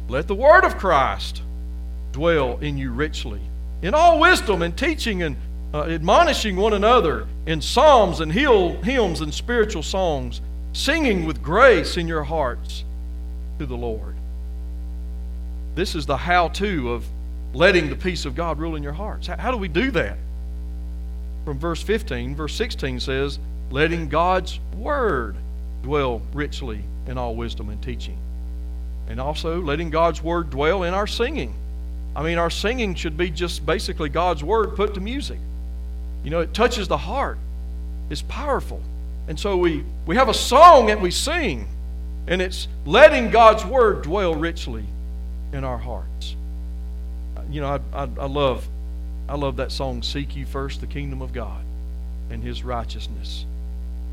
Let 0.09 0.27
the 0.27 0.35
word 0.35 0.65
of 0.65 0.79
Christ 0.79 1.43
dwell 2.13 2.59
in 2.59 2.79
you 2.79 2.93
richly, 2.93 3.41
in 3.83 3.95
all 3.95 4.21
wisdom 4.21 4.63
and 4.63 4.77
teaching 4.77 5.23
and 5.23 5.37
uh, 5.75 5.85
admonishing 5.85 6.57
one 6.57 6.75
another 6.75 7.27
in 7.47 7.61
psalms 7.61 8.21
and 8.21 8.33
hymns 8.33 9.21
and 9.21 9.33
spiritual 9.33 9.83
songs, 9.83 10.41
singing 10.73 11.25
with 11.25 11.43
grace 11.43 11.97
in 11.97 12.07
your 12.07 12.25
hearts 12.25 12.85
to 13.59 13.67
the 13.67 13.77
Lord. 13.77 14.15
This 15.75 15.95
is 15.95 16.05
the 16.05 16.17
how 16.17 16.49
to 16.49 16.93
of 16.93 17.05
letting 17.55 17.89
the 17.89 17.97
peace 17.97 18.25
of 18.25 18.35
God 18.35 18.59
rule 18.59 18.77
in 18.77 18.83
your 18.83 18.93
hearts. 18.93 19.27
How, 19.27 19.37
how 19.37 19.51
do 19.51 19.57
we 19.57 19.69
do 19.69 19.91
that? 19.93 20.19
From 21.45 21.59
verse 21.59 21.83
15, 21.83 22.37
verse 22.37 22.55
16 22.55 23.01
says, 23.01 23.39
letting 23.71 24.09
God's 24.09 24.61
word 24.77 25.37
dwell 25.83 26.23
richly 26.33 26.83
in 27.07 27.19
all 27.19 27.35
wisdom 27.35 27.69
and 27.69 27.83
teaching. 27.83 28.19
And 29.09 29.21
also 29.21 29.61
letting 29.61 29.91
God's 29.91 30.23
word 30.23 30.51
dwell 30.51 30.85
in 30.85 30.95
our 30.95 31.07
singing. 31.07 31.55
I 32.15 32.23
mean, 32.23 32.39
our 32.39 32.51
singing 32.51 32.95
should 32.95 33.17
be 33.17 33.31
just 33.31 33.65
basically 33.65 34.09
God's 34.09 34.45
word 34.45 34.77
put 34.77 34.95
to 34.95 35.01
music. 35.01 35.39
You 36.25 36.31
know, 36.31 36.41
it 36.41 36.53
touches 36.53 36.89
the 36.89 36.99
heart. 36.99 37.39
It's 38.11 38.23
powerful. 38.23 38.81
And 39.29 39.39
so 39.39 39.57
we, 39.57 39.85
we 40.07 40.17
have 40.17 40.29
a 40.29 40.35
song 40.35 40.87
that 40.87 41.01
we 41.01 41.11
sing, 41.11 41.69
and 42.27 42.43
it's 42.43 42.69
letting 42.85 43.31
God's 43.31 43.65
word 43.65 44.03
dwell 44.03 44.35
richly 44.35 44.85
in 45.53 45.65
our 45.65 45.79
hearts. 45.79 46.37
You 47.51 47.61
know, 47.61 47.81
I, 47.93 48.03
I, 48.03 48.03
I 48.03 48.27
love 48.27 48.67
I 49.29 49.37
love 49.37 49.57
that 49.57 49.73
song, 49.73 50.03
Seek 50.03 50.37
Ye 50.37 50.45
First 50.45 50.81
the 50.81 50.87
Kingdom 50.87 51.23
of 51.23 51.33
God 51.33 51.65
and 52.31 52.43
His 52.43 52.65
righteousness. 52.65 53.47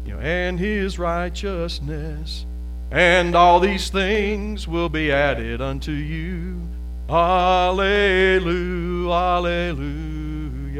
You 0.05 0.13
know, 0.13 0.19
and 0.19 0.59
His 0.59 0.97
righteousness, 0.97 2.45
and 2.89 3.35
all 3.35 3.59
these 3.59 3.89
things 3.89 4.67
will 4.67 4.89
be 4.89 5.11
added 5.11 5.61
unto 5.61 5.91
you. 5.91 6.61
Hallelujah. 7.09 8.29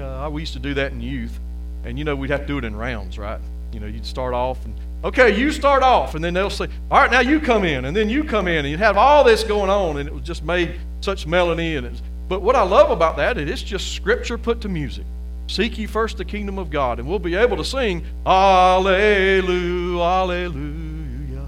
Uh, 0.03 0.29
we 0.29 0.43
used 0.43 0.53
to 0.53 0.59
do 0.59 0.75
that 0.75 0.91
in 0.91 1.01
youth, 1.01 1.39
and 1.83 1.97
you 1.97 2.05
know 2.05 2.15
we'd 2.15 2.29
have 2.29 2.41
to 2.41 2.47
do 2.47 2.59
it 2.59 2.63
in 2.63 2.75
rounds, 2.75 3.17
right? 3.17 3.41
You 3.73 3.79
know, 3.79 3.87
you'd 3.87 4.05
start 4.05 4.35
off 4.35 4.63
and 4.63 4.75
okay, 5.03 5.35
you 5.35 5.51
start 5.51 5.81
off, 5.81 6.13
and 6.13 6.23
then 6.23 6.35
they'll 6.35 6.51
say, 6.51 6.67
all 6.91 7.01
right, 7.01 7.09
now 7.09 7.21
you 7.21 7.39
come 7.39 7.63
in, 7.65 7.85
and 7.85 7.95
then 7.95 8.09
you 8.09 8.23
come 8.23 8.47
in, 8.47 8.57
and 8.57 8.67
you'd 8.67 8.79
have 8.79 8.95
all 8.95 9.23
this 9.23 9.43
going 9.43 9.71
on, 9.71 9.97
and 9.97 10.07
it 10.07 10.13
was 10.13 10.21
just 10.23 10.43
made 10.43 10.79
such 11.01 11.25
melody. 11.25 11.77
And 11.77 11.87
it's, 11.87 12.01
but 12.27 12.43
what 12.43 12.55
I 12.55 12.61
love 12.61 12.91
about 12.91 13.17
that 13.17 13.39
is 13.39 13.49
it's 13.49 13.63
just 13.63 13.95
scripture 13.95 14.37
put 14.37 14.61
to 14.61 14.69
music. 14.69 15.05
Seek 15.47 15.79
ye 15.79 15.87
first 15.87 16.17
the 16.17 16.25
kingdom 16.25 16.59
of 16.59 16.69
God, 16.69 16.99
and 16.99 17.07
we'll 17.07 17.17
be 17.17 17.33
able 17.33 17.57
to 17.57 17.65
sing 17.65 18.05
Alleluia, 18.23 19.99
Alleluia. 19.99 21.47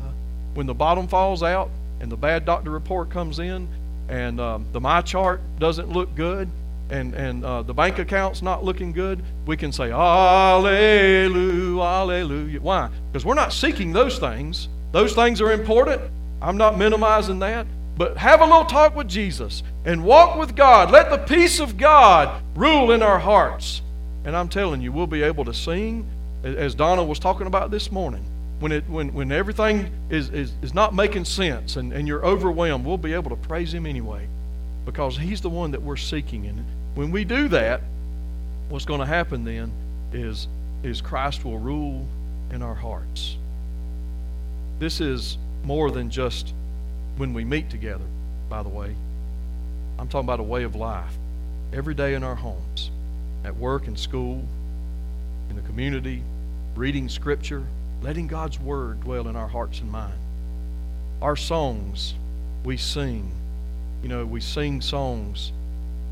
When 0.55 0.65
the 0.65 0.73
bottom 0.73 1.07
falls 1.07 1.43
out 1.43 1.69
and 1.99 2.11
the 2.11 2.17
bad 2.17 2.45
doctor 2.45 2.71
report 2.71 3.11
comes 3.11 3.37
in, 3.37 3.67
and 4.11 4.39
um, 4.41 4.65
the 4.73 4.79
MyChart 4.81 5.39
doesn't 5.57 5.89
look 5.89 6.13
good, 6.15 6.49
and, 6.89 7.13
and 7.13 7.45
uh, 7.45 7.63
the 7.63 7.73
bank 7.73 7.97
account's 7.97 8.41
not 8.41 8.61
looking 8.61 8.91
good, 8.91 9.23
we 9.45 9.55
can 9.55 9.71
say, 9.71 9.89
Alleluia, 9.89 11.81
Alleluia. 11.81 12.59
Why? 12.59 12.89
Because 13.09 13.25
we're 13.25 13.35
not 13.35 13.53
seeking 13.53 13.93
those 13.93 14.19
things. 14.19 14.67
Those 14.91 15.13
things 15.13 15.39
are 15.39 15.53
important. 15.53 16.01
I'm 16.41 16.57
not 16.57 16.77
minimizing 16.77 17.39
that. 17.39 17.65
But 17.97 18.17
have 18.17 18.41
a 18.41 18.45
little 18.45 18.65
talk 18.65 18.97
with 18.97 19.07
Jesus 19.07 19.63
and 19.85 20.03
walk 20.03 20.37
with 20.37 20.57
God. 20.57 20.91
Let 20.91 21.09
the 21.09 21.17
peace 21.17 21.61
of 21.61 21.77
God 21.77 22.43
rule 22.55 22.91
in 22.91 23.01
our 23.01 23.19
hearts. 23.19 23.81
And 24.25 24.35
I'm 24.35 24.49
telling 24.49 24.81
you, 24.81 24.91
we'll 24.91 25.07
be 25.07 25.23
able 25.23 25.45
to 25.45 25.53
sing, 25.53 26.05
as 26.43 26.75
Donna 26.75 27.03
was 27.03 27.17
talking 27.19 27.47
about 27.47 27.71
this 27.71 27.89
morning. 27.91 28.25
When, 28.61 28.71
it, 28.71 28.87
when, 28.87 29.11
when 29.13 29.31
everything 29.31 29.89
is, 30.11 30.29
is, 30.29 30.53
is 30.61 30.73
not 30.73 30.93
making 30.93 31.25
sense 31.25 31.77
and, 31.77 31.91
and 31.91 32.07
you're 32.07 32.23
overwhelmed, 32.23 32.85
we'll 32.85 32.97
be 32.97 33.13
able 33.13 33.31
to 33.31 33.35
praise 33.35 33.73
Him 33.73 33.87
anyway 33.87 34.27
because 34.85 35.17
He's 35.17 35.41
the 35.41 35.49
one 35.49 35.71
that 35.71 35.81
we're 35.81 35.97
seeking. 35.97 36.45
And 36.45 36.63
when 36.93 37.09
we 37.09 37.25
do 37.25 37.47
that, 37.49 37.81
what's 38.69 38.85
going 38.85 38.99
to 38.99 39.05
happen 39.05 39.43
then 39.43 39.71
is, 40.13 40.47
is 40.83 41.01
Christ 41.01 41.43
will 41.43 41.57
rule 41.57 42.05
in 42.51 42.61
our 42.61 42.75
hearts. 42.75 43.35
This 44.77 45.01
is 45.01 45.39
more 45.63 45.89
than 45.89 46.11
just 46.11 46.53
when 47.17 47.33
we 47.33 47.43
meet 47.43 47.69
together, 47.69 48.05
by 48.47 48.63
the 48.63 48.69
way. 48.69 48.95
I'm 49.97 50.07
talking 50.07 50.27
about 50.27 50.39
a 50.39 50.43
way 50.43 50.63
of 50.63 50.75
life. 50.75 51.13
Every 51.73 51.93
day 51.93 52.13
in 52.13 52.23
our 52.23 52.35
homes, 52.35 52.91
at 53.43 53.55
work 53.55 53.87
and 53.87 53.97
school, 53.97 54.45
in 55.49 55.55
the 55.55 55.61
community, 55.63 56.21
reading 56.75 57.09
Scripture, 57.09 57.63
letting 58.01 58.27
God's 58.27 58.59
Word 58.59 59.01
dwell 59.01 59.27
in 59.27 59.35
our 59.35 59.47
hearts 59.47 59.79
and 59.79 59.91
minds. 59.91 60.15
Our 61.21 61.35
songs 61.35 62.15
we 62.63 62.77
sing, 62.77 63.31
you 64.03 64.09
know, 64.09 64.25
we 64.25 64.41
sing 64.41 64.81
songs, 64.81 65.51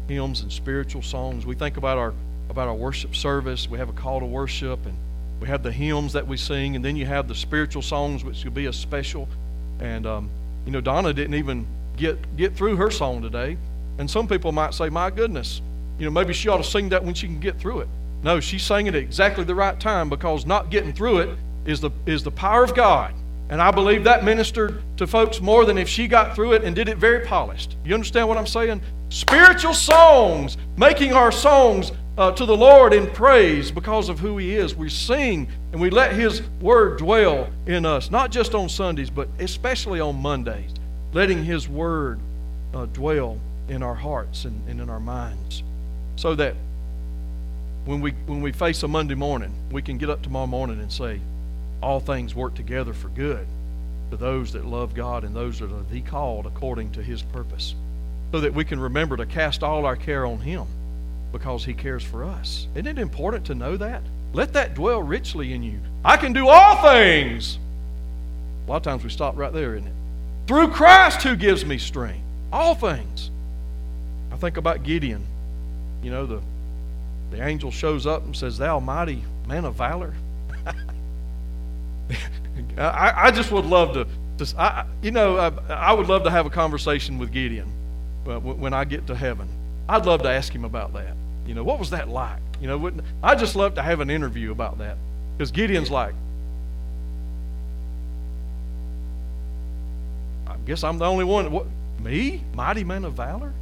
hymns 0.07 0.41
and 0.41 0.51
spiritual 0.51 1.01
songs. 1.01 1.45
We 1.45 1.55
think 1.55 1.77
about 1.77 1.97
our 1.97 2.13
about 2.49 2.67
our 2.67 2.75
worship 2.75 3.15
service. 3.15 3.69
We 3.69 3.77
have 3.77 3.89
a 3.89 3.93
call 3.93 4.19
to 4.19 4.25
worship 4.25 4.85
and 4.85 4.95
we 5.39 5.47
have 5.47 5.63
the 5.63 5.71
hymns 5.71 6.13
that 6.13 6.27
we 6.27 6.37
sing, 6.37 6.75
and 6.75 6.83
then 6.83 6.95
you 6.95 7.05
have 7.05 7.27
the 7.27 7.35
spiritual 7.35 7.81
songs, 7.81 8.23
which 8.23 8.43
will 8.43 8.51
be 8.51 8.65
a 8.65 8.73
special. 8.73 9.27
And 9.79 10.05
um, 10.05 10.29
you 10.65 10.71
know, 10.71 10.81
Donna 10.81 11.13
didn't 11.13 11.35
even 11.35 11.65
get 11.97 12.37
get 12.37 12.55
through 12.55 12.75
her 12.75 12.91
song 12.91 13.21
today. 13.21 13.57
And 13.97 14.09
some 14.09 14.27
people 14.27 14.51
might 14.51 14.73
say, 14.73 14.89
"My 14.89 15.09
goodness, 15.09 15.61
you 15.97 16.05
know, 16.05 16.11
maybe 16.11 16.33
she 16.33 16.49
ought 16.49 16.57
to 16.57 16.63
sing 16.63 16.89
that 16.89 17.03
when 17.03 17.13
she 17.13 17.27
can 17.27 17.39
get 17.39 17.59
through 17.59 17.79
it." 17.81 17.87
No, 18.21 18.39
she 18.39 18.59
sang 18.59 18.87
it 18.87 18.95
at 18.95 19.01
exactly 19.01 19.43
the 19.43 19.55
right 19.55 19.79
time 19.79 20.09
because 20.09 20.45
not 20.45 20.69
getting 20.69 20.91
through 20.91 21.19
it 21.19 21.29
is 21.65 21.79
the 21.81 21.91
is 22.05 22.23
the 22.23 22.31
power 22.31 22.63
of 22.63 22.75
God. 22.75 23.13
And 23.49 23.61
I 23.61 23.71
believe 23.71 24.03
that 24.03 24.23
ministered 24.23 24.81
to 24.97 25.07
folks 25.07 25.41
more 25.41 25.65
than 25.65 25.77
if 25.77 25.89
she 25.89 26.07
got 26.07 26.35
through 26.35 26.53
it 26.53 26.63
and 26.63 26.75
did 26.75 26.87
it 26.87 26.97
very 26.97 27.25
polished. 27.25 27.75
You 27.83 27.95
understand 27.95 28.27
what 28.27 28.37
I'm 28.37 28.45
saying? 28.45 28.81
Spiritual 29.09 29.73
songs, 29.73 30.55
making 30.77 31.13
our 31.13 31.31
songs 31.31 31.91
uh, 32.19 32.31
to 32.33 32.45
the 32.45 32.55
Lord 32.55 32.93
in 32.93 33.07
praise 33.07 33.71
because 33.71 34.07
of 34.07 34.19
who 34.19 34.37
He 34.37 34.55
is. 34.55 34.75
We 34.75 34.89
sing 34.89 35.47
and 35.71 35.81
we 35.81 35.89
let 35.89 36.13
His 36.13 36.43
Word 36.61 36.99
dwell 36.99 37.49
in 37.65 37.85
us, 37.85 38.11
not 38.11 38.29
just 38.29 38.53
on 38.53 38.69
Sundays, 38.69 39.09
but 39.09 39.27
especially 39.39 39.99
on 39.99 40.21
Mondays, 40.21 40.71
letting 41.13 41.43
His 41.43 41.67
Word 41.67 42.19
uh, 42.75 42.85
dwell 42.87 43.39
in 43.67 43.81
our 43.81 43.95
hearts 43.95 44.45
and, 44.45 44.67
and 44.69 44.79
in 44.79 44.89
our 44.89 44.99
minds 44.99 45.63
so 46.19 46.35
that 46.35 46.53
when 47.85 48.01
we, 48.01 48.11
when 48.25 48.41
we 48.41 48.51
face 48.51 48.83
a 48.83 48.87
Monday 48.87 49.15
morning, 49.15 49.53
we 49.71 49.81
can 49.81 49.97
get 49.97 50.09
up 50.09 50.21
tomorrow 50.21 50.45
morning 50.45 50.79
and 50.81 50.91
say, 50.91 51.21
all 51.81 51.99
things 51.99 52.35
work 52.35 52.55
together 52.55 52.93
for 52.93 53.09
good 53.09 53.47
to 54.11 54.17
those 54.17 54.53
that 54.53 54.65
love 54.65 54.93
God 54.93 55.23
and 55.23 55.35
those 55.35 55.59
that 55.59 55.71
are 55.71 55.83
the 55.89 56.01
called 56.01 56.45
according 56.45 56.91
to 56.93 57.03
his 57.03 57.21
purpose. 57.21 57.75
So 58.31 58.41
that 58.41 58.53
we 58.53 58.63
can 58.63 58.79
remember 58.79 59.17
to 59.17 59.25
cast 59.25 59.63
all 59.63 59.85
our 59.85 59.95
care 59.95 60.25
on 60.25 60.39
him 60.39 60.65
because 61.31 61.65
he 61.65 61.73
cares 61.73 62.03
for 62.03 62.23
us. 62.23 62.67
Isn't 62.75 62.87
it 62.87 62.99
important 62.99 63.45
to 63.45 63.55
know 63.55 63.77
that? 63.77 64.01
Let 64.33 64.53
that 64.53 64.75
dwell 64.75 65.01
richly 65.01 65.53
in 65.53 65.63
you. 65.63 65.79
I 66.03 66.17
can 66.17 66.33
do 66.33 66.47
all 66.47 66.81
things. 66.81 67.57
A 68.65 68.69
lot 68.69 68.77
of 68.77 68.83
times 68.83 69.03
we 69.03 69.09
stop 69.09 69.35
right 69.37 69.51
there, 69.51 69.75
isn't 69.75 69.87
it? 69.87 69.93
Through 70.47 70.69
Christ 70.69 71.23
who 71.23 71.35
gives 71.35 71.65
me 71.65 71.77
strength. 71.77 72.23
All 72.51 72.75
things. 72.75 73.31
I 74.31 74.35
think 74.35 74.57
about 74.57 74.83
Gideon. 74.83 75.25
You 76.03 76.11
know, 76.11 76.25
the, 76.25 76.41
the 77.31 77.43
angel 77.43 77.71
shows 77.71 78.05
up 78.05 78.23
and 78.25 78.35
says, 78.35 78.57
Thou 78.57 78.79
mighty 78.79 79.23
man 79.47 79.65
of 79.65 79.75
valor. 79.75 80.13
I, 82.77 83.27
I 83.27 83.31
just 83.31 83.51
would 83.51 83.65
love 83.65 83.93
to, 83.93 84.07
to 84.43 84.59
I, 84.59 84.85
you 85.01 85.11
know, 85.11 85.37
I, 85.37 85.73
I, 85.73 85.93
would 85.93 86.07
love 86.07 86.23
to 86.23 86.31
have 86.31 86.45
a 86.45 86.49
conversation 86.49 87.17
with 87.17 87.31
Gideon 87.31 87.71
uh, 88.27 88.39
when 88.39 88.73
I 88.73 88.85
get 88.85 89.07
to 89.07 89.15
heaven. 89.15 89.47
I'd 89.87 90.05
love 90.05 90.23
to 90.23 90.29
ask 90.29 90.53
him 90.53 90.65
about 90.65 90.93
that. 90.93 91.15
You 91.45 91.55
know, 91.55 91.63
what 91.63 91.79
was 91.79 91.89
that 91.91 92.09
like? 92.09 92.41
You 92.61 92.67
know, 92.67 92.77
wouldn't, 92.77 93.03
I'd 93.23 93.39
just 93.39 93.55
love 93.55 93.75
to 93.75 93.81
have 93.81 93.99
an 93.99 94.09
interview 94.09 94.51
about 94.51 94.77
that. 94.79 94.97
Because 95.37 95.51
Gideon's 95.51 95.89
like, 95.89 96.13
I 100.47 100.55
guess 100.65 100.83
I'm 100.83 100.97
the 100.97 101.05
only 101.05 101.25
one. 101.25 101.51
What, 101.51 101.65
me? 101.99 102.43
Mighty 102.53 102.83
man 102.83 103.05
of 103.05 103.13
valor? 103.13 103.53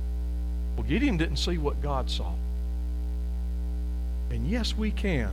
Well, 0.75 0.85
Gideon 0.85 1.17
didn't 1.17 1.37
see 1.37 1.57
what 1.57 1.81
God 1.81 2.09
saw. 2.09 2.33
And 4.29 4.47
yes, 4.49 4.75
we 4.75 4.91
can 4.91 5.31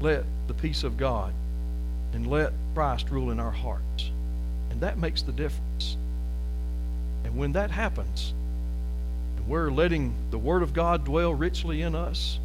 let 0.00 0.24
the 0.48 0.54
peace 0.54 0.82
of 0.82 0.96
God 0.96 1.34
and 2.12 2.26
let 2.26 2.52
Christ 2.74 3.10
rule 3.10 3.30
in 3.30 3.40
our 3.40 3.50
hearts. 3.50 4.10
And 4.70 4.80
that 4.80 4.98
makes 4.98 5.22
the 5.22 5.32
difference. 5.32 5.96
And 7.24 7.36
when 7.36 7.52
that 7.52 7.70
happens, 7.70 8.32
and 9.36 9.46
we're 9.46 9.70
letting 9.70 10.14
the 10.30 10.38
Word 10.38 10.62
of 10.62 10.72
God 10.72 11.04
dwell 11.04 11.34
richly 11.34 11.82
in 11.82 11.94
us, 11.94 12.38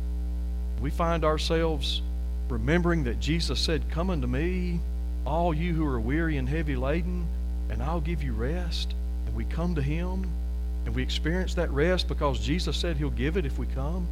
we 0.82 0.89
find 0.89 1.24
ourselves 1.24 2.01
remembering 2.49 3.05
that 3.05 3.20
Jesus 3.20 3.59
said, 3.59 3.89
Come 3.89 4.09
unto 4.09 4.28
me, 4.28 4.80
all 5.26 5.53
you 5.53 5.74
who 5.74 5.86
are 5.86 5.99
weary 5.99 6.38
and 6.38 6.47
heavy 6.47 6.76
laden, 6.76 7.26
and 7.70 7.82
I'll 7.82 8.01
give 8.01 8.22
you 8.22 8.34
rest. 8.34 8.93
And 9.26 9.36
we 9.36 9.45
come 9.45 9.76
to 9.76 9.82
Him, 9.82 10.30
and 10.86 10.93
we 10.93 11.01
experience 11.01 11.55
that 11.55 11.72
rest 11.72 12.07
because 12.07 12.39
Jesus 12.39 12.78
said 12.78 12.97
He'll 12.97 13.09
give 13.09 13.38
it 13.38 13.45
if 13.45 13.57
we 13.57 13.66
come. 13.68 14.05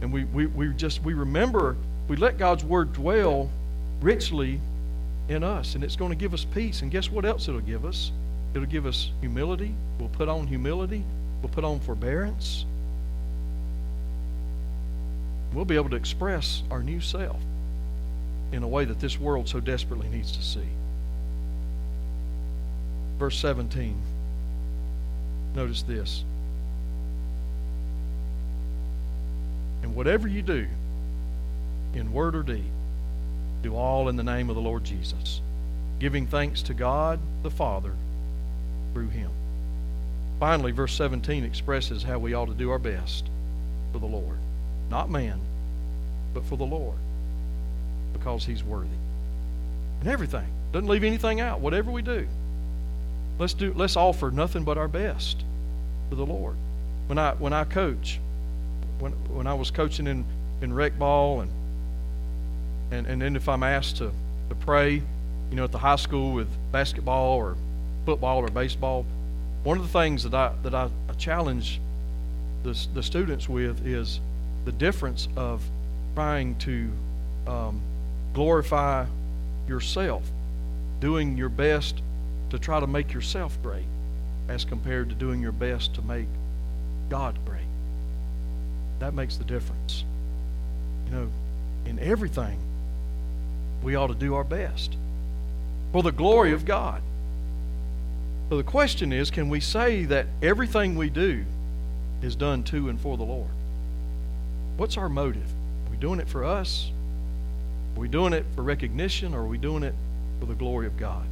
And 0.00 0.12
we, 0.12 0.24
we, 0.24 0.46
we 0.46 0.68
just 0.74 1.02
we 1.02 1.14
remember, 1.14 1.76
we 2.08 2.16
let 2.16 2.38
God's 2.38 2.64
Word 2.64 2.92
dwell 2.92 3.50
richly 4.02 4.60
in 5.28 5.44
us, 5.44 5.74
and 5.74 5.84
it's 5.84 5.96
going 5.96 6.10
to 6.10 6.16
give 6.16 6.34
us 6.34 6.44
peace. 6.44 6.82
And 6.82 6.90
guess 6.90 7.10
what 7.10 7.24
else 7.24 7.48
it'll 7.48 7.60
give 7.60 7.84
us? 7.84 8.12
It'll 8.54 8.66
give 8.66 8.86
us 8.86 9.10
humility. 9.20 9.74
We'll 9.98 10.08
put 10.10 10.28
on 10.28 10.46
humility. 10.46 11.02
We'll 11.40 11.52
put 11.52 11.64
on 11.64 11.80
forbearance. 11.80 12.66
We'll 15.54 15.64
be 15.64 15.76
able 15.76 15.90
to 15.90 15.96
express 15.96 16.62
our 16.70 16.82
new 16.82 17.00
self 17.00 17.40
in 18.52 18.62
a 18.62 18.68
way 18.68 18.84
that 18.84 19.00
this 19.00 19.18
world 19.18 19.48
so 19.48 19.60
desperately 19.60 20.08
needs 20.08 20.32
to 20.32 20.42
see. 20.42 20.68
Verse 23.18 23.38
17. 23.38 23.96
Notice 25.54 25.82
this. 25.82 26.24
And 29.82 29.94
whatever 29.94 30.28
you 30.28 30.42
do, 30.42 30.66
in 31.94 32.12
word 32.12 32.34
or 32.34 32.42
deed, 32.42 32.70
do 33.62 33.76
all 33.76 34.08
in 34.08 34.16
the 34.16 34.22
name 34.22 34.50
of 34.50 34.56
the 34.56 34.62
Lord 34.62 34.84
Jesus, 34.84 35.40
giving 35.98 36.26
thanks 36.26 36.62
to 36.62 36.74
God 36.74 37.20
the 37.42 37.50
Father 37.50 37.94
through 38.92 39.08
him. 39.08 39.30
Finally, 40.40 40.72
verse 40.72 40.94
17 40.94 41.44
expresses 41.44 42.02
how 42.02 42.18
we 42.18 42.34
ought 42.34 42.46
to 42.46 42.54
do 42.54 42.70
our 42.70 42.78
best 42.78 43.24
for 43.92 43.98
the 43.98 44.06
Lord. 44.06 44.38
Not 44.90 45.08
man, 45.08 45.40
but 46.34 46.44
for 46.44 46.56
the 46.56 46.64
Lord, 46.64 46.98
because 48.12 48.44
he's 48.44 48.64
worthy. 48.64 48.88
And 50.00 50.08
everything. 50.08 50.46
Doesn't 50.72 50.88
leave 50.88 51.04
anything 51.04 51.40
out. 51.40 51.60
Whatever 51.60 51.90
we 51.90 52.02
do, 52.02 52.26
let's 53.38 53.54
do 53.54 53.72
let's 53.76 53.96
offer 53.96 54.30
nothing 54.30 54.64
but 54.64 54.78
our 54.78 54.88
best 54.88 55.44
for 56.08 56.16
the 56.16 56.26
Lord. 56.26 56.56
When 57.06 57.18
I 57.18 57.34
when 57.34 57.52
I 57.52 57.64
coach, 57.64 58.18
when 58.98 59.12
when 59.34 59.46
I 59.46 59.54
was 59.54 59.70
coaching 59.70 60.06
in, 60.06 60.24
in 60.62 60.72
rec 60.72 60.98
ball 60.98 61.42
and 61.42 61.50
and, 62.92 63.06
and 63.06 63.22
then 63.22 63.36
if 63.36 63.48
I'm 63.48 63.62
asked 63.62 63.96
to, 63.96 64.12
to 64.50 64.54
pray, 64.60 65.02
you 65.50 65.56
know, 65.56 65.64
at 65.64 65.72
the 65.72 65.78
high 65.78 65.96
school 65.96 66.32
with 66.32 66.48
basketball 66.70 67.36
or 67.36 67.56
football 68.04 68.38
or 68.38 68.48
baseball, 68.48 69.06
one 69.64 69.78
of 69.78 69.82
the 69.82 69.92
things 69.92 70.24
that 70.24 70.34
I 70.34 70.52
that 70.62 70.74
I, 70.74 70.90
I 71.08 71.12
challenge 71.14 71.80
the, 72.64 72.78
the 72.94 73.02
students 73.02 73.48
with 73.48 73.86
is 73.86 74.20
the 74.64 74.72
difference 74.72 75.28
of 75.36 75.62
trying 76.14 76.56
to 76.56 76.90
um, 77.46 77.80
glorify 78.34 79.06
yourself, 79.66 80.22
doing 81.00 81.38
your 81.38 81.48
best 81.48 82.02
to 82.50 82.58
try 82.58 82.78
to 82.78 82.86
make 82.86 83.12
yourself 83.14 83.56
great, 83.62 83.86
as 84.48 84.64
compared 84.64 85.08
to 85.08 85.14
doing 85.14 85.40
your 85.40 85.52
best 85.52 85.94
to 85.94 86.02
make 86.02 86.26
God 87.08 87.38
great. 87.46 87.62
That 88.98 89.14
makes 89.14 89.36
the 89.36 89.44
difference. 89.44 90.04
You 91.06 91.12
know, 91.12 91.28
in 91.86 91.98
everything, 91.98 92.58
we 93.82 93.94
ought 93.94 94.08
to 94.08 94.14
do 94.14 94.34
our 94.34 94.44
best 94.44 94.96
for 95.92 96.02
the 96.02 96.12
glory 96.12 96.52
of 96.52 96.64
God. 96.64 97.02
So 98.48 98.56
the 98.56 98.62
question 98.62 99.12
is 99.12 99.30
can 99.30 99.48
we 99.48 99.60
say 99.60 100.04
that 100.04 100.26
everything 100.42 100.96
we 100.96 101.10
do 101.10 101.44
is 102.22 102.36
done 102.36 102.62
to 102.64 102.88
and 102.88 103.00
for 103.00 103.16
the 103.16 103.24
Lord? 103.24 103.50
What's 104.76 104.96
our 104.96 105.08
motive? 105.08 105.48
Are 105.86 105.90
we 105.90 105.96
doing 105.96 106.20
it 106.20 106.28
for 106.28 106.44
us? 106.44 106.90
Are 107.96 108.00
we 108.00 108.08
doing 108.08 108.32
it 108.32 108.46
for 108.54 108.62
recognition 108.62 109.34
or 109.34 109.40
are 109.40 109.46
we 109.46 109.58
doing 109.58 109.82
it 109.82 109.94
for 110.40 110.46
the 110.46 110.54
glory 110.54 110.86
of 110.86 110.96
God? 110.96 111.24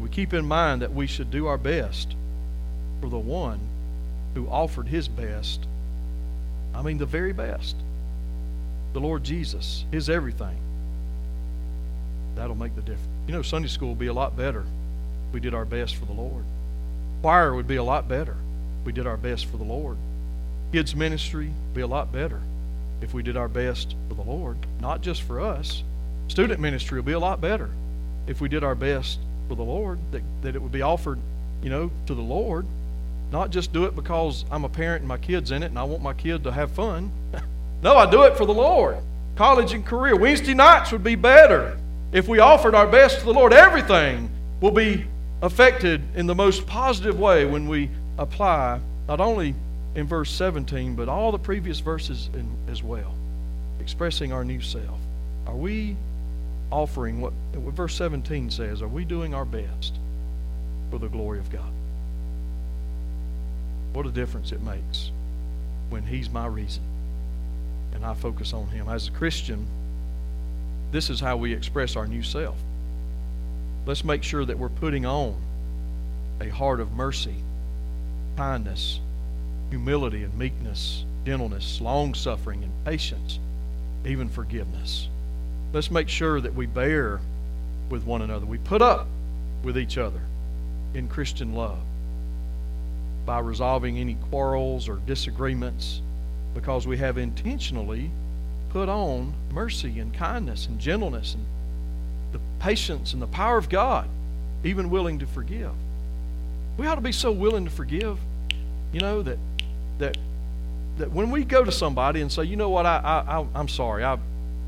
We 0.00 0.08
keep 0.08 0.32
in 0.32 0.46
mind 0.46 0.82
that 0.82 0.94
we 0.94 1.06
should 1.06 1.30
do 1.30 1.46
our 1.46 1.58
best 1.58 2.14
for 3.00 3.08
the 3.08 3.18
one 3.18 3.60
who 4.34 4.46
offered 4.48 4.88
his 4.88 5.08
best. 5.08 5.66
I 6.74 6.82
mean, 6.82 6.98
the 6.98 7.06
very 7.06 7.32
best. 7.32 7.74
The 8.92 9.00
Lord 9.00 9.24
Jesus, 9.24 9.84
his 9.90 10.08
everything. 10.08 10.56
That'll 12.38 12.54
make 12.54 12.76
the 12.76 12.82
difference. 12.82 13.08
You 13.26 13.32
know, 13.32 13.42
Sunday 13.42 13.66
school 13.66 13.88
would 13.88 13.98
be 13.98 14.06
a 14.06 14.12
lot 14.12 14.36
better 14.36 14.60
if 14.60 15.34
we 15.34 15.40
did 15.40 15.54
our 15.54 15.64
best 15.64 15.96
for 15.96 16.04
the 16.04 16.12
Lord. 16.12 16.44
Choir 17.20 17.52
would 17.52 17.66
be 17.66 17.76
a 17.76 17.82
lot 17.82 18.08
better 18.08 18.36
we 18.84 18.92
did 18.92 19.08
our 19.08 19.16
best 19.16 19.46
for 19.46 19.56
the 19.56 19.64
Lord. 19.64 19.96
Kids' 20.72 20.94
ministry 20.94 21.48
would 21.48 21.74
be 21.74 21.80
a 21.80 21.86
lot 21.86 22.12
better 22.12 22.40
if 23.02 23.12
we 23.12 23.24
did 23.24 23.36
our 23.36 23.48
best 23.48 23.96
for 24.08 24.14
the 24.14 24.22
Lord, 24.22 24.56
not 24.80 25.02
just 25.02 25.22
for 25.22 25.40
us. 25.40 25.82
Student 26.28 26.60
ministry 26.60 26.98
will 26.98 27.04
be 27.04 27.12
a 27.12 27.18
lot 27.18 27.40
better 27.40 27.70
if 28.28 28.40
we 28.40 28.48
did 28.48 28.62
our 28.62 28.76
best 28.76 29.18
for 29.48 29.56
the 29.56 29.64
Lord, 29.64 29.98
that, 30.12 30.22
that 30.42 30.54
it 30.54 30.62
would 30.62 30.72
be 30.72 30.80
offered, 30.80 31.18
you 31.60 31.70
know, 31.70 31.90
to 32.06 32.14
the 32.14 32.22
Lord. 32.22 32.66
Not 33.32 33.50
just 33.50 33.72
do 33.72 33.84
it 33.84 33.96
because 33.96 34.44
I'm 34.50 34.64
a 34.64 34.68
parent 34.68 35.00
and 35.00 35.08
my 35.08 35.18
kid's 35.18 35.50
in 35.50 35.64
it 35.64 35.66
and 35.66 35.78
I 35.78 35.82
want 35.82 36.02
my 36.02 36.14
kid 36.14 36.44
to 36.44 36.52
have 36.52 36.70
fun. 36.70 37.10
no, 37.82 37.96
I 37.96 38.08
do 38.08 38.22
it 38.22 38.36
for 38.36 38.46
the 38.46 38.54
Lord. 38.54 38.96
College 39.34 39.72
and 39.72 39.84
career. 39.84 40.16
Wednesday 40.16 40.54
nights 40.54 40.92
would 40.92 41.04
be 41.04 41.16
better 41.16 41.76
if 42.12 42.28
we 42.28 42.38
offered 42.38 42.74
our 42.74 42.86
best 42.86 43.20
to 43.20 43.24
the 43.24 43.32
Lord. 43.32 43.52
Everything 43.52 44.30
will 44.60 44.70
be 44.70 45.04
affected 45.42 46.02
in 46.16 46.26
the 46.26 46.34
most 46.34 46.66
positive 46.66 47.18
way 47.18 47.44
when 47.44 47.68
we 47.68 47.90
apply 48.18 48.80
not 49.06 49.20
only 49.20 49.54
in 49.94 50.06
verse 50.06 50.30
17, 50.30 50.94
but 50.94 51.08
all 51.08 51.32
the 51.32 51.38
previous 51.38 51.80
verses 51.80 52.28
in, 52.34 52.50
as 52.70 52.82
well, 52.82 53.14
expressing 53.80 54.32
our 54.32 54.44
new 54.44 54.60
self. 54.60 54.98
Are 55.46 55.56
we 55.56 55.96
offering 56.70 57.20
what, 57.20 57.32
what 57.54 57.74
verse 57.74 57.94
17 57.94 58.50
says? 58.50 58.82
Are 58.82 58.88
we 58.88 59.04
doing 59.04 59.34
our 59.34 59.44
best 59.44 59.94
for 60.90 60.98
the 60.98 61.08
glory 61.08 61.38
of 61.38 61.50
God? 61.50 61.72
What 63.92 64.06
a 64.06 64.10
difference 64.10 64.52
it 64.52 64.62
makes 64.62 65.10
when 65.88 66.02
He's 66.02 66.28
my 66.28 66.46
reason 66.46 66.82
and 67.94 68.04
I 68.04 68.14
focus 68.14 68.52
on 68.52 68.68
Him. 68.68 68.88
As 68.88 69.08
a 69.08 69.10
Christian, 69.12 69.66
this 70.90 71.10
is 71.10 71.20
how 71.20 71.36
we 71.36 71.52
express 71.52 71.96
our 71.96 72.06
new 72.06 72.22
self. 72.22 72.56
Let's 73.86 74.04
make 74.04 74.22
sure 74.22 74.44
that 74.44 74.58
we're 74.58 74.68
putting 74.68 75.06
on 75.06 75.36
a 76.40 76.48
heart 76.48 76.80
of 76.80 76.92
mercy, 76.92 77.34
kindness, 78.36 79.00
humility, 79.70 80.24
and 80.24 80.36
meekness, 80.38 81.04
gentleness, 81.24 81.80
long 81.80 82.14
suffering, 82.14 82.62
and 82.62 82.72
patience, 82.84 83.38
even 84.06 84.28
forgiveness. 84.28 85.08
Let's 85.72 85.90
make 85.90 86.08
sure 86.08 86.40
that 86.40 86.54
we 86.54 86.66
bear 86.66 87.20
with 87.90 88.04
one 88.04 88.22
another. 88.22 88.46
We 88.46 88.58
put 88.58 88.82
up 88.82 89.06
with 89.62 89.76
each 89.76 89.98
other 89.98 90.20
in 90.94 91.08
Christian 91.08 91.54
love 91.54 91.78
by 93.26 93.40
resolving 93.40 93.98
any 93.98 94.16
quarrels 94.30 94.88
or 94.88 94.96
disagreements 95.06 96.00
because 96.54 96.86
we 96.86 96.96
have 96.96 97.18
intentionally 97.18 98.10
put 98.70 98.88
on 98.88 99.32
mercy 99.52 99.98
and 99.98 100.12
kindness 100.12 100.66
and 100.66 100.78
gentleness 100.78 101.34
and 101.34 101.44
the 102.32 102.40
patience 102.60 103.12
and 103.12 103.22
the 103.22 103.26
power 103.26 103.56
of 103.56 103.68
God, 103.68 104.08
even 104.64 104.90
willing 104.90 105.18
to 105.20 105.26
forgive. 105.26 105.72
We 106.76 106.86
ought 106.86 106.96
to 106.96 107.00
be 107.00 107.12
so 107.12 107.32
willing 107.32 107.64
to 107.64 107.70
forgive, 107.70 108.18
you 108.92 109.00
know, 109.00 109.22
that 109.22 109.38
that 109.98 110.16
that 110.98 111.12
when 111.12 111.30
we 111.30 111.44
go 111.44 111.64
to 111.64 111.72
somebody 111.72 112.20
and 112.20 112.30
say, 112.30 112.44
you 112.44 112.56
know 112.56 112.68
what, 112.68 112.84
I, 112.84 113.24
I, 113.54 113.60
am 113.60 113.68
sorry, 113.68 114.04
I, 114.04 114.18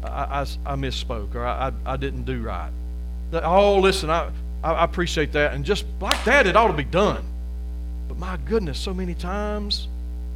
I, 0.05 0.47
I, 0.65 0.77
misspoke 0.77 1.35
or 1.35 1.45
I, 1.45 1.69
I, 1.69 1.95
I 1.95 1.97
didn't 1.97 2.25
do 2.25 2.41
right. 2.43 2.71
That, 3.33 3.45
oh, 3.45 3.79
listen, 3.81 4.11
I, 4.11 4.31
I 4.63 4.85
appreciate 4.85 5.33
that, 5.33 5.55
and 5.55 5.65
just 5.65 5.85
like 6.01 6.23
that, 6.25 6.47
it 6.47 6.55
ought 6.55 6.69
to 6.69 6.73
be 6.73 6.85
done. 6.85 7.25
But 8.09 8.19
my 8.19 8.37
goodness, 8.45 8.79
so 8.79 8.95
many 8.95 9.15
times, 9.15 9.89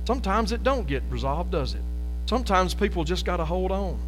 sometimes 0.04 0.50
it 0.50 0.62
don't 0.62 0.86
get 0.86 1.02
resolved, 1.10 1.52
does 1.52 1.74
it? 1.74 1.82
Sometimes 2.26 2.74
people 2.74 3.04
just 3.04 3.24
got 3.24 3.36
to 3.38 3.44
hold 3.44 3.70
on, 3.70 3.98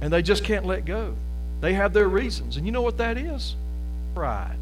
and 0.00 0.12
they 0.12 0.22
just 0.22 0.44
can't 0.44 0.64
let 0.64 0.84
go. 0.84 1.14
They 1.60 1.74
have 1.74 1.92
their 1.92 2.08
reasons, 2.08 2.56
and 2.56 2.64
you 2.64 2.72
know 2.72 2.82
what 2.82 2.98
that 2.98 3.18
is? 3.18 3.54
Pride. 4.14 4.56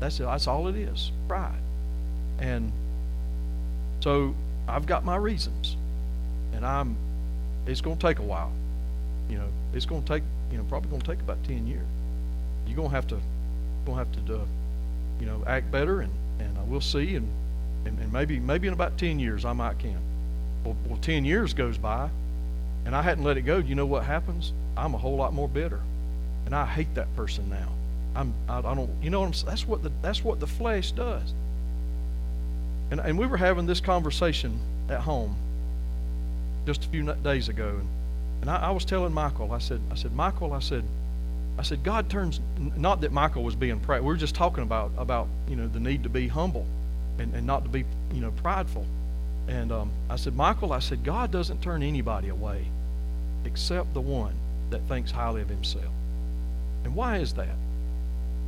That's 0.00 0.20
it. 0.20 0.24
That's 0.24 0.46
all 0.46 0.68
it 0.68 0.76
is. 0.76 1.12
Pride. 1.28 1.60
And 2.38 2.72
so 4.00 4.34
I've 4.68 4.86
got 4.86 5.04
my 5.04 5.16
reasons, 5.16 5.76
and 6.52 6.64
I'm. 6.64 6.96
It's 7.66 7.80
going 7.80 7.98
to 7.98 8.06
take 8.06 8.18
a 8.18 8.22
while. 8.22 8.52
You 9.28 9.38
know, 9.38 9.48
it's 9.72 9.86
going 9.86 10.02
to 10.02 10.08
take. 10.08 10.22
You 10.50 10.58
know, 10.58 10.64
probably 10.64 10.90
going 10.90 11.02
to 11.02 11.06
take 11.06 11.20
about 11.20 11.42
ten 11.44 11.66
years. 11.66 11.86
You're 12.66 12.76
going 12.76 12.88
to 12.88 12.94
have 12.94 13.06
to. 13.08 13.20
Going 13.86 13.98
to 13.98 14.04
have 14.04 14.26
to. 14.26 14.34
Uh, 14.34 14.44
you 15.20 15.26
know, 15.26 15.42
act 15.46 15.70
better, 15.70 16.00
and 16.00 16.12
and 16.38 16.70
we'll 16.70 16.80
see, 16.80 17.14
and 17.16 17.28
and, 17.84 17.98
and 17.98 18.12
maybe 18.12 18.38
maybe 18.40 18.66
in 18.68 18.72
about 18.72 18.98
10 18.98 19.18
years 19.18 19.44
I 19.44 19.52
might 19.52 19.78
can. 19.78 19.98
Well, 20.64 20.76
well, 20.86 20.98
10 21.00 21.24
years 21.24 21.54
goes 21.54 21.78
by, 21.78 22.10
and 22.84 22.94
I 22.94 23.02
hadn't 23.02 23.24
let 23.24 23.36
it 23.36 23.42
go. 23.42 23.58
You 23.58 23.74
know 23.74 23.86
what 23.86 24.04
happens? 24.04 24.52
I'm 24.76 24.94
a 24.94 24.98
whole 24.98 25.16
lot 25.16 25.32
more 25.32 25.48
bitter, 25.48 25.80
and 26.46 26.54
I 26.54 26.66
hate 26.66 26.94
that 26.94 27.14
person 27.16 27.48
now. 27.50 27.68
I'm 28.14 28.34
I, 28.48 28.58
I 28.58 28.74
don't 28.74 28.90
you 29.02 29.10
know 29.10 29.20
what 29.20 29.26
I'm, 29.26 29.46
that's 29.46 29.66
what 29.66 29.82
the 29.82 29.92
that's 30.02 30.24
what 30.24 30.40
the 30.40 30.46
flesh 30.46 30.92
does. 30.92 31.32
And 32.90 33.00
and 33.00 33.18
we 33.18 33.26
were 33.26 33.36
having 33.36 33.66
this 33.66 33.80
conversation 33.80 34.58
at 34.88 35.00
home 35.00 35.36
just 36.66 36.84
a 36.84 36.88
few 36.88 37.04
days 37.22 37.48
ago, 37.48 37.68
and, 37.68 37.88
and 38.42 38.50
I, 38.50 38.56
I 38.56 38.70
was 38.70 38.84
telling 38.84 39.12
Michael, 39.12 39.52
I 39.52 39.58
said 39.58 39.80
I 39.90 39.94
said 39.94 40.12
Michael, 40.12 40.52
I 40.52 40.60
said 40.60 40.84
I 41.58 41.62
said 41.62 41.82
God 41.84 42.10
turns 42.10 42.40
not 42.58 43.00
that 43.02 43.12
Michael 43.12 43.44
was 43.44 43.54
being 43.54 43.78
proud. 43.80 44.00
We 44.00 44.06
were 44.08 44.16
just 44.16 44.34
talking 44.34 44.64
about 44.64 44.90
about 44.96 45.28
you 45.48 45.56
know 45.56 45.68
the 45.68 45.80
need 45.80 46.02
to 46.02 46.08
be 46.08 46.26
humble 46.26 46.66
and, 47.20 47.34
and 47.34 47.46
not 47.46 47.64
to 47.64 47.68
be, 47.68 47.84
you 48.12 48.20
know, 48.20 48.30
prideful. 48.32 48.86
And 49.50 49.72
um, 49.72 49.90
I 50.08 50.14
said, 50.14 50.36
Michael, 50.36 50.72
I 50.72 50.78
said, 50.78 51.02
God 51.02 51.32
doesn't 51.32 51.60
turn 51.60 51.82
anybody 51.82 52.28
away 52.28 52.66
except 53.44 53.92
the 53.94 54.00
one 54.00 54.32
that 54.70 54.80
thinks 54.82 55.10
highly 55.10 55.42
of 55.42 55.48
himself. 55.48 55.92
And 56.84 56.94
why 56.94 57.16
is 57.16 57.32
that? 57.34 57.56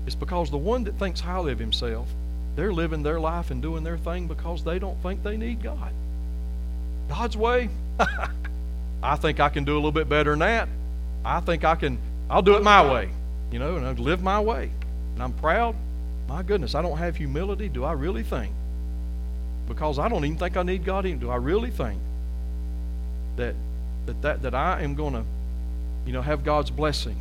It's 0.07 0.15
because 0.15 0.49
the 0.49 0.59
one 0.59 0.85
that 0.85 0.95
thinks 1.01 1.19
highly 1.19 1.51
of 1.51 1.59
himself, 1.59 2.07
they're 2.55 2.73
living 2.73 3.03
their 3.03 3.19
life 3.19 3.51
and 3.51 3.61
doing 3.61 3.83
their 3.83 3.99
thing 3.99 4.29
because 4.29 4.63
they 4.63 4.79
don't 4.79 5.01
think 5.03 5.25
they 5.25 5.37
need 5.37 5.61
God. 5.61 5.93
God's 7.09 7.37
way, 7.37 7.69
I 9.03 9.17
think 9.17 9.41
I 9.41 9.49
can 9.49 9.65
do 9.65 9.73
a 9.73 9.75
little 9.75 9.91
bit 9.91 10.09
better 10.09 10.31
than 10.31 10.39
that. 10.39 10.69
I 11.25 11.41
think 11.41 11.65
I 11.65 11.75
can, 11.75 11.99
I'll 12.31 12.43
do 12.43 12.55
it 12.55 12.63
my 12.63 12.89
way, 12.93 13.11
you 13.51 13.59
know, 13.59 13.75
and 13.75 13.85
I'll 13.85 13.95
live 13.95 14.23
my 14.23 14.39
way. 14.39 14.71
And 15.15 15.23
I'm 15.23 15.33
proud. 15.33 15.75
My 16.29 16.45
goodness, 16.45 16.77
I 16.77 16.83
don't 16.83 16.99
have 16.99 17.17
humility. 17.17 17.69
Do 17.69 17.83
I 17.83 17.93
really 17.93 18.23
think 18.23 18.55
because 19.73 19.99
I 19.99 20.09
don't 20.09 20.25
even 20.25 20.39
think 20.39 20.57
I 20.57 20.63
need 20.63 20.85
God. 20.85 21.07
Even 21.07 21.19
do 21.19 21.31
I 21.31 21.37
really 21.37 21.71
think 21.71 22.01
that 23.37 23.55
that 24.07 24.23
that, 24.23 24.43
that 24.43 24.55
I 24.55 24.83
am 24.83 24.95
going 24.95 25.15
to, 25.15 25.25
you 26.07 26.13
know, 26.13 26.23
have 26.23 26.45
God's 26.45 26.71
blessing 26.71 27.17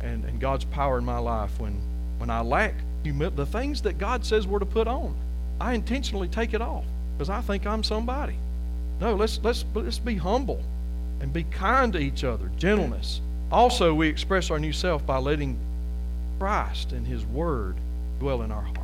and 0.00 0.24
and 0.24 0.40
God's 0.40 0.64
power 0.64 0.98
in 0.98 1.04
my 1.04 1.18
life 1.18 1.58
when 1.58 1.80
when 2.18 2.30
I 2.30 2.40
lack 2.40 2.74
the 3.04 3.46
things 3.46 3.82
that 3.82 3.98
God 3.98 4.24
says 4.24 4.46
we're 4.46 4.60
to 4.60 4.66
put 4.66 4.86
on, 4.86 5.14
I 5.60 5.74
intentionally 5.74 6.28
take 6.28 6.54
it 6.54 6.62
off 6.62 6.84
because 7.16 7.28
I 7.30 7.40
think 7.40 7.66
I'm 7.66 7.82
somebody. 7.82 8.36
No, 9.00 9.14
let's 9.14 9.40
let's 9.42 9.64
let's 9.74 9.98
be 9.98 10.16
humble 10.16 10.62
and 11.20 11.32
be 11.32 11.44
kind 11.44 11.92
to 11.94 11.98
each 11.98 12.24
other, 12.24 12.50
gentleness. 12.58 13.20
Also, 13.50 13.94
we 13.94 14.08
express 14.08 14.50
our 14.50 14.58
new 14.58 14.72
self 14.72 15.04
by 15.04 15.18
letting 15.18 15.58
Christ 16.38 16.92
and 16.92 17.06
His 17.06 17.24
Word 17.24 17.76
dwell 18.18 18.42
in 18.42 18.50
our 18.52 18.62
heart. 18.62 18.81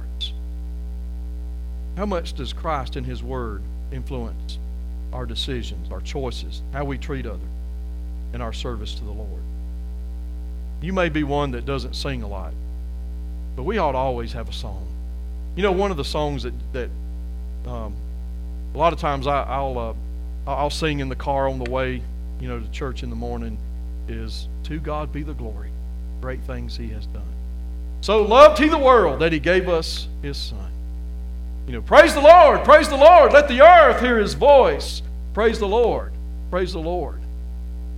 How 1.98 2.06
much 2.06 2.34
does 2.34 2.52
Christ 2.52 2.94
and 2.94 3.04
His 3.04 3.24
Word 3.24 3.60
influence 3.90 4.60
our 5.12 5.26
decisions, 5.26 5.90
our 5.90 6.00
choices, 6.00 6.62
how 6.72 6.84
we 6.84 6.96
treat 6.96 7.26
others, 7.26 7.40
and 8.32 8.40
our 8.40 8.52
service 8.52 8.94
to 8.94 9.04
the 9.04 9.10
Lord? 9.10 9.42
You 10.80 10.92
may 10.92 11.08
be 11.08 11.24
one 11.24 11.50
that 11.50 11.66
doesn't 11.66 11.96
sing 11.96 12.22
a 12.22 12.28
lot, 12.28 12.52
but 13.56 13.64
we 13.64 13.78
ought 13.78 13.92
to 13.92 13.98
always 13.98 14.32
have 14.34 14.48
a 14.48 14.52
song. 14.52 14.86
You 15.56 15.64
know, 15.64 15.72
one 15.72 15.90
of 15.90 15.96
the 15.96 16.04
songs 16.04 16.44
that 16.44 16.54
that 16.72 16.88
um, 17.66 17.96
a 18.76 18.78
lot 18.78 18.92
of 18.92 19.00
times 19.00 19.26
I, 19.26 19.60
will 19.60 19.96
uh, 20.46 20.50
I'll 20.52 20.70
sing 20.70 21.00
in 21.00 21.08
the 21.08 21.16
car 21.16 21.48
on 21.48 21.58
the 21.58 21.68
way, 21.68 22.00
you 22.40 22.46
know, 22.46 22.60
to 22.60 22.70
church 22.70 23.02
in 23.02 23.10
the 23.10 23.16
morning 23.16 23.58
is 24.06 24.46
"To 24.64 24.78
God 24.78 25.12
be 25.12 25.24
the 25.24 25.34
glory, 25.34 25.70
great 26.20 26.42
things 26.42 26.76
He 26.76 26.90
has 26.90 27.06
done." 27.06 27.34
So 28.02 28.22
loved 28.22 28.56
He 28.60 28.68
the 28.68 28.78
world 28.78 29.18
that 29.18 29.32
He 29.32 29.40
gave 29.40 29.68
us 29.68 30.06
His 30.22 30.36
Son. 30.36 30.70
You 31.68 31.74
know, 31.74 31.82
praise 31.82 32.14
the 32.14 32.22
Lord, 32.22 32.64
praise 32.64 32.88
the 32.88 32.96
Lord. 32.96 33.34
Let 33.34 33.46
the 33.46 33.60
earth 33.60 34.00
hear 34.00 34.16
his 34.16 34.32
voice. 34.32 35.02
Praise 35.34 35.58
the 35.58 35.68
Lord, 35.68 36.12
praise 36.50 36.72
the 36.72 36.78
Lord. 36.78 37.20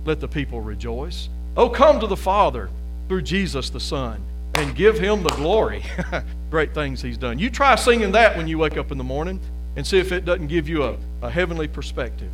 Let 0.03 0.19
the 0.19 0.27
people 0.27 0.59
rejoice. 0.59 1.29
Oh, 1.55 1.69
come 1.69 2.01
to 2.01 2.07
the 2.07 2.17
Father 2.17 2.69
through 3.07 3.21
Jesus 3.21 3.69
the 3.69 3.79
Son 3.79 4.21
and 4.55 4.75
give 4.75 4.99
him 4.99 5.23
the 5.23 5.29
glory. 5.29 5.85
Great 6.49 6.73
things 6.73 7.01
he's 7.01 7.17
done. 7.17 7.39
You 7.39 7.49
try 7.49 7.75
singing 7.75 8.11
that 8.11 8.35
when 8.35 8.45
you 8.45 8.57
wake 8.57 8.75
up 8.75 8.91
in 8.91 8.97
the 8.97 9.05
morning 9.05 9.39
and 9.77 9.87
see 9.87 9.99
if 9.99 10.11
it 10.11 10.25
doesn't 10.25 10.47
give 10.47 10.67
you 10.67 10.83
a, 10.83 10.97
a 11.21 11.29
heavenly 11.29 11.69
perspective, 11.69 12.31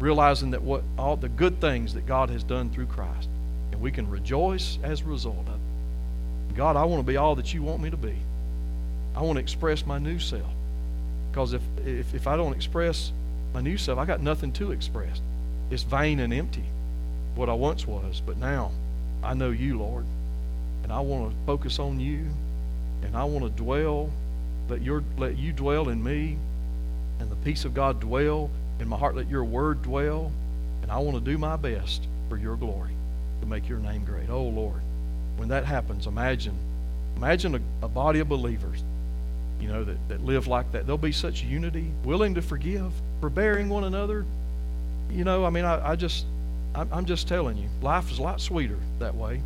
realizing 0.00 0.50
that 0.50 0.62
what 0.62 0.82
all 0.98 1.16
the 1.16 1.28
good 1.28 1.60
things 1.60 1.94
that 1.94 2.04
God 2.04 2.30
has 2.30 2.42
done 2.42 2.68
through 2.70 2.86
Christ. 2.86 3.28
And 3.70 3.80
we 3.80 3.92
can 3.92 4.10
rejoice 4.10 4.80
as 4.82 5.02
a 5.02 5.04
result 5.04 5.46
of 5.46 5.54
it. 5.54 6.56
God, 6.56 6.74
I 6.74 6.84
want 6.84 6.98
to 6.98 7.06
be 7.06 7.16
all 7.16 7.36
that 7.36 7.54
you 7.54 7.62
want 7.62 7.80
me 7.80 7.90
to 7.90 7.96
be. 7.96 8.16
I 9.14 9.22
want 9.22 9.36
to 9.36 9.40
express 9.40 9.86
my 9.86 9.98
new 9.98 10.18
self. 10.18 10.53
Because 11.34 11.52
if, 11.52 11.62
if, 11.84 12.14
if 12.14 12.28
I 12.28 12.36
don't 12.36 12.52
express 12.52 13.10
my 13.52 13.60
new 13.60 13.76
self, 13.76 13.98
I 13.98 14.04
got 14.04 14.22
nothing 14.22 14.52
to 14.52 14.70
express. 14.70 15.20
It's 15.68 15.82
vain 15.82 16.20
and 16.20 16.32
empty, 16.32 16.62
what 17.34 17.48
I 17.48 17.54
once 17.54 17.88
was. 17.88 18.22
But 18.24 18.36
now 18.36 18.70
I 19.20 19.34
know 19.34 19.50
you, 19.50 19.76
Lord. 19.76 20.04
And 20.84 20.92
I 20.92 21.00
want 21.00 21.32
to 21.32 21.36
focus 21.44 21.80
on 21.80 21.98
you. 21.98 22.24
And 23.02 23.16
I 23.16 23.24
want 23.24 23.44
to 23.44 23.50
dwell, 23.50 24.12
let, 24.68 24.80
your, 24.80 25.02
let 25.18 25.36
you 25.36 25.52
dwell 25.52 25.88
in 25.88 26.04
me. 26.04 26.38
And 27.18 27.28
the 27.28 27.36
peace 27.36 27.64
of 27.64 27.74
God 27.74 27.98
dwell 27.98 28.48
in 28.78 28.86
my 28.86 28.96
heart. 28.96 29.16
Let 29.16 29.28
your 29.28 29.42
word 29.42 29.82
dwell. 29.82 30.30
And 30.82 30.92
I 30.92 30.98
want 30.98 31.16
to 31.16 31.32
do 31.32 31.36
my 31.36 31.56
best 31.56 32.06
for 32.28 32.36
your 32.36 32.54
glory 32.54 32.92
to 33.40 33.46
make 33.48 33.68
your 33.68 33.80
name 33.80 34.04
great. 34.04 34.30
Oh, 34.30 34.44
Lord. 34.44 34.80
When 35.36 35.48
that 35.48 35.64
happens, 35.64 36.06
imagine 36.06 36.56
Imagine 37.16 37.54
a, 37.54 37.86
a 37.86 37.88
body 37.88 38.20
of 38.20 38.28
believers, 38.28 38.82
you 39.60 39.68
know, 39.68 39.84
that, 39.84 40.08
that 40.08 40.24
live 40.24 40.46
like 40.46 40.70
that. 40.72 40.86
There'll 40.86 40.98
be 40.98 41.12
such 41.12 41.42
unity, 41.42 41.90
willing 42.04 42.34
to 42.34 42.42
forgive, 42.42 42.92
forbearing 43.20 43.68
one 43.68 43.84
another. 43.84 44.24
You 45.10 45.24
know, 45.24 45.44
I 45.44 45.50
mean, 45.50 45.64
I, 45.64 45.90
I 45.90 45.96
just, 45.96 46.26
I'm, 46.74 46.88
I'm 46.92 47.04
just 47.06 47.28
telling 47.28 47.56
you, 47.56 47.68
life 47.82 48.10
is 48.10 48.18
a 48.18 48.22
lot 48.22 48.40
sweeter 48.40 48.78
that 48.98 49.14
way. 49.14 49.40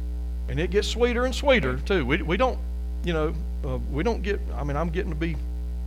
And 0.49 0.59
it 0.59 0.71
gets 0.71 0.89
sweeter 0.89 1.25
and 1.25 1.35
sweeter, 1.35 1.79
too. 1.79 2.05
We, 2.07 2.23
we 2.23 2.37
don't, 2.37 2.59
you 3.05 3.13
know, 3.13 3.35
uh, 3.65 3.79
we 3.93 4.03
don't 4.03 4.23
get, 4.23 4.41
I 4.57 4.65
mean, 4.65 4.77
I'm 4.77 4.91
getting 4.91 5.11
to 5.11 5.17
be, 5.17 5.37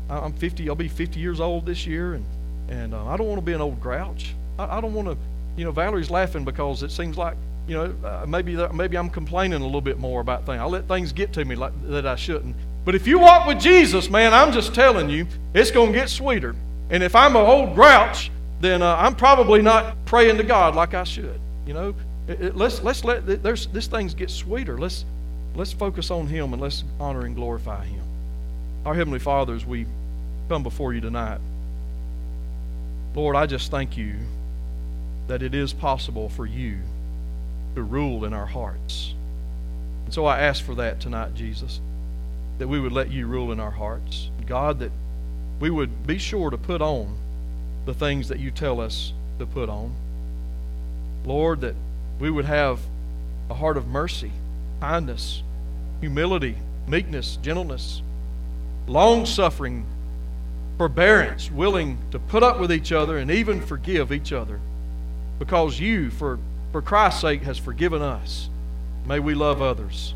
I'm 0.10 0.34
50, 0.34 0.70
I'll 0.70 0.76
be 0.76 0.88
50 0.88 1.20
years 1.20 1.40
old 1.40 1.66
this 1.66 1.88
year, 1.88 2.14
and, 2.14 2.26
and 2.70 2.94
uh, 2.94 3.06
I 3.08 3.18
don't 3.18 3.28
want 3.28 3.40
to 3.40 3.46
be 3.46 3.54
an 3.54 3.62
old 3.62 3.82
grouch. 3.82 4.34
I, 4.60 4.78
I 4.78 4.82
don't 4.82 4.94
want 4.94 5.08
to, 5.08 5.18
you 5.58 5.66
know, 5.66 5.72
Valerie's 5.72 6.12
laughing 6.12 6.46
because 6.46 6.84
it 6.84 6.92
seems 6.92 7.18
like 7.18 7.36
you 7.68 7.76
know, 7.76 7.96
uh, 8.04 8.26
maybe 8.28 8.56
that, 8.56 8.74
maybe 8.74 8.98
I'm 8.98 9.10
complaining 9.10 9.62
a 9.62 9.66
little 9.66 9.82
bit 9.82 10.00
more 10.00 10.22
about 10.22 10.46
things. 10.46 10.60
I 10.60 10.66
let 10.66 10.88
things 10.88 11.14
get 11.14 11.32
to 11.34 11.46
me 11.46 11.56
like 11.56 11.74
that 11.88 12.06
I 12.06 12.16
shouldn't. 12.16 12.56
But 12.84 12.96
if 12.96 13.06
you 13.06 13.20
walk 13.20 13.48
with 13.48 13.60
Jesus, 13.60 14.10
man, 14.10 14.34
I'm 14.34 14.52
just 14.52 14.74
telling 14.74 15.10
you, 15.10 15.28
it's 15.54 15.72
going 15.72 15.94
to 15.94 16.00
get 16.00 16.10
sweeter. 16.10 16.56
And 16.90 17.04
if 17.04 17.16
I'm 17.16 17.36
an 17.36 17.46
old 17.46 17.76
grouch, 17.76 18.32
then 18.60 18.82
uh, 18.82 18.96
I'm 18.96 19.16
probably 19.16 19.62
not 19.62 20.06
praying 20.06 20.38
to 20.38 20.44
God 20.44 20.76
like 20.76 20.94
I 20.94 21.04
should. 21.04 21.40
You 21.66 21.74
know, 21.74 21.96
it, 22.28 22.42
it, 22.42 22.56
let's 22.56 22.82
let's 22.82 23.04
let 23.04 23.44
there's 23.44 23.68
this 23.68 23.88
things 23.88 24.14
get 24.14 24.30
sweeter. 24.30 24.78
Let's 24.78 25.06
let's 25.56 25.74
focus 25.74 26.12
on 26.12 26.28
Him 26.28 26.54
and 26.54 26.62
let's 26.62 26.84
honor 27.00 27.26
and 27.26 27.36
glorify 27.36 27.86
Him. 27.86 28.04
Our 28.86 28.96
heavenly 28.96 29.20
Father, 29.20 29.54
as 29.54 29.66
we 29.66 29.86
come 30.50 30.64
before 30.64 30.94
you 30.94 31.02
tonight, 31.02 31.40
Lord, 33.16 33.36
I 33.36 33.46
just 33.46 33.70
thank 33.70 33.96
you 33.96 34.16
that 35.28 35.44
it 35.44 35.54
is 35.54 35.72
possible 35.72 36.30
for 36.30 36.46
you 36.46 36.80
to 37.76 37.84
rule 37.84 38.26
in 38.26 38.34
our 38.34 38.46
hearts. 38.46 39.14
And 40.06 40.14
so 40.14 40.26
I 40.26 40.40
ask 40.40 40.64
for 40.64 40.76
that 40.76 41.00
tonight, 41.00 41.36
Jesus, 41.36 41.80
that 42.62 42.68
we 42.68 42.80
would 42.80 42.92
let 42.92 43.12
you 43.12 43.26
rule 43.26 43.52
in 43.52 43.60
our 43.60 43.72
hearts. 43.72 44.30
God, 44.46 44.78
that 44.82 44.92
we 45.60 45.72
would 45.72 46.06
be 46.06 46.20
sure 46.20 46.52
to 46.52 46.58
put 46.60 46.80
on 46.80 47.18
the 47.88 47.94
things 47.96 48.28
that 48.28 48.38
you 48.38 48.52
tell 48.52 48.80
us 48.80 49.14
to 49.40 49.48
put 49.48 49.68
on. 49.68 49.96
Lord, 51.26 51.62
that 51.62 51.74
we 52.20 52.30
would 52.30 52.46
have 52.46 52.80
a 53.50 53.56
heart 53.56 53.78
of 53.78 53.88
mercy, 53.88 54.32
kindness, 54.80 55.42
humility, 56.02 56.56
meekness, 56.88 57.40
gentleness, 57.42 58.04
long 58.86 59.26
suffering, 59.26 59.84
forbearance, 60.78 61.50
willing 61.50 61.98
to 62.12 62.20
put 62.20 62.44
up 62.44 62.60
with 62.60 62.72
each 62.72 62.92
other 62.92 63.18
and 63.18 63.32
even 63.32 63.60
forgive 63.60 64.12
each 64.12 64.32
other. 64.32 64.60
Because 65.40 65.80
you, 65.80 66.12
for 66.12 66.38
for 66.72 66.84
Christ's 66.84 67.22
sake, 67.22 67.42
has 67.42 67.58
forgiven 67.58 68.04
us. 68.04 68.52
May 69.08 69.18
we 69.18 69.34
love 69.34 69.64
others. 69.64 70.14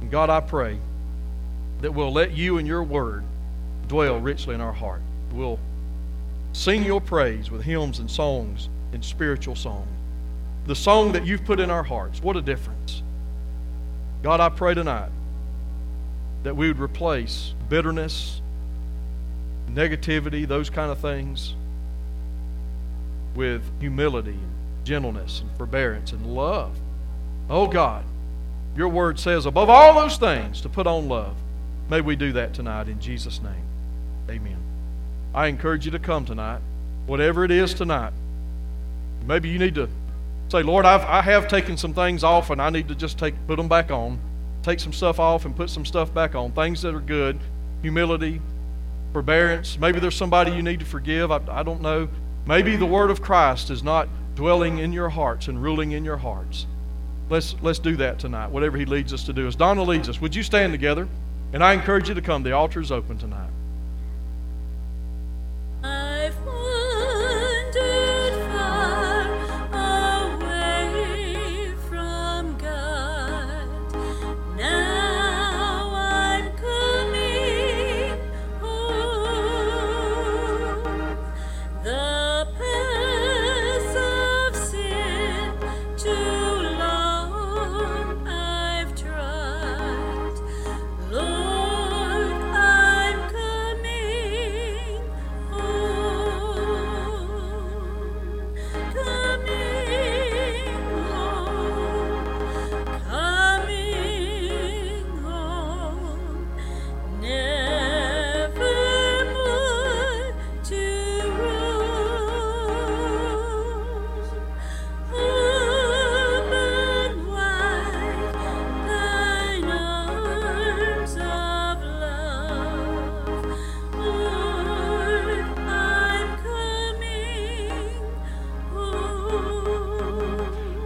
And 0.00 0.10
God, 0.10 0.30
I 0.30 0.40
pray 0.40 0.78
that 1.80 1.92
we'll 1.92 2.12
let 2.12 2.32
you 2.32 2.58
and 2.58 2.66
your 2.66 2.82
word 2.82 3.24
dwell 3.86 4.18
richly 4.20 4.54
in 4.54 4.60
our 4.60 4.72
heart. 4.72 5.00
We'll 5.32 5.58
sing 6.52 6.84
your 6.84 7.00
praise 7.00 7.50
with 7.50 7.62
hymns 7.62 7.98
and 7.98 8.10
songs 8.10 8.68
and 8.92 9.04
spiritual 9.04 9.56
song. 9.56 9.86
The 10.66 10.74
song 10.74 11.12
that 11.12 11.24
you've 11.26 11.44
put 11.44 11.60
in 11.60 11.70
our 11.70 11.82
hearts. 11.82 12.22
What 12.22 12.36
a 12.36 12.42
difference. 12.42 13.02
God, 14.22 14.40
I 14.40 14.48
pray 14.48 14.74
tonight 14.74 15.10
that 16.42 16.56
we 16.56 16.68
would 16.68 16.80
replace 16.80 17.54
bitterness, 17.68 18.40
negativity, 19.70 20.46
those 20.46 20.70
kind 20.70 20.90
of 20.90 20.98
things 20.98 21.54
with 23.34 23.62
humility 23.80 24.38
gentleness 24.88 25.42
and 25.42 25.50
forbearance 25.58 26.12
and 26.12 26.34
love. 26.34 26.74
Oh 27.50 27.66
God, 27.66 28.04
your 28.74 28.88
word 28.88 29.18
says, 29.18 29.44
above 29.44 29.68
all 29.68 29.94
those 29.94 30.16
things, 30.16 30.62
to 30.62 30.68
put 30.68 30.86
on 30.86 31.08
love. 31.08 31.36
May 31.88 32.00
we 32.00 32.16
do 32.16 32.32
that 32.32 32.54
tonight 32.54 32.88
in 32.88 33.00
Jesus' 33.00 33.40
name. 33.42 33.64
Amen. 34.28 34.58
I 35.34 35.46
encourage 35.46 35.84
you 35.84 35.90
to 35.92 35.98
come 35.98 36.24
tonight, 36.24 36.60
whatever 37.06 37.44
it 37.44 37.50
is 37.50 37.72
tonight. 37.72 38.12
Maybe 39.26 39.48
you 39.48 39.58
need 39.58 39.74
to 39.76 39.88
say, 40.48 40.62
Lord, 40.62 40.84
I've, 40.84 41.02
I 41.04 41.22
have 41.22 41.48
taken 41.48 41.76
some 41.76 41.94
things 41.94 42.24
off 42.24 42.50
and 42.50 42.60
I 42.60 42.70
need 42.70 42.88
to 42.88 42.94
just 42.94 43.18
take, 43.18 43.34
put 43.46 43.56
them 43.56 43.68
back 43.68 43.90
on. 43.90 44.18
Take 44.62 44.80
some 44.80 44.92
stuff 44.92 45.18
off 45.18 45.44
and 45.44 45.56
put 45.56 45.70
some 45.70 45.84
stuff 45.84 46.12
back 46.12 46.34
on. 46.34 46.52
Things 46.52 46.82
that 46.82 46.94
are 46.94 47.00
good, 47.00 47.38
humility, 47.80 48.40
forbearance. 49.12 49.78
Maybe 49.78 50.00
there's 50.00 50.16
somebody 50.16 50.52
you 50.52 50.62
need 50.62 50.80
to 50.80 50.86
forgive. 50.86 51.30
I, 51.30 51.40
I 51.48 51.62
don't 51.62 51.80
know. 51.80 52.08
Maybe 52.46 52.76
the 52.76 52.86
word 52.86 53.10
of 53.10 53.22
Christ 53.22 53.70
is 53.70 53.82
not 53.82 54.08
dwelling 54.34 54.78
in 54.78 54.92
your 54.92 55.08
hearts 55.08 55.48
and 55.48 55.62
ruling 55.62 55.92
in 55.92 56.04
your 56.04 56.16
hearts. 56.16 56.66
Let's, 57.30 57.54
let's 57.62 57.78
do 57.78 57.96
that 57.96 58.18
tonight, 58.18 58.50
whatever 58.50 58.76
He 58.78 58.84
leads 58.84 59.12
us 59.12 59.24
to 59.24 59.32
do. 59.32 59.46
As 59.46 59.56
Donna 59.56 59.82
leads 59.82 60.08
us, 60.08 60.20
would 60.20 60.34
you 60.34 60.42
stand 60.42 60.72
together? 60.72 61.08
And 61.52 61.64
I 61.64 61.72
encourage 61.72 62.08
you 62.08 62.14
to 62.14 62.22
come. 62.22 62.42
The 62.42 62.52
altar 62.52 62.80
is 62.80 62.92
open 62.92 63.18
tonight. 63.18 63.50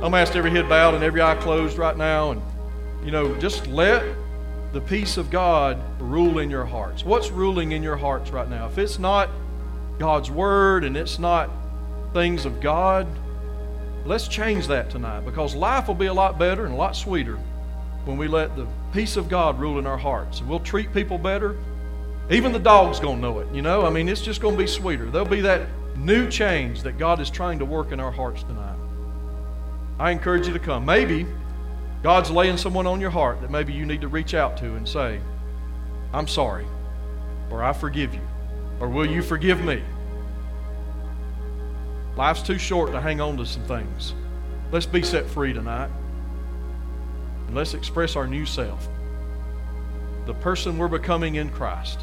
I'm 0.02 0.14
asked 0.14 0.34
every 0.34 0.50
head 0.50 0.68
bowed 0.68 0.94
and 0.94 1.04
every 1.04 1.22
eye 1.22 1.36
closed 1.36 1.78
right 1.78 1.96
now. 1.96 2.32
And, 2.32 2.42
you 3.04 3.12
know, 3.12 3.36
just 3.36 3.68
let 3.68 4.04
the 4.72 4.80
peace 4.80 5.16
of 5.16 5.30
God 5.30 5.78
rule 6.00 6.40
in 6.40 6.50
your 6.50 6.64
hearts. 6.64 7.04
What's 7.04 7.30
ruling 7.30 7.70
in 7.70 7.84
your 7.84 7.96
hearts 7.96 8.32
right 8.32 8.48
now? 8.48 8.66
If 8.66 8.78
it's 8.78 8.98
not 8.98 9.30
God's 10.00 10.28
Word 10.28 10.82
and 10.82 10.96
it's 10.96 11.20
not 11.20 11.50
things 12.12 12.46
of 12.46 12.60
God, 12.60 13.06
let's 14.04 14.26
change 14.26 14.66
that 14.66 14.90
tonight 14.90 15.20
because 15.20 15.54
life 15.54 15.86
will 15.86 15.94
be 15.94 16.06
a 16.06 16.14
lot 16.14 16.36
better 16.36 16.64
and 16.64 16.74
a 16.74 16.76
lot 16.76 16.96
sweeter 16.96 17.36
when 18.04 18.16
we 18.16 18.26
let 18.26 18.56
the 18.56 18.66
peace 18.92 19.16
of 19.16 19.28
God 19.28 19.60
rule 19.60 19.78
in 19.78 19.86
our 19.86 19.98
hearts. 19.98 20.40
And 20.40 20.48
we'll 20.48 20.58
treat 20.58 20.92
people 20.92 21.16
better. 21.16 21.56
Even 22.28 22.50
the 22.50 22.58
dog's 22.58 22.98
going 22.98 23.16
to 23.16 23.22
know 23.22 23.38
it, 23.38 23.54
you 23.54 23.62
know? 23.62 23.86
I 23.86 23.90
mean, 23.90 24.08
it's 24.08 24.22
just 24.22 24.40
going 24.40 24.54
to 24.54 24.58
be 24.58 24.66
sweeter. 24.66 25.08
There'll 25.10 25.28
be 25.28 25.42
that 25.42 25.68
new 25.96 26.28
change 26.28 26.82
that 26.82 26.98
God 26.98 27.20
is 27.20 27.30
trying 27.30 27.60
to 27.60 27.64
work 27.64 27.92
in 27.92 28.00
our 28.00 28.10
hearts 28.10 28.42
tonight. 28.42 28.71
I 30.02 30.10
encourage 30.10 30.48
you 30.48 30.52
to 30.52 30.58
come. 30.58 30.84
Maybe 30.84 31.28
God's 32.02 32.28
laying 32.28 32.56
someone 32.56 32.88
on 32.88 33.00
your 33.00 33.10
heart 33.10 33.40
that 33.40 33.52
maybe 33.52 33.72
you 33.72 33.86
need 33.86 34.00
to 34.00 34.08
reach 34.08 34.34
out 34.34 34.56
to 34.56 34.74
and 34.74 34.86
say, 34.86 35.20
I'm 36.12 36.26
sorry, 36.26 36.66
or 37.52 37.62
I 37.62 37.72
forgive 37.72 38.12
you, 38.12 38.20
or 38.80 38.88
will 38.88 39.06
you 39.06 39.22
forgive 39.22 39.64
me? 39.64 39.80
Life's 42.16 42.42
too 42.42 42.58
short 42.58 42.90
to 42.90 43.00
hang 43.00 43.20
on 43.20 43.36
to 43.36 43.46
some 43.46 43.62
things. 43.62 44.14
Let's 44.72 44.86
be 44.86 45.04
set 45.04 45.24
free 45.24 45.52
tonight. 45.52 45.90
And 47.46 47.54
let's 47.54 47.74
express 47.74 48.16
our 48.16 48.26
new 48.26 48.44
self, 48.44 48.88
the 50.26 50.34
person 50.34 50.78
we're 50.78 50.88
becoming 50.88 51.36
in 51.36 51.48
Christ. 51.48 52.00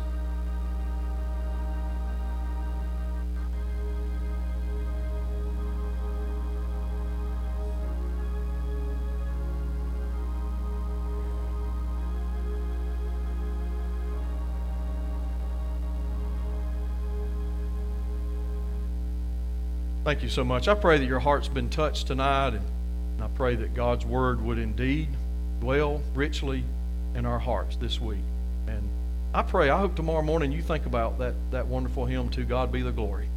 Thank 20.09 20.23
you 20.23 20.29
so 20.29 20.43
much. 20.43 20.67
I 20.67 20.73
pray 20.73 20.97
that 20.97 21.05
your 21.05 21.19
heart's 21.19 21.47
been 21.47 21.69
touched 21.69 22.07
tonight, 22.07 22.55
and 22.55 22.63
I 23.21 23.27
pray 23.35 23.55
that 23.57 23.75
God's 23.75 24.07
word 24.07 24.41
would 24.41 24.57
indeed 24.57 25.07
dwell 25.59 26.01
richly 26.15 26.63
in 27.13 27.27
our 27.27 27.37
hearts 27.37 27.75
this 27.75 28.01
week. 28.01 28.23
And 28.65 28.81
I 29.35 29.43
pray, 29.43 29.69
I 29.69 29.77
hope 29.77 29.95
tomorrow 29.95 30.23
morning 30.23 30.51
you 30.51 30.63
think 30.63 30.87
about 30.87 31.19
that, 31.19 31.35
that 31.51 31.67
wonderful 31.67 32.07
hymn, 32.07 32.29
To 32.29 32.43
God 32.43 32.71
Be 32.71 32.81
the 32.81 32.91
Glory. 32.91 33.29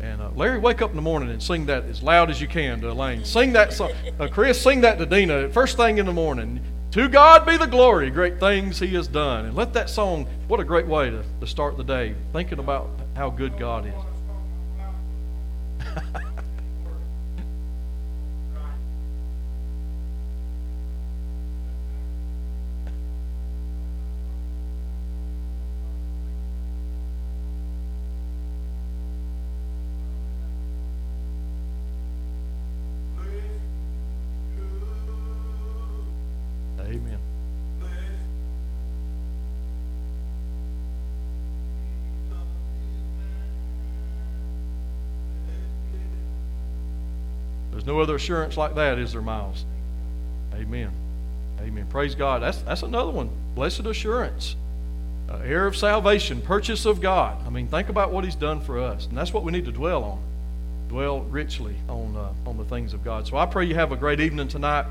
And 0.00 0.22
uh, 0.22 0.30
Larry, 0.36 0.60
wake 0.60 0.82
up 0.82 0.90
in 0.90 0.94
the 0.94 1.02
morning 1.02 1.30
and 1.30 1.42
sing 1.42 1.66
that 1.66 1.82
as 1.86 2.00
loud 2.00 2.30
as 2.30 2.40
you 2.40 2.46
can 2.46 2.80
to 2.82 2.92
Elaine. 2.92 3.24
Sing 3.24 3.52
that 3.54 3.72
song. 3.72 3.90
Uh, 4.20 4.28
Chris, 4.28 4.62
sing 4.62 4.82
that 4.82 4.98
to 4.98 5.06
Dina 5.06 5.48
first 5.48 5.76
thing 5.76 5.98
in 5.98 6.06
the 6.06 6.12
morning. 6.12 6.60
To 6.92 7.08
God 7.08 7.44
be 7.44 7.56
the 7.56 7.66
glory, 7.66 8.08
great 8.10 8.38
things 8.38 8.78
He 8.78 8.94
has 8.94 9.08
done. 9.08 9.46
And 9.46 9.56
let 9.56 9.72
that 9.72 9.90
song, 9.90 10.28
what 10.46 10.60
a 10.60 10.64
great 10.64 10.86
way 10.86 11.10
to, 11.10 11.24
to 11.40 11.46
start 11.48 11.76
the 11.76 11.82
day, 11.82 12.14
thinking 12.32 12.60
about 12.60 12.88
how 13.16 13.30
good 13.30 13.58
God 13.58 13.84
is. 13.84 14.13
There's 47.84 47.94
no 47.94 48.00
other 48.00 48.14
assurance 48.14 48.56
like 48.56 48.76
that, 48.76 48.98
is 48.98 49.12
there, 49.12 49.20
Miles? 49.20 49.66
Amen. 50.54 50.90
Amen. 51.60 51.86
Praise 51.90 52.14
God. 52.14 52.40
That's, 52.40 52.62
that's 52.62 52.82
another 52.82 53.10
one. 53.10 53.28
Blessed 53.54 53.80
assurance. 53.80 54.56
Uh, 55.28 55.36
heir 55.44 55.66
of 55.66 55.76
salvation, 55.76 56.40
purchase 56.40 56.86
of 56.86 57.02
God. 57.02 57.46
I 57.46 57.50
mean, 57.50 57.68
think 57.68 57.90
about 57.90 58.10
what 58.10 58.24
He's 58.24 58.36
done 58.36 58.62
for 58.62 58.78
us. 58.78 59.04
And 59.06 59.18
that's 59.18 59.34
what 59.34 59.42
we 59.44 59.52
need 59.52 59.66
to 59.66 59.72
dwell 59.72 60.02
on. 60.02 60.22
Dwell 60.88 61.20
richly 61.24 61.76
on, 61.86 62.16
uh, 62.16 62.48
on 62.48 62.56
the 62.56 62.64
things 62.64 62.94
of 62.94 63.04
God. 63.04 63.26
So 63.26 63.36
I 63.36 63.44
pray 63.44 63.66
you 63.66 63.74
have 63.74 63.92
a 63.92 63.96
great 63.96 64.20
evening 64.20 64.48
tonight. 64.48 64.86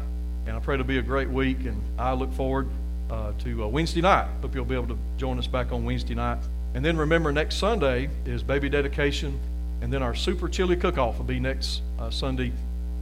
And 0.45 0.55
I 0.55 0.59
pray 0.59 0.75
it'll 0.75 0.85
be 0.85 0.99
a 0.99 1.01
great 1.01 1.29
week. 1.29 1.61
And 1.61 1.81
I 1.97 2.13
look 2.13 2.31
forward 2.33 2.67
uh, 3.09 3.31
to 3.39 3.63
uh, 3.63 3.67
Wednesday 3.69 4.01
night. 4.01 4.27
Hope 4.43 4.53
you'll 4.53 4.65
be 4.65 4.75
able 4.75 4.89
to 4.89 4.97
join 5.17 5.39
us 5.39 5.47
back 5.47 5.71
on 5.71 5.83
Wednesday 5.83 6.13
night. 6.13 6.43
And 6.75 6.85
then 6.85 6.95
remember, 6.95 7.31
next 7.31 7.55
Sunday 7.55 8.11
is 8.27 8.43
baby 8.43 8.69
dedication. 8.69 9.39
And 9.81 9.91
then 9.91 10.03
our 10.03 10.13
super 10.13 10.47
chili 10.47 10.75
cook 10.75 10.99
off 10.99 11.17
will 11.17 11.25
be 11.25 11.39
next 11.39 11.81
uh, 11.97 12.11
Sunday, 12.11 12.51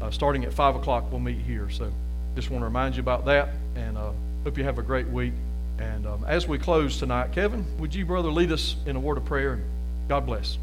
uh, 0.02 0.12
starting 0.12 0.44
at 0.46 0.54
5 0.54 0.76
o'clock. 0.76 1.06
We'll 1.12 1.20
meet 1.20 1.38
here. 1.38 1.70
So 1.70 1.92
just 2.36 2.50
want 2.50 2.62
to 2.62 2.66
remind 2.66 2.96
you 2.96 3.02
about 3.02 3.26
that. 3.26 3.50
And 3.76 3.98
uh, 3.98 4.12
hope 4.44 4.58
you 4.58 4.64
have 4.64 4.78
a 4.78 4.84
great 4.84 5.08
week. 5.08 5.34
And 5.80 6.06
um, 6.06 6.26
as 6.26 6.48
we 6.48 6.58
close 6.58 7.00
tonight, 7.00 7.32
Kevin, 7.32 7.66
would 7.80 7.94
you, 7.94 8.06
brother, 8.06 8.30
lead 8.30 8.52
us 8.52 8.76
in 8.86 8.96
a 8.96 9.00
word 9.00 9.18
of 9.18 9.26
prayer? 9.26 9.60
God 10.08 10.26
bless. 10.26 10.58